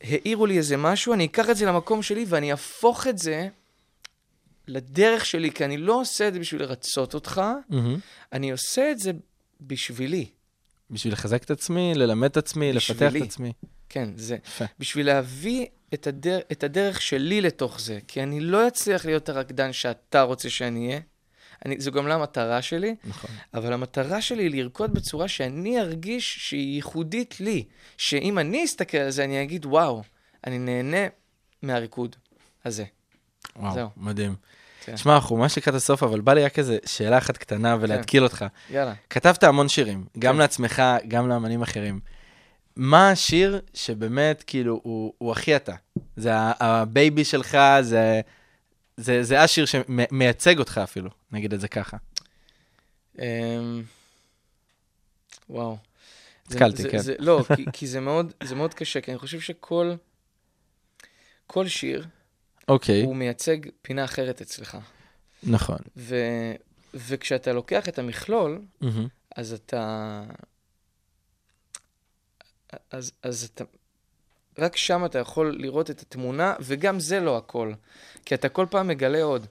העירו 0.00 0.46
לי 0.46 0.58
איזה 0.58 0.76
משהו, 0.76 1.14
אני 1.14 1.24
אקח 1.24 1.50
את 1.50 1.56
זה 1.56 1.66
למקום 1.66 2.02
שלי 2.02 2.24
ואני 2.28 2.50
אהפוך 2.50 3.06
את 3.06 3.18
זה 3.18 3.48
לדרך 4.68 5.26
שלי, 5.26 5.50
כי 5.50 5.64
אני 5.64 5.76
לא 5.76 6.00
עושה 6.00 6.28
את 6.28 6.34
זה 6.34 6.40
בשביל 6.40 6.62
לרצות 6.62 7.14
אותך, 7.14 7.42
מהמם. 7.68 7.98
אני 8.32 8.52
עושה 8.52 8.90
את 8.90 8.98
זה 8.98 9.12
בשבילי. 9.60 10.26
בשביל 10.90 11.12
לחזק 11.12 11.44
את 11.44 11.50
עצמי, 11.50 11.92
ללמד 11.94 12.30
את 12.30 12.36
עצמי, 12.36 12.72
לפתח 12.72 12.92
בשבילי. 12.92 13.18
את 13.18 13.24
עצמי. 13.24 13.52
כן, 13.88 14.08
זה. 14.16 14.36
בשביל 14.78 15.06
להביא 15.06 15.66
את, 15.94 16.06
הדר, 16.06 16.38
את 16.52 16.64
הדרך 16.64 17.02
שלי 17.02 17.40
לתוך 17.40 17.80
זה, 17.80 17.98
כי 18.08 18.22
אני 18.22 18.40
לא 18.40 18.68
אצליח 18.68 19.06
להיות 19.06 19.28
הרקדן 19.28 19.72
שאתה 19.72 20.22
רוצה 20.22 20.50
שאני 20.50 20.88
אהיה. 20.88 21.00
אני, 21.64 21.80
זו 21.80 21.92
גם 21.92 22.06
לא 22.06 22.12
המטרה 22.12 22.62
שלי, 22.62 22.96
נכון. 23.04 23.30
אבל 23.54 23.72
המטרה 23.72 24.20
שלי 24.20 24.42
היא 24.42 24.50
לרקוד 24.50 24.94
בצורה 24.94 25.28
שאני 25.28 25.80
ארגיש 25.80 26.36
שהיא 26.48 26.76
ייחודית 26.76 27.40
לי. 27.40 27.64
שאם 27.96 28.38
אני 28.38 28.64
אסתכל 28.64 28.98
על 28.98 29.10
זה, 29.10 29.24
אני 29.24 29.42
אגיד, 29.42 29.66
וואו, 29.66 30.02
אני 30.46 30.58
נהנה 30.58 31.06
מהריקוד 31.62 32.16
הזה. 32.64 32.84
וואו, 33.56 33.74
זהו. 33.74 33.88
מדהים. 33.96 34.34
כן. 34.84 34.96
שמע, 34.96 35.14
אנחנו 35.14 35.36
ממש 35.36 35.58
לקראת 35.58 35.74
הסוף, 35.74 36.02
אבל 36.02 36.20
בא 36.20 36.32
לי 36.34 36.44
רק 36.44 36.58
איזה 36.58 36.78
שאלה 36.86 37.18
אחת 37.18 37.36
קטנה 37.36 37.76
ולהתקיל 37.80 38.22
אותך. 38.24 38.44
יאללה. 38.70 38.94
כתבת 39.10 39.44
המון 39.44 39.68
שירים, 39.68 40.04
גם 40.18 40.34
כן. 40.34 40.38
לעצמך, 40.38 40.82
גם 41.08 41.28
לאמנים 41.28 41.62
אחרים. 41.62 42.00
מה 42.76 43.10
השיר 43.10 43.60
שבאמת, 43.74 44.44
כאילו, 44.46 44.80
הוא, 44.82 45.12
הוא 45.18 45.32
הכי 45.32 45.56
אתה? 45.56 45.74
זה 46.16 46.30
הבייבי 46.60 47.24
שלך, 47.24 47.58
זה, 47.80 48.20
זה, 48.96 49.22
זה 49.22 49.40
השיר 49.42 49.64
שמייצג 49.66 50.58
אותך 50.58 50.80
אפילו, 50.84 51.10
נגיד 51.32 51.54
את 51.54 51.60
זה 51.60 51.68
ככה. 51.68 51.96
אמ, 53.18 53.82
וואו. 55.50 55.76
זה- 56.48 56.54
נתקעתי, 56.54 56.82
זה- 56.82 56.90
כן. 56.90 56.98
זה- 56.98 57.14
לא, 57.18 57.44
כי, 57.56 57.64
כי 57.72 57.86
זה, 57.86 58.00
מאוד, 58.00 58.32
זה 58.42 58.54
מאוד 58.54 58.74
קשה, 58.74 59.00
כי 59.00 59.10
אני 59.10 59.18
חושב 59.18 59.40
שכל 59.40 59.94
כל 61.46 61.68
שיר, 61.68 62.06
אוקיי, 62.68 63.02
הוא 63.02 63.16
מייצג 63.16 63.56
פינה 63.82 64.04
אחרת 64.04 64.40
אצלך. 64.40 64.78
נכון. 65.42 65.78
ו, 65.96 66.16
וכשאתה 66.94 67.52
לוקח 67.52 67.88
את 67.88 67.98
המכלול, 67.98 68.62
מהמם. 68.80 69.08
אז 69.36 69.52
אתה... 69.52 70.22
אז, 72.90 73.12
אז 73.22 73.50
אתה... 73.54 73.64
רק 74.58 74.76
שם 74.76 75.04
אתה 75.04 75.18
יכול 75.18 75.56
לראות 75.60 75.90
את 75.90 76.00
התמונה, 76.00 76.54
וגם 76.60 77.00
זה 77.00 77.20
לא 77.20 77.36
הכל. 77.36 77.72
כי 78.24 78.34
אתה 78.34 78.48
כל 78.48 78.66
פעם 78.70 78.88
מגלה 78.88 79.22
עוד. 79.22 79.46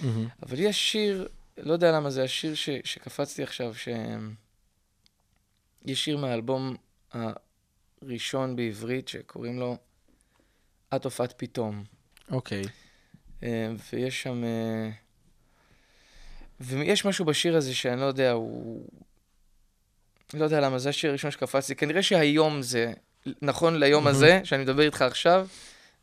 מהמם. 0.00 0.28
אבל 0.42 0.60
יש 0.60 0.92
שיר, 0.92 1.28
לא 1.58 1.72
יודע 1.72 1.92
למה 1.92 2.10
זה 2.10 2.24
השיר 2.24 2.54
ש, 2.54 2.70
שקפצתי 2.84 3.42
עכשיו, 3.42 3.74
ש... 3.74 3.88
יש 5.84 6.04
שיר 6.04 6.16
מהאלבום 6.16 6.76
הראשון 7.12 8.56
בעברית 8.56 9.08
שקוראים 9.08 9.58
לו 9.58 9.76
את 10.96 11.04
הופעת 11.04 11.34
פתאום. 11.36 11.84
אוקיי. 12.30 12.62
אה, 13.42 13.72
ויש 13.92 14.22
שם... 14.22 14.44
אה, 14.44 14.90
ויש 16.60 17.04
משהו 17.04 17.24
בשיר 17.24 17.56
הזה 17.56 17.74
שאני 17.74 18.00
לא 18.00 18.04
יודע, 18.04 18.32
הוא... 18.32 18.88
לא 20.34 20.44
יודע 20.44 20.60
למה, 20.60 20.78
זה 20.78 20.88
השיר 20.88 21.10
הראשון 21.10 21.30
שקפצתי. 21.30 21.74
כנראה 21.74 22.02
שהיום 22.02 22.62
זה, 22.62 22.92
נכון 23.42 23.78
ליום 23.78 24.06
הזה, 24.06 24.40
שאני 24.44 24.62
מדבר 24.62 24.82
איתך 24.82 25.02
עכשיו, 25.02 25.48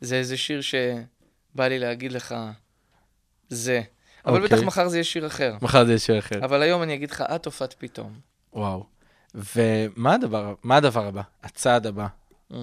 זה 0.01 0.15
איזה 0.15 0.38
שיר 0.38 0.61
שבא 0.61 1.67
לי 1.67 1.80
להגיד 1.80 2.11
לך, 2.11 2.36
זה. 3.49 3.82
אבל 4.26 4.41
אוקיי. 4.43 4.57
בטח 4.57 4.65
מחר 4.65 4.88
זה 4.88 4.97
יהיה 4.97 5.03
שיר 5.03 5.28
אחר. 5.28 5.55
מחר 5.61 5.86
זה 5.86 5.91
יהיה 5.91 5.99
שיר 5.99 6.19
אחר. 6.19 6.45
אבל 6.45 6.61
היום 6.61 6.84
אני 6.84 6.93
אגיד 6.93 7.11
לך, 7.11 7.24
את 7.36 7.45
הופעת 7.45 7.76
פתאום. 7.78 8.19
וואו. 8.53 8.86
ומה 9.36 10.13
הדבר, 10.13 10.53
הדבר 10.69 11.07
הבא? 11.07 11.22
הצעד 11.43 11.88
הבא? 11.88 12.07
Mm. 12.51 12.55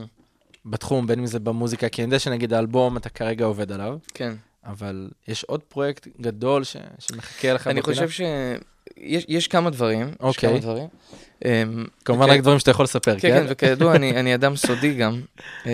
בתחום, 0.66 1.06
בין 1.06 1.18
אם 1.18 1.26
זה 1.26 1.38
במוזיקה, 1.40 1.88
כי 1.88 2.02
אני 2.02 2.06
יודע 2.06 2.18
שנגיד 2.18 2.52
האלבום, 2.52 2.96
אתה 2.96 3.08
כרגע 3.08 3.44
עובד 3.44 3.72
עליו, 3.72 3.98
כן. 4.14 4.34
אבל 4.64 5.10
יש 5.28 5.44
עוד 5.44 5.62
פרויקט 5.62 6.08
גדול 6.20 6.64
ש... 6.64 6.76
שמחכה 6.98 7.52
לך 7.52 7.66
אני 7.66 7.80
בפינה? 7.80 7.96
חושב 7.96 8.10
שיש 8.10 9.24
יש 9.28 9.48
כמה 9.48 9.70
דברים. 9.70 10.08
יש 10.08 10.14
אוקיי. 10.20 10.50
כמה 10.50 10.58
דברים. 10.58 10.88
אמ, 11.44 11.84
כמובן 12.04 12.26
וכ- 12.26 12.30
רק 12.32 12.40
דברים 12.40 12.58
שאתה 12.58 12.70
יכול 12.70 12.84
לספר, 12.84 13.18
כן, 13.20 13.28
כן, 13.28 13.46
וכידוע, 13.48 13.96
אני, 13.96 14.10
אני 14.20 14.34
אדם 14.34 14.56
סודי 14.56 14.94
גם, 14.94 15.22
אמ, 15.66 15.70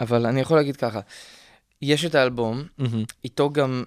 אבל 0.00 0.26
אני 0.26 0.40
יכול 0.40 0.56
להגיד 0.56 0.76
ככה, 0.76 1.00
יש 1.82 2.04
את 2.04 2.14
האלבום. 2.14 2.62
איתו 3.24 3.50
גם 3.50 3.84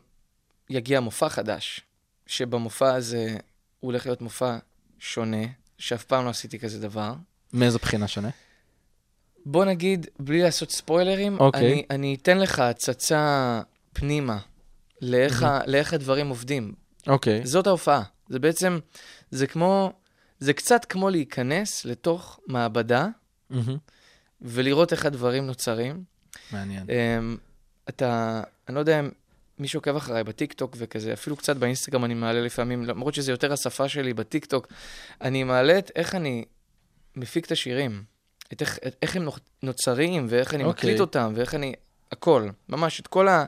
יגיע 0.70 1.00
מופע 1.00 1.30
חדש, 1.30 1.82
שבמופע 2.28 2.94
הזה 2.94 3.28
הוא 3.80 3.92
הולך 3.92 4.06
להיות 4.06 4.22
מופע 4.22 4.58
שונה, 5.00 5.38
שאף 5.78 6.04
פעם 6.04 6.26
לא 6.26 6.30
עשיתי 6.30 6.60
כזה 6.60 6.80
דבר. 6.82 7.14
מאיזו 7.54 7.80
בחינה 7.80 8.08
שונה? 8.08 8.30
בוא 9.46 9.66
נגיד, 9.66 10.08
בלי 10.20 10.42
לעשות 10.42 10.72
ספוילרים, 10.72 11.40
אוקיי. 11.40 11.62
אני, 11.62 11.84
אני 11.90 12.18
אתן 12.22 12.38
לך 12.38 12.60
הצצה 12.60 13.62
פנימה 13.94 14.38
לאיך, 15.02 15.44
ה, 15.44 15.60
לאיך 15.68 15.94
הדברים 15.94 16.30
עובדים. 16.30 16.74
אוקיי. 17.08 17.46
זאת 17.46 17.68
ההופעה. 17.68 18.04
זה 18.30 18.40
בעצם, 18.40 18.80
זה 19.32 19.48
כמו, 19.48 19.94
זה 20.40 20.54
קצת 20.54 20.86
כמו 20.86 21.10
להיכנס 21.10 21.86
לתוך 21.86 22.40
מעבדה 22.48 23.08
מהמם. 23.50 23.78
ולראות 24.42 24.92
איך 24.92 25.06
הדברים 25.06 25.48
נוצרים. 25.48 26.04
מעניין. 26.52 26.84
Um, 26.88 27.40
אתה, 27.90 28.42
אני 28.68 28.76
לא 28.76 28.80
יודע 28.80 29.00
אם 29.00 29.10
מי 29.60 29.68
שעוקב 29.68 29.96
אחריי 29.96 30.24
בטיקטוק 30.24 30.76
וכזה, 30.78 31.14
אפילו 31.14 31.36
קצת 31.36 31.58
באינסטגרם 31.58 32.06
אני 32.06 32.14
מעלה 32.14 32.42
לפעמים, 32.42 32.86
למרות 32.86 33.14
שזה 33.14 33.32
יותר 33.32 33.54
השפה 33.54 33.90
שלי 33.90 34.14
בטיקטוק, 34.14 34.68
אני 35.22 35.44
מעלה 35.44 35.78
את 35.80 35.92
איך 35.96 36.16
אני 36.16 36.46
מפיק 37.16 37.46
את 37.46 37.52
השירים, 37.52 38.04
את 38.54 38.62
איך, 38.62 38.80
את, 38.88 38.96
איך 39.02 39.16
הם 39.16 39.28
נוצרים, 39.64 40.26
ואיך 40.30 40.54
אני 40.54 40.64
אוקיי. 40.64 40.90
מקליט 40.90 41.00
אותם, 41.00 41.34
ואיך 41.36 41.56
אני, 41.56 41.74
הכל, 42.12 42.50
ממש, 42.70 43.00
את 43.00 43.08
כל 43.08 43.28
ה... 43.28 43.46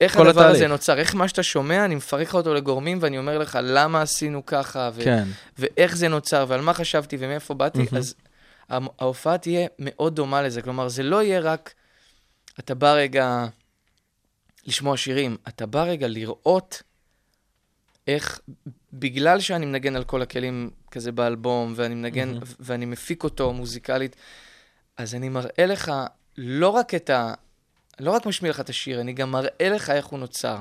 איך 0.00 0.16
כל 0.16 0.28
הדבר 0.28 0.40
התהליך. 0.40 0.56
הזה 0.56 0.66
נוצר, 0.66 0.98
איך 0.98 1.14
מה 1.14 1.28
שאתה 1.28 1.42
שומע, 1.42 1.84
אני 1.84 1.94
מפרק 1.94 2.28
לך 2.28 2.34
אותו 2.34 2.54
לגורמים, 2.54 2.98
ואני 3.00 3.18
אומר 3.18 3.38
לך 3.38 3.58
למה 3.62 4.02
עשינו 4.02 4.46
ככה, 4.46 4.90
ו- 4.94 5.04
כן. 5.04 5.24
ואיך 5.58 5.96
זה 5.96 6.08
נוצר, 6.08 6.44
ועל 6.48 6.60
מה 6.60 6.74
חשבתי, 6.74 7.16
ומאיפה 7.20 7.54
באתי, 7.54 7.78
מהמם. 7.78 7.96
אז 7.96 8.14
ההופעה 8.98 9.38
תהיה 9.38 9.68
מאוד 9.78 10.16
דומה 10.16 10.42
לזה. 10.42 10.62
כלומר, 10.62 10.88
זה 10.88 11.02
לא 11.02 11.22
יהיה 11.22 11.40
רק, 11.40 11.74
אתה 12.58 12.74
בא 12.74 12.92
רגע 12.92 13.46
לשמוע 14.66 14.96
שירים, 14.96 15.36
אתה 15.48 15.66
בא 15.66 15.82
רגע 15.82 16.08
לראות 16.08 16.82
איך, 18.06 18.40
בגלל 18.92 19.40
שאני 19.40 19.66
מנגן 19.66 19.96
על 19.96 20.04
כל 20.04 20.22
הכלים 20.22 20.70
כזה 20.90 21.12
באלבום, 21.12 21.72
ואני 21.76 21.94
מנגן. 21.94 22.34
ו- 22.36 22.40
ואני 22.60 22.86
מפיק 22.86 23.24
אותו 23.24 23.52
מוזיקלית, 23.52 24.16
אז 24.96 25.14
אני 25.14 25.28
מראה 25.28 25.66
לך 25.66 25.92
לא 26.38 26.68
רק 26.68 26.94
את 26.94 27.10
ה... 27.10 27.34
לא 28.00 28.10
רק 28.10 28.26
משמיע 28.26 28.50
לך 28.50 28.60
את 28.60 28.68
השיר, 28.68 29.00
אני 29.00 29.12
גם 29.12 29.30
מראה 29.30 29.68
לך 29.68 29.90
איך 29.90 30.06
הוא 30.06 30.18
נוצר. 30.18 30.58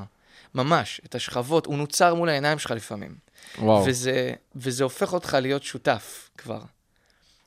ממש, 0.55 1.01
את 1.05 1.15
השכבות, 1.15 1.65
הוא 1.65 1.77
נוצר 1.77 2.13
מול 2.15 2.29
העיניים 2.29 2.59
שלך 2.59 2.71
לפעמים. 2.71 3.15
וואו. 3.59 3.83
וזה, 3.85 4.33
וזה 4.55 4.83
הופך 4.83 5.13
אותך 5.13 5.37
להיות 5.41 5.63
שותף 5.63 6.29
כבר. 6.37 6.61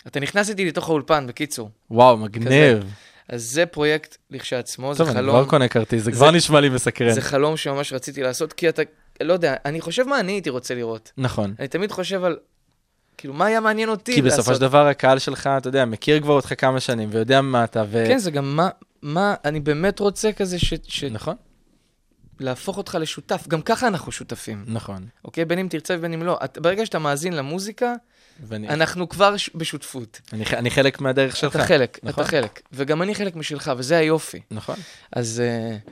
אתה 0.07 0.21
נכנס 0.21 0.51
איתי 0.51 0.65
לתוך 0.65 0.89
האולפן, 0.89 1.27
בקיצור. 1.27 1.71
וואו, 1.91 2.17
מגניב. 2.17 2.85
אז 3.29 3.43
זה 3.45 3.67
פרויקט 3.67 4.17
לכשעצמו, 4.31 4.95
זה 4.95 4.99
טוב, 4.99 5.09
אני 5.09 5.17
חלום, 5.17 5.37
כבר 5.41 5.51
קונה 5.51 5.69
כרטיס, 5.69 5.99
זה 5.99 6.05
זה- 6.05 6.13
כבר 6.13 6.31
נשמע 6.31 6.61
לי 6.61 6.69
מסקרן. 6.69 7.13
זה 7.13 7.21
חלום 7.21 7.57
שממש 7.57 7.93
רציתי 7.93 8.23
לעשות, 8.23 8.53
כי 8.53 8.69
אתה, 8.69 8.83
לא 9.21 9.33
יודע, 9.33 9.55
אני 9.65 9.81
חושב 9.81 10.05
מה 10.09 10.21
אני 10.21 10.33
הייתי 10.33 10.51
רוצה 10.51 10.75
לראות. 10.75 11.13
נכון. 11.17 11.55
אני 11.59 11.69
תמיד 11.69 11.93
חושב 11.93 12.25
על, 12.25 12.37
כאילו, 13.17 13.35
מה 13.35 13.47
היה 13.47 13.61
מעניין 13.61 13.89
אותי 13.89 14.15
כי 14.15 14.23
בסופו 14.23 14.39
לעשות? 14.39 14.55
של 14.55 14.61
דבר 14.61 14.87
הקהל 14.87 15.19
שלך, 15.19 15.51
אתה 15.59 15.69
יודע, 15.69 15.85
מכיר 15.85 16.21
כבר 16.21 16.35
אותך 16.35 16.53
כמה 16.59 16.81
שנים 16.81 17.09
ויודע 17.13 17.41
מה 17.41 17.65
אתה, 17.65 17.85
ו... 17.91 18.05
כן, 18.09 18.19
זה 18.19 18.31
גם 18.31 18.57
מה, 18.57 18.69
מה, 19.03 19.35
אני 19.45 19.61
באמת 19.61 20.01
רוצה 20.01 20.33
כזה 20.33 20.59
ש... 20.59 20.75
ש... 20.89 21.05
נכון, 21.05 21.35
להפוך 22.41 22.79
אותך 22.79 22.99
לשותף. 23.01 23.45
גם 23.49 23.63
ככה 23.63 23.87
אנחנו 23.87 24.13
שותפים, 24.13 24.65
נכון. 24.67 25.07
אוקיי? 25.25 25.45
בין 25.45 25.59
אם 25.59 25.67
תרצה 25.71 25.95
ובין 25.99 26.13
אם 26.13 26.23
לא. 26.23 26.39
את, 26.45 26.59
ברגע 26.59 26.87
שאתה 26.87 26.99
מאזין 26.99 27.33
למוזיקה, 27.33 27.95
ואני 28.49 28.69
אנחנו 28.69 29.09
כבר 29.09 29.37
ש... 29.37 29.51
בשותפות. 29.55 30.21
אני, 30.33 30.45
ח- 30.45 30.55
אני 30.55 30.71
חלק 30.71 31.01
מהדרך 31.01 31.37
שלך. 31.37 31.57
אתה 31.57 31.65
חלק, 31.65 31.99
נכון. 32.03 32.25
אתה 32.25 32.31
חלק. 32.31 32.61
וגם 32.73 33.03
אני 33.03 33.15
חלק 33.15 33.37
משלך, 33.37 33.73
וזה 33.77 33.99
היופי. 33.99 34.41
נכון. 34.51 34.77
אז 35.13 35.43
uh, 35.43 35.91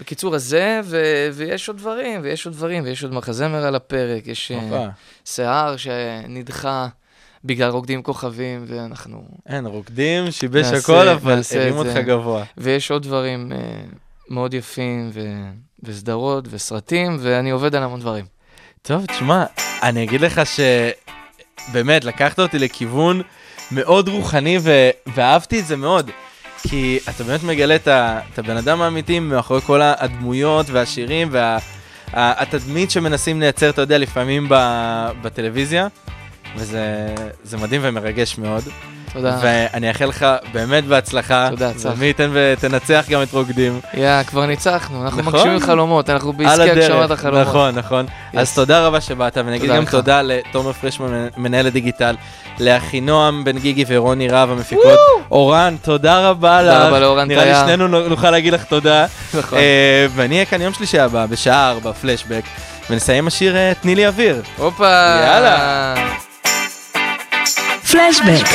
בקיצור, 0.00 0.34
אז 0.34 0.44
זה, 0.44 0.80
ו... 0.84 1.28
ויש 1.32 1.68
עוד 1.68 1.76
דברים, 1.76 2.20
ויש 2.24 2.46
עוד 2.46 2.54
דברים, 2.54 2.84
ויש 2.84 3.02
עוד 3.04 3.14
מחזמר 3.14 3.64
על 3.66 3.74
הפרק, 3.74 4.26
יש 4.26 4.52
uh. 4.72 4.74
שיער 5.24 5.76
שנדחה 5.76 6.88
בגלל 7.44 7.70
רוקדים 7.70 8.02
כוכבים, 8.02 8.64
ואנחנו... 8.66 9.24
אין, 9.46 9.66
רוקדים, 9.66 10.30
שיבש 10.30 10.66
נעשה- 10.66 10.76
הכל, 10.76 11.08
אבל 11.08 11.40
הרים 11.56 11.76
אותך. 11.76 11.96
גבוה. 11.96 12.44
ויש 12.58 12.90
עוד 12.90 13.02
דברים 13.02 13.52
uh, 13.52 13.94
מאוד 14.28 14.54
יפים, 14.54 15.10
ו... 15.12 15.20
וסדרות, 15.82 16.44
וסרטים, 16.50 17.16
ואני 17.20 17.50
עובד 17.50 17.74
על 17.74 17.82
המון 17.82 18.00
דברים. 18.00 18.24
טוב, 18.82 19.06
תשמע, 19.06 19.44
אני 19.82 20.04
אגיד 20.04 20.20
לך 20.20 20.40
שבאמת, 21.68 22.04
לקחת 22.04 22.40
אותי 22.40 22.58
לכיוון 22.58 23.22
מאוד 23.72 24.08
רוחני, 24.08 24.58
ו... 24.60 24.90
ואהבתי 25.14 25.60
את 25.60 25.66
זה 25.66 25.76
מאוד. 25.76 26.10
כי 26.68 26.98
אתה 27.08 27.24
באמת 27.24 27.42
מגלה 27.42 27.76
את, 27.76 27.88
ה... 27.88 28.20
את 28.32 28.38
הבן 28.38 28.56
אדם 28.56 28.82
האמיתי 28.82 29.18
מאחורי 29.18 29.60
כל 29.60 29.80
הדמויות 29.82 30.66
והשירים 30.70 31.30
והתדמית 32.12 32.90
שמנסים 32.90 33.40
לייצר, 33.40 33.70
אתה 33.70 33.82
יודע, 33.82 33.98
לפעמים 33.98 34.46
ב... 34.48 34.54
בטלוויזיה, 35.22 35.86
וזה 36.56 37.14
זה 37.44 37.56
מדהים 37.56 37.80
ומרגש 37.84 38.38
מאוד. 38.38 38.64
תודה. 39.12 39.38
ואני 39.42 39.88
אאחל 39.88 40.04
לך 40.04 40.26
באמת 40.52 40.84
בהצלחה. 40.84 41.46
תודה, 41.50 41.72
צח. 41.74 41.90
ומי 41.96 42.06
ייתן 42.06 42.30
ותנצח 42.32 43.04
גם 43.10 43.22
את 43.22 43.32
רוקדים. 43.32 43.80
יא, 43.94 44.22
כבר 44.26 44.46
ניצחנו, 44.46 45.04
אנחנו 45.04 45.20
נכון. 45.20 45.34
מגשימים 45.34 45.60
חלומות, 45.60 46.10
אנחנו 46.10 46.32
בעסקי 46.32 46.70
הגשמת. 46.70 47.10
החלומות. 47.10 47.46
נכון, 47.48 47.74
נכון. 47.74 48.06
אז 48.36 48.54
תודה 48.54 48.86
רבה 48.86 49.00
שבאת, 49.00 49.36
ונגיד 49.36 49.60
תודה 49.60 49.76
גם 49.76 49.82
לך. 49.82 49.90
תודה 49.90 50.22
לתומר 50.22 50.72
פרשמן, 50.72 51.26
מנהל 51.36 51.66
הדיגיטל, 51.66 52.14
לאחינועם 52.60 53.44
בן 53.44 53.58
גיגי 53.58 53.84
ורוני 53.88 54.28
רהב 54.28 54.50
המפיקות. 54.50 54.98
אורן, 55.30 55.76
תודה 55.82 56.28
רבה 56.28 56.62
לך. 56.62 56.72
תודה 56.74 56.88
רבה 56.88 56.98
לאורן 57.00 57.28
נראה 57.28 57.44
לי. 57.44 57.54
שנינו 57.66 57.88
נו- 57.88 58.08
נוכל 58.08 58.30
להגיד 58.30 58.52
לך 58.52 58.64
תודה. 58.64 59.06
נכון. 59.38 59.58
אה, 59.58 60.06
ואני 60.14 60.34
אהיה 60.34 60.44
כאן 60.44 60.60
יום 60.62 60.74
שלישי 60.74 60.98
הבא, 60.98 61.26
בשעה 61.26 61.70
4, 61.70 61.92
פלשבק, 61.92 62.42
ונסיים 62.90 63.26
השיר 63.26 63.56
אה, 63.56 63.72
תני 63.80 63.94
לי 63.94 64.06
אוויר. 64.06 64.42
הופה. 64.56 64.86
יאללה. 65.26 65.94
פלשבק, 67.90 68.46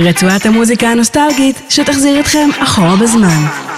רצועת 0.00 0.46
המוזיקה 0.46 0.88
הנוסטלגית 0.88 1.62
שתחזיר 1.68 2.20
אתכם 2.20 2.48
אחורה 2.58 2.96
בזמן. 2.96 3.73